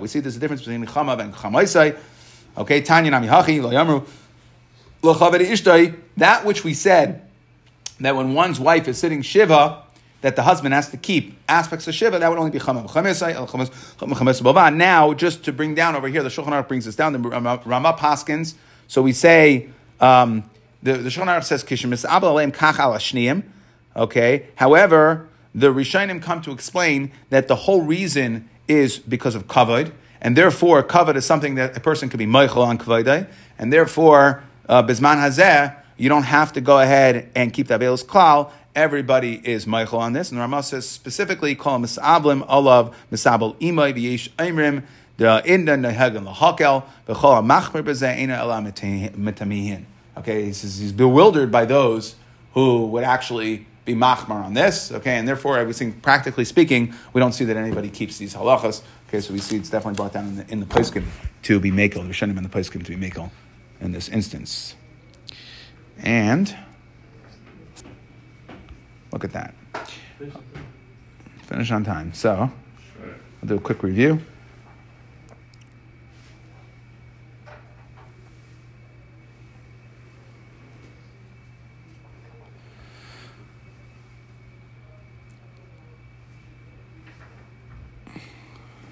We 0.00 0.08
see 0.08 0.20
there's 0.20 0.36
a 0.36 0.40
difference 0.40 0.62
between 0.62 0.86
chama 0.86 1.20
and 1.20 1.32
chamaisa. 1.32 1.96
Okay, 2.58 2.82
tanya 2.82 3.12
nami 3.12 3.28
hachi. 3.28 4.04
That 6.16 6.44
which 6.44 6.64
we 6.64 6.74
said 6.74 7.22
that 8.00 8.16
when 8.16 8.34
one's 8.34 8.58
wife 8.58 8.88
is 8.88 8.98
sitting 8.98 9.22
shiva, 9.22 9.84
that 10.20 10.36
the 10.36 10.42
husband 10.42 10.74
has 10.74 10.90
to 10.90 10.96
keep 10.96 11.38
aspects 11.48 11.88
of 11.88 11.94
shiva. 11.94 12.18
That 12.18 12.28
would 12.28 12.38
only 12.38 12.50
be 12.50 12.58
chama 12.58 12.86
v'chamaisa 12.86 13.34
el 13.34 13.46
chamaisa 13.46 14.42
bava. 14.42 14.74
Now, 14.74 15.14
just 15.14 15.44
to 15.44 15.52
bring 15.52 15.74
down 15.74 15.96
over 15.96 16.08
here, 16.08 16.22
the 16.22 16.28
Shulchan 16.28 16.48
Aruch 16.48 16.68
brings 16.68 16.86
us 16.86 16.94
down. 16.94 17.12
The 17.12 17.18
Ramah 17.18 17.96
Paskins. 17.98 18.54
So 18.88 19.02
we 19.02 19.12
say 19.12 19.68
um, 20.00 20.44
the 20.82 20.94
the 20.94 21.08
Shulchan 21.08 21.26
Aruch 21.26 21.44
says 21.44 21.64
kishem 21.64 21.92
abel 21.92 22.34
aleim 22.34 22.52
kach 22.52 22.78
al 22.78 22.92
ashniyim. 22.92 23.44
Okay. 23.96 24.46
However, 24.56 25.28
the 25.54 25.68
Rishonim 25.68 26.22
come 26.22 26.42
to 26.42 26.52
explain 26.52 27.12
that 27.30 27.48
the 27.48 27.56
whole 27.56 27.82
reason 27.82 28.48
is 28.68 28.98
because 28.98 29.34
of 29.34 29.48
kavod, 29.48 29.92
and 30.20 30.36
therefore 30.36 30.82
kavod 30.82 31.16
is 31.16 31.24
something 31.24 31.56
that 31.56 31.76
a 31.76 31.80
person 31.80 32.08
could 32.08 32.18
be 32.18 32.26
meichel 32.26 32.58
on 32.58 32.78
kavod, 32.78 33.26
and 33.58 33.72
therefore 33.72 34.44
uh, 34.68 34.82
bisman 34.82 35.16
hazeh 35.16 35.76
you 36.00 36.08
don't 36.08 36.22
have 36.22 36.54
to 36.54 36.62
go 36.62 36.80
ahead 36.80 37.28
and 37.34 37.52
keep 37.52 37.68
the 37.68 37.78
avelos 37.78 38.02
klal. 38.02 38.50
Everybody 38.74 39.34
is 39.44 39.66
meichel 39.66 39.98
on 39.98 40.14
this, 40.14 40.30
and 40.30 40.38
the 40.38 40.40
Ramah 40.40 40.62
says 40.62 40.88
specifically 40.88 41.54
call 41.54 41.78
misablim 41.78 42.46
olav 42.48 42.96
misabel 43.12 43.54
imay 43.60 43.92
v'yesh 43.92 44.30
imrim 44.30 44.84
the 45.18 45.42
inda 45.44 45.76
nehagan 45.76 46.26
lahakel 46.26 46.84
v'chol 47.06 47.44
machmer 47.44 47.82
b'zeh 47.82 48.18
ina 48.18 48.36
ela 48.36 48.62
mitamihin. 48.62 49.84
Okay, 50.16 50.46
he 50.46 50.52
says 50.54 50.78
he's 50.78 50.92
bewildered 50.92 51.52
by 51.52 51.66
those 51.66 52.14
who 52.54 52.86
would 52.86 53.04
actually 53.04 53.66
be 53.84 53.94
machmar 53.94 54.42
on 54.42 54.54
this, 54.54 54.90
okay, 54.92 55.18
and 55.18 55.28
therefore, 55.28 55.58
I 55.58 55.64
was 55.64 55.78
think, 55.78 56.00
practically 56.00 56.46
speaking, 56.46 56.94
we 57.12 57.20
don't 57.20 57.32
see 57.32 57.44
that 57.44 57.56
anybody 57.58 57.90
keeps 57.90 58.16
these 58.16 58.34
halachas. 58.34 58.80
Okay, 59.08 59.20
so 59.20 59.34
we 59.34 59.38
see 59.38 59.56
it's 59.56 59.68
definitely 59.68 59.96
brought 59.96 60.14
down 60.14 60.26
in 60.28 60.36
the, 60.36 60.50
in 60.50 60.60
the 60.60 61.04
to 61.42 61.60
be 61.60 61.70
makel, 61.70 61.94
the 61.94 62.00
Rishonim 62.00 62.38
in 62.38 62.42
the 62.42 62.48
poskim 62.48 62.84
to 62.86 62.96
be 62.96 63.10
makel 63.10 63.30
in 63.80 63.92
this 63.92 64.08
instance. 64.08 64.76
And 66.02 66.56
look 69.12 69.24
at 69.24 69.32
that, 69.32 69.54
finish 71.42 71.70
on 71.70 71.84
time. 71.84 72.14
So 72.14 72.50
I'll 73.42 73.48
do 73.48 73.56
a 73.56 73.60
quick 73.60 73.82
review. 73.82 74.20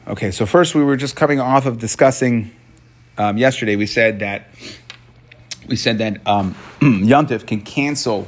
Okay, 0.07 0.31
so 0.31 0.47
first 0.47 0.75
we 0.75 0.83
were 0.83 0.97
just 0.97 1.17
coming 1.17 1.39
off 1.39 1.67
of 1.67 1.79
discussing 1.79 2.51
um, 3.19 3.37
yesterday. 3.37 3.77
We 3.77 3.87
said 3.87 4.21
that 4.21 4.49
we 5.69 5.77
said 5.77 5.99
that 5.99 6.27
um, 6.27 6.55
Yontif 6.81 7.47
can 7.47 7.61
cancel 7.61 8.27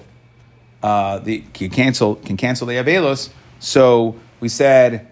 uh, 0.82 1.18
the 1.18 1.40
can 1.52 1.70
cancel 1.70 2.16
can 2.16 2.36
cancel 2.36 2.66
the 2.66 2.74
Avelos. 2.74 3.30
So 3.58 4.16
we 4.38 4.48
said 4.48 5.08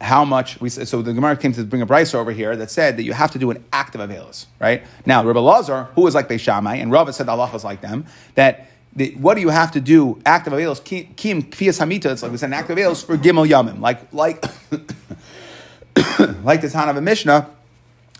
how 0.00 0.24
much 0.24 0.60
we 0.60 0.70
said. 0.70 0.88
So 0.88 1.02
the 1.02 1.12
Gemara 1.12 1.36
came 1.36 1.52
to 1.52 1.64
bring 1.64 1.82
a 1.82 1.86
brisa 1.86 2.14
over 2.14 2.32
here 2.32 2.56
that 2.56 2.70
said 2.70 2.96
that 2.96 3.02
you 3.02 3.12
have 3.12 3.32
to 3.32 3.38
do 3.38 3.50
an 3.50 3.62
act 3.72 3.94
of 3.94 4.00
Avelos, 4.00 4.46
right? 4.58 4.82
Now 5.04 5.24
Rabbi 5.24 5.40
Lazar, 5.40 5.84
who 5.94 6.02
was 6.02 6.14
like 6.14 6.28
Beis 6.28 6.40
Shammai, 6.40 6.76
and 6.76 6.90
Rava 6.90 7.12
said 7.12 7.28
Allah 7.28 7.50
was 7.52 7.64
like 7.64 7.80
them, 7.80 8.06
that 8.34 8.70
the, 8.94 9.14
what 9.14 9.34
do 9.34 9.40
you 9.40 9.50
have 9.50 9.72
to 9.72 9.80
do? 9.80 10.20
Active 10.26 10.52
avelos, 10.52 10.82
kim 10.82 11.42
kfiyas 11.42 11.78
hamita. 11.78 12.06
It's 12.06 12.22
like 12.22 12.32
we 12.32 12.38
said, 12.38 12.46
an 12.46 12.54
act 12.54 12.70
of 12.70 12.78
avelos 12.78 13.04
for 13.04 13.16
gimel 13.16 13.48
yamim, 13.48 13.80
like 13.80 14.12
like 14.12 14.42
like 16.44 16.60
the 16.60 16.70
town 16.70 16.88
of 16.88 16.96
a 16.96 17.00
Mishnah, 17.00 17.48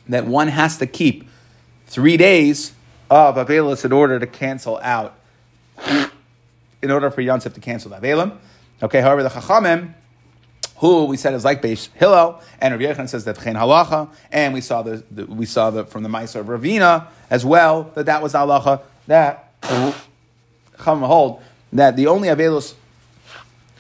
that 0.09 0.27
one 0.27 0.49
has 0.49 0.79
to 0.79 0.87
keep 0.87 1.29
three 1.87 2.17
days 2.17 2.73
of 3.11 3.35
Avelis 3.35 3.85
in 3.85 3.93
order 3.93 4.19
to 4.19 4.27
cancel 4.27 4.79
out, 4.79 5.19
in 6.83 6.91
order 6.91 7.11
for 7.11 7.21
Yontif 7.21 7.53
to 7.55 7.61
cancel 7.61 7.91
the 7.91 7.97
Avelim. 7.97 8.39
Okay, 8.83 9.01
however, 9.01 9.23
the 9.23 9.29
Chachamim, 9.29 9.93
who 10.77 11.05
we 11.05 11.17
said 11.17 11.35
is 11.35 11.45
like 11.45 11.61
Beis 11.61 11.89
Hillel, 11.95 12.41
and 12.61 12.73
Rav 12.73 12.97
Yechon 12.97 13.09
says 13.09 13.25
that 13.25 13.39
Chen 13.43 13.57
Halacha, 13.57 14.09
and 14.33 14.55
we 14.55 14.61
saw 14.61 14.83
the, 14.83 15.03
the 15.11 15.27
we 15.27 15.45
saw 15.45 15.71
the 15.71 15.85
from 15.85 16.03
the 16.03 16.09
Meiser 16.09 16.41
of 16.41 16.47
Ravina 16.47 17.09
as 17.29 17.45
well 17.45 17.91
that 17.95 18.07
that 18.07 18.23
was 18.23 18.33
Halacha 18.33 18.81
that 19.07 19.61
Chachamim 19.63 21.07
hold 21.07 21.43
that 21.73 21.97
the 21.97 22.07
only 22.07 22.29
Avelos 22.29 22.75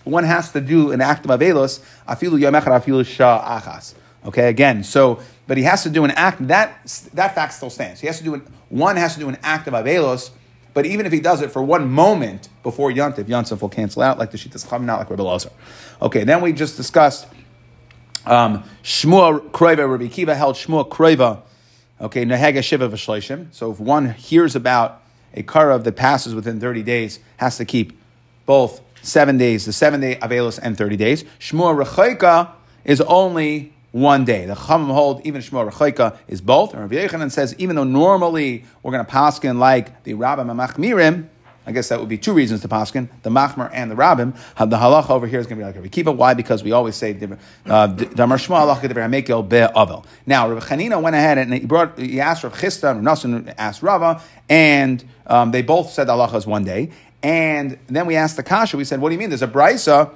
one 0.05 0.25
has 0.25 0.53
to 0.53 0.61
do 0.61 0.93
an 0.93 1.01
act 1.01 1.25
of 1.25 1.31
avelos, 1.31 1.81
afilu 2.09 2.39
yomechad 2.41 2.83
afilu 2.83 3.07
shah 3.07 3.61
achas. 3.61 3.95
Okay, 4.25 4.49
again, 4.49 4.85
so, 4.85 5.21
but 5.51 5.59
he 5.59 5.65
has 5.65 5.83
to 5.83 5.91
do 5.91 6.05
an 6.05 6.13
act, 6.13 6.47
that, 6.47 6.79
that 7.13 7.35
fact 7.35 7.55
still 7.55 7.71
stands. 7.71 8.01
He 8.01 8.07
has 8.07 8.19
to 8.19 8.23
do, 8.23 8.35
an, 8.35 8.47
one 8.69 8.95
has 8.95 9.15
to 9.15 9.19
do 9.19 9.29
an 9.29 9.37
act 9.43 9.67
of 9.67 9.75
avelos, 9.75 10.31
but 10.75 10.87
even 10.87 11.07
if 11.07 11.13
he 11.13 11.19
does 11.19 11.43
it 11.43 11.51
for 11.51 11.61
one 11.61 11.91
moment 11.91 12.49
before 12.63 12.93
Yontif, 12.93 13.25
Yontif 13.25 13.61
will 13.61 13.69
cancel 13.69 14.01
out 14.01 14.17
like 14.17 14.31
the 14.31 14.39
Shittas 14.39 14.71
Chum, 14.71 14.87
not 14.87 15.01
like 15.01 15.11
Rebbe. 15.11 15.51
Okay, 16.03 16.23
then 16.23 16.41
we 16.41 16.53
just 16.53 16.77
discussed 16.77 17.27
um, 18.27 18.63
Shmua 18.85 19.51
Kroiva, 19.51 19.91
Rabbi 19.91 20.07
Kiva 20.07 20.37
held 20.37 20.55
Shmua 20.55 20.89
Kroiva, 20.89 21.43
okay, 22.01 22.25
Nehega 22.25 22.63
Shiva 22.63 22.89
V'Shleishim. 22.89 23.53
So 23.53 23.73
if 23.73 23.81
one 23.81 24.11
hears 24.11 24.55
about 24.55 25.03
a 25.35 25.43
Karav 25.43 25.83
that 25.83 25.97
passes 25.97 26.33
within 26.33 26.61
30 26.61 26.85
days, 26.85 27.19
has 27.39 27.57
to 27.57 27.65
keep 27.65 28.01
both 28.47 28.83
seven 29.03 29.37
days, 29.37 29.67
the 29.67 29.73
seven 29.73 30.01
day 30.01 30.15
Avelos 30.15 30.61
and 30.63 30.79
30 30.79 30.97
days. 30.97 31.25
Shmua 31.41 31.85
Rechaika 31.85 32.53
is 32.85 33.01
only 33.01 33.73
one 33.93 34.25
day. 34.25 34.47
The 34.47 34.55
Chachamim 34.55 34.93
hold 34.93 35.25
even 35.27 35.41
Shmua 35.41 35.71
Rechaika 35.71 36.17
is 36.29 36.41
both. 36.41 36.73
And 36.73 36.83
Rabbi 36.83 36.95
Yechanan 36.95 37.31
says 37.31 37.55
even 37.59 37.77
though 37.77 37.85
normally 37.85 38.65
we're 38.83 38.93
going 38.93 39.05
to 39.05 39.11
paskin 39.11 39.59
like 39.59 40.05
the 40.05 40.15
Rabbim 40.15 40.49
Rabbi 40.49 40.53
Mamachmirim, 40.53 41.29
I 41.67 41.73
guess 41.73 41.91
that 41.91 42.01
would 42.01 42.09
be 42.09 42.19
two 42.19 42.33
reasons 42.33 42.63
to 42.63 42.69
paskin, 42.69 43.09
the 43.23 43.31
machmer 43.31 43.71
and 43.73 43.91
the 43.91 43.95
rabbim. 43.95 44.35
The 44.57 44.77
halacha 44.77 45.11
over 45.11 45.27
here 45.27 45.41
is 45.41 45.47
going 45.47 45.59
to 45.59 45.63
be 45.63 45.67
like 45.67 45.77
Rabbi 45.77 45.89
Kiva. 45.89 46.11
Why? 46.11 46.35
Because 46.35 46.65
we 46.65 46.73
always 46.73 46.97
say 46.97 47.13
damar 47.13 47.37
shma 47.37 48.17
halacha 48.17 48.89
devar 48.89 49.03
hamekel 49.03 49.47
be'avel. 49.49 50.05
Now, 50.27 50.49
Rabbi 50.49 50.65
Chanina 50.65 51.01
went 51.01 51.15
ahead 51.15 51.39
and 51.39 51.53
he 51.53 51.61
brought, 51.61 51.99
he 51.99 52.21
asked 52.21 52.45
Rav 52.45 52.55
Chisda, 52.55 52.93
and 52.93 53.07
Nasan 53.07 53.55
asked 53.59 53.83
Rava, 53.83 54.23
and 54.49 55.05
um, 55.27 55.51
they 55.51 55.63
both 55.63 55.91
said 55.91 56.05
the 56.05 56.15
halacha 56.15 56.37
is 56.37 56.47
one 56.47 56.65
day. 56.65 56.91
And 57.23 57.79
then 57.87 58.07
we 58.07 58.17
asked 58.17 58.37
the 58.37 58.43
kasha, 58.43 58.79
we 58.79 58.85
said, 58.85 59.01
what 59.01 59.11
do 59.11 59.15
you 59.15 59.19
mean? 59.19 59.29
There's 59.29 59.43
a 59.43 59.49
brisa 59.49 60.11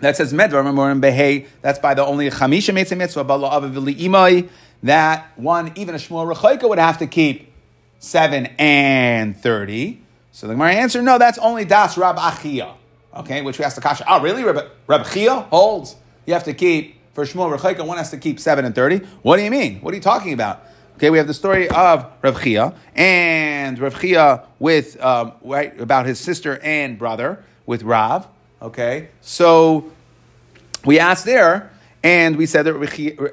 that 0.00 0.16
says 0.16 0.32
medvar 0.32 0.64
memorim 0.64 1.00
behei. 1.00 1.46
That's 1.62 1.78
by 1.78 1.94
the 1.94 2.04
only 2.04 2.30
chamisha 2.30 2.74
mitzvah 2.74 2.96
mitzvah 2.96 3.24
bala. 3.24 4.48
That 4.82 5.38
one, 5.38 5.72
even 5.76 5.94
a 5.94 5.98
shmuel 5.98 6.32
rechaika 6.34 6.68
would 6.68 6.78
have 6.78 6.98
to 6.98 7.06
keep 7.06 7.52
seven 7.98 8.46
and 8.58 9.36
thirty. 9.36 10.00
So 10.32 10.46
the 10.46 10.54
Gemara 10.54 10.72
answered, 10.72 11.02
no, 11.02 11.18
that's 11.18 11.38
only 11.38 11.64
das 11.64 11.98
Rab 11.98 12.16
Achia. 12.16 12.74
Okay, 13.14 13.42
which 13.42 13.58
we 13.58 13.64
asked 13.64 13.76
the 13.76 13.82
kasha. 13.82 14.04
Oh, 14.08 14.20
really? 14.22 14.44
Rab, 14.44 14.70
Rab 14.86 15.04
Chia 15.06 15.34
holds 15.34 15.96
you 16.24 16.32
have 16.32 16.44
to 16.44 16.54
keep 16.54 16.96
for 17.12 17.24
shmuel 17.24 17.54
rechaika. 17.54 17.84
One 17.86 17.98
has 17.98 18.10
to 18.10 18.16
keep 18.16 18.40
seven 18.40 18.64
and 18.64 18.74
thirty. 18.74 18.98
What 19.22 19.36
do 19.36 19.42
you 19.42 19.50
mean? 19.50 19.80
What 19.80 19.92
are 19.92 19.96
you 19.96 20.02
talking 20.02 20.32
about? 20.32 20.62
Okay, 20.94 21.10
we 21.10 21.18
have 21.18 21.26
the 21.26 21.34
story 21.34 21.68
of 21.68 22.06
Rav 22.22 22.42
Chia 22.42 22.74
and 22.94 23.78
Rav 23.78 24.00
Chia 24.00 24.46
with 24.58 24.98
um, 25.02 25.32
right 25.42 25.78
about 25.80 26.06
his 26.06 26.20
sister 26.20 26.58
and 26.62 26.98
brother 26.98 27.44
with 27.66 27.82
Rav. 27.82 28.28
Okay, 28.62 29.08
so 29.22 29.90
we 30.84 30.98
asked 30.98 31.24
there, 31.24 31.70
and 32.02 32.36
we 32.36 32.44
said 32.44 32.64
that, 32.64 32.76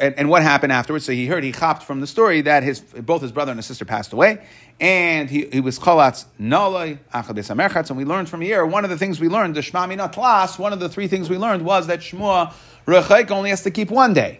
and, 0.01 0.15
and, 0.17 0.29
what 0.29 0.41
happened 0.41 0.71
afterwards? 0.71 1.05
So 1.05 1.11
he 1.11 1.27
heard, 1.27 1.43
he 1.43 1.51
hopped 1.51 1.83
from 1.83 1.99
the 1.99 2.07
story 2.07 2.41
that 2.41 2.63
his 2.63 2.79
both 2.79 3.21
his 3.21 3.33
brother 3.33 3.51
and 3.51 3.59
his 3.59 3.65
sister 3.65 3.83
passed 3.83 4.13
away, 4.13 4.41
and 4.79 5.29
he, 5.29 5.47
he 5.47 5.59
was 5.59 5.79
cholatz 5.79 6.25
naloi 6.39 6.99
achades 7.13 7.53
amerchatz, 7.53 7.89
and 7.89 7.97
we 7.97 8.05
learned 8.05 8.29
from 8.29 8.39
here, 8.39 8.65
one 8.65 8.85
of 8.85 8.89
the 8.89 8.97
things 8.97 9.19
we 9.19 9.27
learned, 9.27 9.55
the 9.55 9.61
shma 9.61 9.87
mina 9.89 10.07
tlas, 10.07 10.57
one 10.57 10.71
of 10.71 10.79
the 10.79 10.87
three 10.87 11.07
things 11.07 11.29
we 11.29 11.37
learned 11.37 11.65
was 11.65 11.87
that 11.87 11.99
Shmuah 11.99 12.53
Rechaik 12.85 13.29
only 13.29 13.49
has 13.49 13.63
to 13.63 13.71
keep 13.71 13.91
one 13.91 14.13
day. 14.13 14.39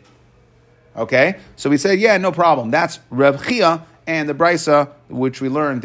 Okay, 0.96 1.38
so 1.58 1.70
we 1.70 1.78
said, 1.78 2.00
yeah, 2.00 2.16
no 2.18 2.32
problem. 2.32 2.72
That's 2.72 3.00
Rav 3.10 3.46
Chia, 3.46 3.86
and 4.08 4.30
the 4.30 4.34
brisa, 4.34 4.90
which 5.10 5.42
we 5.42 5.50
learned 5.50 5.82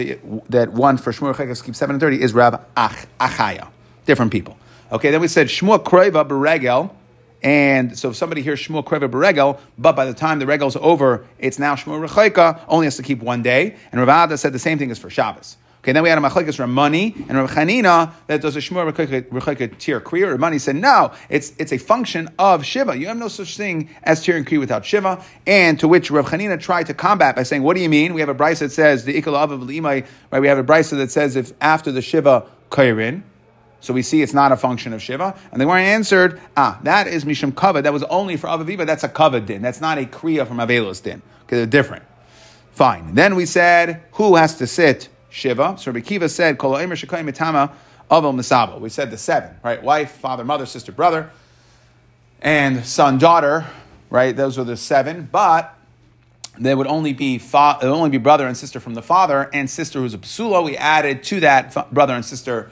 that 0.48 0.72
one 0.72 0.96
for 0.96 1.12
Shmuel 1.12 1.34
Rechaik 1.34 1.48
has 1.48 1.58
to 1.58 1.64
keep 1.64 1.74
seven 1.74 1.94
and 1.94 2.00
thirty 2.00 2.22
is 2.22 2.32
Rav 2.32 2.64
Ach, 2.76 3.06
Achaya. 3.20 3.68
Different 4.06 4.30
people. 4.30 4.56
Okay, 4.92 5.10
then 5.10 5.22
we 5.22 5.28
said 5.28 5.46
Shmuel 5.46 5.82
Kroiva 5.82 6.28
Beregel. 6.28 6.90
And 7.42 7.98
so 7.98 8.10
if 8.10 8.16
somebody 8.16 8.42
hears 8.42 8.60
Shmuel 8.60 8.84
Kroiva 8.84 9.10
Beregel, 9.10 9.58
but 9.78 9.96
by 9.96 10.04
the 10.04 10.12
time 10.12 10.38
the 10.38 10.46
regel's 10.46 10.76
over, 10.76 11.26
it's 11.38 11.58
now 11.58 11.74
Shmuel 11.74 12.06
Rechaika, 12.06 12.62
only 12.68 12.86
has 12.86 12.96
to 12.98 13.02
keep 13.02 13.20
one 13.20 13.42
day. 13.42 13.74
And 13.90 14.00
Rav 14.00 14.28
Ada 14.28 14.36
said 14.36 14.52
the 14.52 14.58
same 14.58 14.78
thing 14.78 14.90
as 14.90 14.98
for 14.98 15.08
Shabbos. 15.08 15.56
Okay, 15.78 15.92
then 15.92 16.02
we 16.04 16.10
had 16.10 16.18
a 16.18 16.20
machlekes 16.20 16.60
Ramani 16.60 17.12
and 17.28 17.38
Rav 17.38 17.50
Chanina 17.50 18.12
that 18.26 18.40
does 18.42 18.54
a 18.54 18.60
shmur 18.60 18.92
rechaika 18.92 19.78
tir 19.78 20.00
kriya. 20.00 20.30
Ramani 20.30 20.60
said 20.60 20.76
no, 20.76 21.10
it's 21.28 21.54
it's 21.58 21.72
a 21.72 21.78
function 21.78 22.28
of 22.38 22.64
shiva. 22.64 22.96
You 22.96 23.08
have 23.08 23.16
no 23.16 23.26
such 23.26 23.56
thing 23.56 23.90
as 24.04 24.22
tir 24.22 24.36
and 24.36 24.46
kriya 24.46 24.60
without 24.60 24.84
shiva. 24.84 25.24
And 25.44 25.80
to 25.80 25.88
which 25.88 26.08
Rav 26.12 26.26
Chanina 26.26 26.60
tried 26.60 26.86
to 26.86 26.94
combat 26.94 27.34
by 27.34 27.42
saying, 27.42 27.64
"What 27.64 27.74
do 27.74 27.82
you 27.82 27.88
mean? 27.88 28.14
We 28.14 28.20
have 28.20 28.28
a 28.28 28.34
brisa 28.34 28.60
that 28.60 28.72
says 28.72 29.04
the 29.04 29.20
ikal 29.20 29.34
of 29.34 29.50
l'imay, 29.60 30.04
right? 30.30 30.40
We 30.40 30.46
have 30.46 30.58
a 30.58 30.62
brisa 30.62 30.98
that 30.98 31.10
says 31.10 31.34
if 31.34 31.52
after 31.60 31.90
the 31.90 32.02
shiva 32.02 32.46
kairin." 32.70 33.24
So 33.82 33.92
we 33.92 34.02
see 34.02 34.22
it's 34.22 34.32
not 34.32 34.52
a 34.52 34.56
function 34.56 34.92
of 34.92 35.02
Shiva. 35.02 35.36
And 35.50 35.60
the 35.60 35.64
Gemara 35.64 35.82
answered, 35.82 36.40
ah, 36.56 36.78
that 36.84 37.08
is 37.08 37.24
Mishum 37.24 37.50
Kavod. 37.50 37.82
That 37.82 37.92
was 37.92 38.04
only 38.04 38.36
for 38.36 38.46
Avaviva. 38.46 38.86
That's 38.86 39.02
a 39.02 39.08
Kavod 39.08 39.44
din. 39.44 39.60
That's 39.60 39.80
not 39.80 39.98
a 39.98 40.04
Kriya 40.04 40.46
from 40.46 40.58
Avelos 40.58 41.02
din. 41.02 41.20
Okay, 41.42 41.56
they're 41.56 41.66
different. 41.66 42.04
Fine. 42.70 43.16
Then 43.16 43.34
we 43.34 43.44
said, 43.44 44.04
who 44.12 44.36
has 44.36 44.56
to 44.58 44.68
sit 44.68 45.08
Shiva? 45.30 45.76
So 45.78 45.90
Rabbi 45.90 46.06
Kiva 46.06 46.28
said, 46.28 46.58
Kol 46.58 46.74
Mitama 46.76 47.72
Avel 48.08 48.32
Misabo. 48.32 48.78
We 48.78 48.88
said 48.88 49.10
the 49.10 49.18
seven, 49.18 49.56
right? 49.64 49.82
Wife, 49.82 50.12
father, 50.12 50.44
mother, 50.44 50.64
sister, 50.64 50.92
brother, 50.92 51.30
and 52.40 52.86
son, 52.86 53.18
daughter, 53.18 53.66
right? 54.10 54.36
Those 54.36 54.58
are 54.58 54.64
the 54.64 54.76
seven. 54.76 55.28
But 55.30 55.76
there 56.56 56.76
would 56.76 56.86
only 56.86 57.14
be 57.14 57.38
fa- 57.38 57.78
would 57.82 57.90
only 57.90 58.10
be 58.10 58.18
brother 58.18 58.46
and 58.46 58.56
sister 58.56 58.78
from 58.78 58.94
the 58.94 59.02
father, 59.02 59.50
and 59.52 59.68
sister 59.68 59.98
who's 59.98 60.14
a 60.14 60.18
psula. 60.18 60.64
We 60.64 60.76
added 60.76 61.24
to 61.24 61.40
that 61.40 61.92
brother 61.92 62.14
and 62.14 62.24
sister 62.24 62.70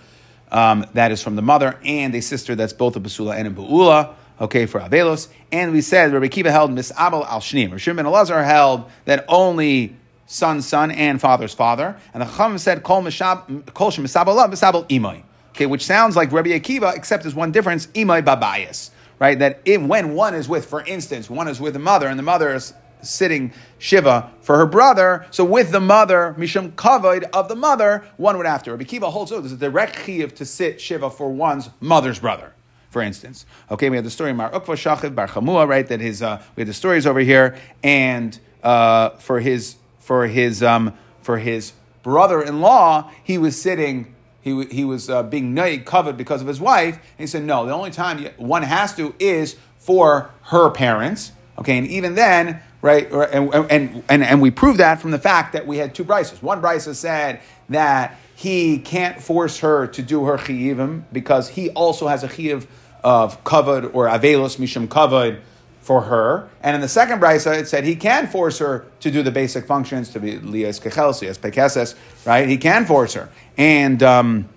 um, 0.51 0.87
that 0.95 1.13
is 1.13 1.23
from 1.23 1.37
the 1.37 1.43
mother, 1.43 1.79
and 1.85 2.15
a 2.15 2.21
sister 2.21 2.55
that's 2.55 2.73
both 2.73 2.97
a 2.97 3.01
basula 3.01 3.37
and 3.37 3.49
a 3.49 3.51
buula. 3.51 4.15
Okay, 4.41 4.67
for 4.67 4.81
Avelos. 4.81 5.29
And 5.53 5.73
we 5.73 5.83
said 5.83 6.13
Rabbi 6.13 6.29
Kiva 6.29 6.51
held 6.51 6.71
misabel 6.71 7.27
al 7.27 7.41
shnim. 7.41 7.71
Rishim 7.71 7.97
ben 7.97 8.07
Elazar 8.07 8.45
held 8.45 8.91
that 9.05 9.25
only 9.29 9.97
son, 10.27 10.63
son, 10.63 10.91
and 10.91 11.21
father's 11.21 11.53
father. 11.53 11.99
And 12.15 12.23
the 12.23 12.27
Chacham 12.27 12.57
said 12.59 12.83
kol 12.83 13.03
misabel 13.03 13.73
kol 13.75 13.91
misabel 13.91 14.89
imay. 14.89 15.23
Okay, 15.51 15.67
which 15.67 15.85
sounds 15.85 16.17
like 16.17 16.33
Rabbi 16.33 16.51
Akiva, 16.51 16.97
except 16.97 17.25
there's 17.25 17.35
one 17.35 17.53
difference: 17.53 17.87
imay 17.89 18.23
babayas. 18.23 18.91
Right, 19.19 19.39
that 19.39 19.61
if, 19.67 19.83
when 19.83 20.15
one 20.15 20.35
is 20.35 20.49
with, 20.49 20.65
for 20.65 20.83
instance, 20.83 21.29
one 21.29 21.47
is 21.47 21.61
with 21.61 21.75
the 21.75 21.79
mother, 21.79 22.07
and 22.07 22.19
the 22.19 22.23
mother 22.23 22.55
is 22.55 22.73
sitting 23.03 23.53
Shiva 23.79 24.31
for 24.41 24.57
her 24.57 24.67
brother. 24.67 25.27
So 25.31 25.45
with 25.45 25.71
the 25.71 25.81
mother, 25.81 26.35
Mishum 26.39 26.73
Kavod 26.73 27.25
of 27.33 27.49
the 27.49 27.57
mother, 27.57 28.05
one 28.17 28.37
would 28.37 28.47
have 28.47 28.63
to. 28.65 28.73
Rabbi 28.73 28.85
Kiva 28.85 29.11
holds, 29.11 29.33
oh, 29.33 29.41
there's 29.41 29.53
a 29.53 29.57
direct 29.57 30.05
chiv 30.05 30.35
to 30.37 30.45
sit 30.45 30.81
Shiva 30.81 31.11
for 31.11 31.31
one's 31.31 31.71
mother's 31.81 32.19
brother. 32.19 32.53
For 32.91 33.03
instance, 33.03 33.47
okay, 33.71 33.89
we 33.89 33.97
have 33.97 34.05
the 34.05 34.11
story 34.11 34.31
of 34.31 34.37
Mar 34.37 34.51
Ukva 34.51 34.75
Shachiv 34.75 35.15
Bar 35.15 35.29
Chamua, 35.29 35.69
right? 35.69 35.87
That 35.87 36.01
his 36.01 36.23
uh, 36.23 36.43
we 36.57 36.63
have 36.63 36.67
the 36.67 36.75
stories 36.75 37.07
over 37.07 37.21
here, 37.21 37.57
and 37.85 38.37
uh, 38.65 39.11
for 39.11 39.39
his 39.39 39.77
for 40.01 40.27
his 40.27 40.61
um, 40.61 40.95
for 41.23 41.39
his 41.39 41.73
brother-in-law, 42.03 43.09
he 43.23 43.39
was 43.39 43.61
sitting 43.61 44.13
he, 44.41 44.65
he 44.67 44.85
was 44.85 45.11
uh, 45.11 45.23
being 45.23 45.55
covered 45.85 46.17
because 46.17 46.41
of 46.41 46.49
his 46.49 46.61
wife. 46.61 46.95
And 46.95 47.19
he 47.19 47.27
said, 47.27 47.45
no, 47.45 47.67
the 47.67 47.73
only 47.73 47.91
time 47.91 48.25
one 48.37 48.63
has 48.63 48.95
to 48.97 49.15
is 49.19 49.57
for 49.79 50.31
her 50.45 50.71
parents. 50.71 51.33
Okay, 51.59 51.77
and 51.77 51.87
even 51.87 52.15
then, 52.15 52.63
right? 52.83 53.11
And, 53.11 53.55
and, 53.71 54.03
and, 54.09 54.25
and 54.25 54.41
we 54.41 54.51
prove 54.51 54.79
that 54.79 55.01
from 55.01 55.11
the 55.11 55.19
fact 55.19 55.53
that 55.53 55.67
we 55.67 55.79
had 55.79 55.95
two 55.95 56.05
brises. 56.05 56.43
One 56.43 56.63
brisa 56.63 56.95
said 56.95 57.41
that 57.69 58.19
he 58.35 58.79
can't 58.79 59.21
force 59.21 59.59
her 59.59 59.87
to 59.89 60.03
do 60.03 60.25
her 60.25 60.39
chiyivim 60.39 61.05
because 61.13 61.51
he 61.51 61.71
also 61.71 62.09
has 62.09 62.25
a 62.25 62.29
chiyiv 62.29 62.67
of 63.05 63.43
kavod 63.45 63.91
or 63.95 64.07
avelus 64.09 64.57
mishum 64.57 64.89
kavod 64.89 65.41
for 65.81 66.03
her. 66.03 66.49
And 66.63 66.75
in 66.75 66.81
the 66.81 66.89
second 66.89 67.21
brisa, 67.21 67.59
it 67.59 67.69
said 67.69 67.85
he 67.85 67.97
can 67.97 68.27
force 68.27 68.59
her 68.59 68.87
to 69.01 69.11
do 69.11 69.23
the 69.23 69.31
basic 69.31 69.67
functions 69.67 70.11
to 70.11 70.21
be 70.21 70.39
lias 70.39 70.81
kechelsias 70.81 71.39
pekeses, 71.39 71.95
right? 72.25 72.49
He 72.49 72.57
can 72.57 72.87
force 72.87 73.15
her. 73.15 73.29
And, 73.57 74.03
um, 74.03 74.49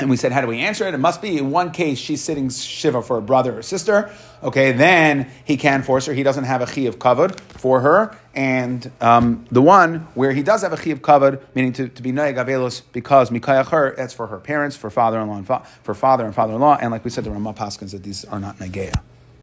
and 0.00 0.10
we 0.10 0.16
said, 0.16 0.32
how 0.32 0.40
do 0.40 0.46
we 0.46 0.58
answer 0.60 0.86
it? 0.86 0.94
It 0.94 0.98
must 0.98 1.22
be 1.22 1.38
in 1.38 1.50
one 1.50 1.70
case 1.70 1.98
she's 1.98 2.22
sitting 2.22 2.48
shiva 2.50 3.02
for 3.02 3.18
a 3.18 3.22
brother 3.22 3.58
or 3.58 3.62
sister. 3.62 4.10
Okay, 4.42 4.72
then 4.72 5.30
he 5.44 5.56
can 5.56 5.82
force 5.82 6.06
her. 6.06 6.14
He 6.14 6.22
doesn't 6.22 6.44
have 6.44 6.62
a 6.62 6.66
chi 6.66 6.82
of 6.82 6.98
kavod 6.98 7.38
for 7.40 7.80
her. 7.80 8.16
And 8.34 8.90
um, 9.00 9.44
the 9.50 9.62
one 9.62 10.08
where 10.14 10.32
he 10.32 10.42
does 10.42 10.62
have 10.62 10.72
a 10.72 10.76
chi 10.76 10.90
of 10.90 11.02
kavod, 11.02 11.40
meaning 11.54 11.72
to, 11.74 11.88
to 11.88 12.02
be 12.02 12.12
noyag 12.12 12.36
avelus, 12.36 12.82
because 12.92 13.30
mikayach 13.30 13.68
her, 13.68 13.94
that's 13.96 14.14
for 14.14 14.28
her 14.28 14.38
parents, 14.38 14.76
for 14.76 14.88
father-in-law, 14.90 15.36
and 15.36 15.46
fa- 15.46 15.66
for 15.82 15.94
father 15.94 16.24
and 16.24 16.34
father-in-law. 16.34 16.78
And 16.80 16.90
like 16.90 17.04
we 17.04 17.10
said, 17.10 17.24
the 17.24 17.30
Ramah 17.30 17.54
Paskins 17.54 17.92
that 17.92 18.02
these 18.02 18.24
are 18.24 18.40
not 18.40 18.58
nageya. 18.58 19.00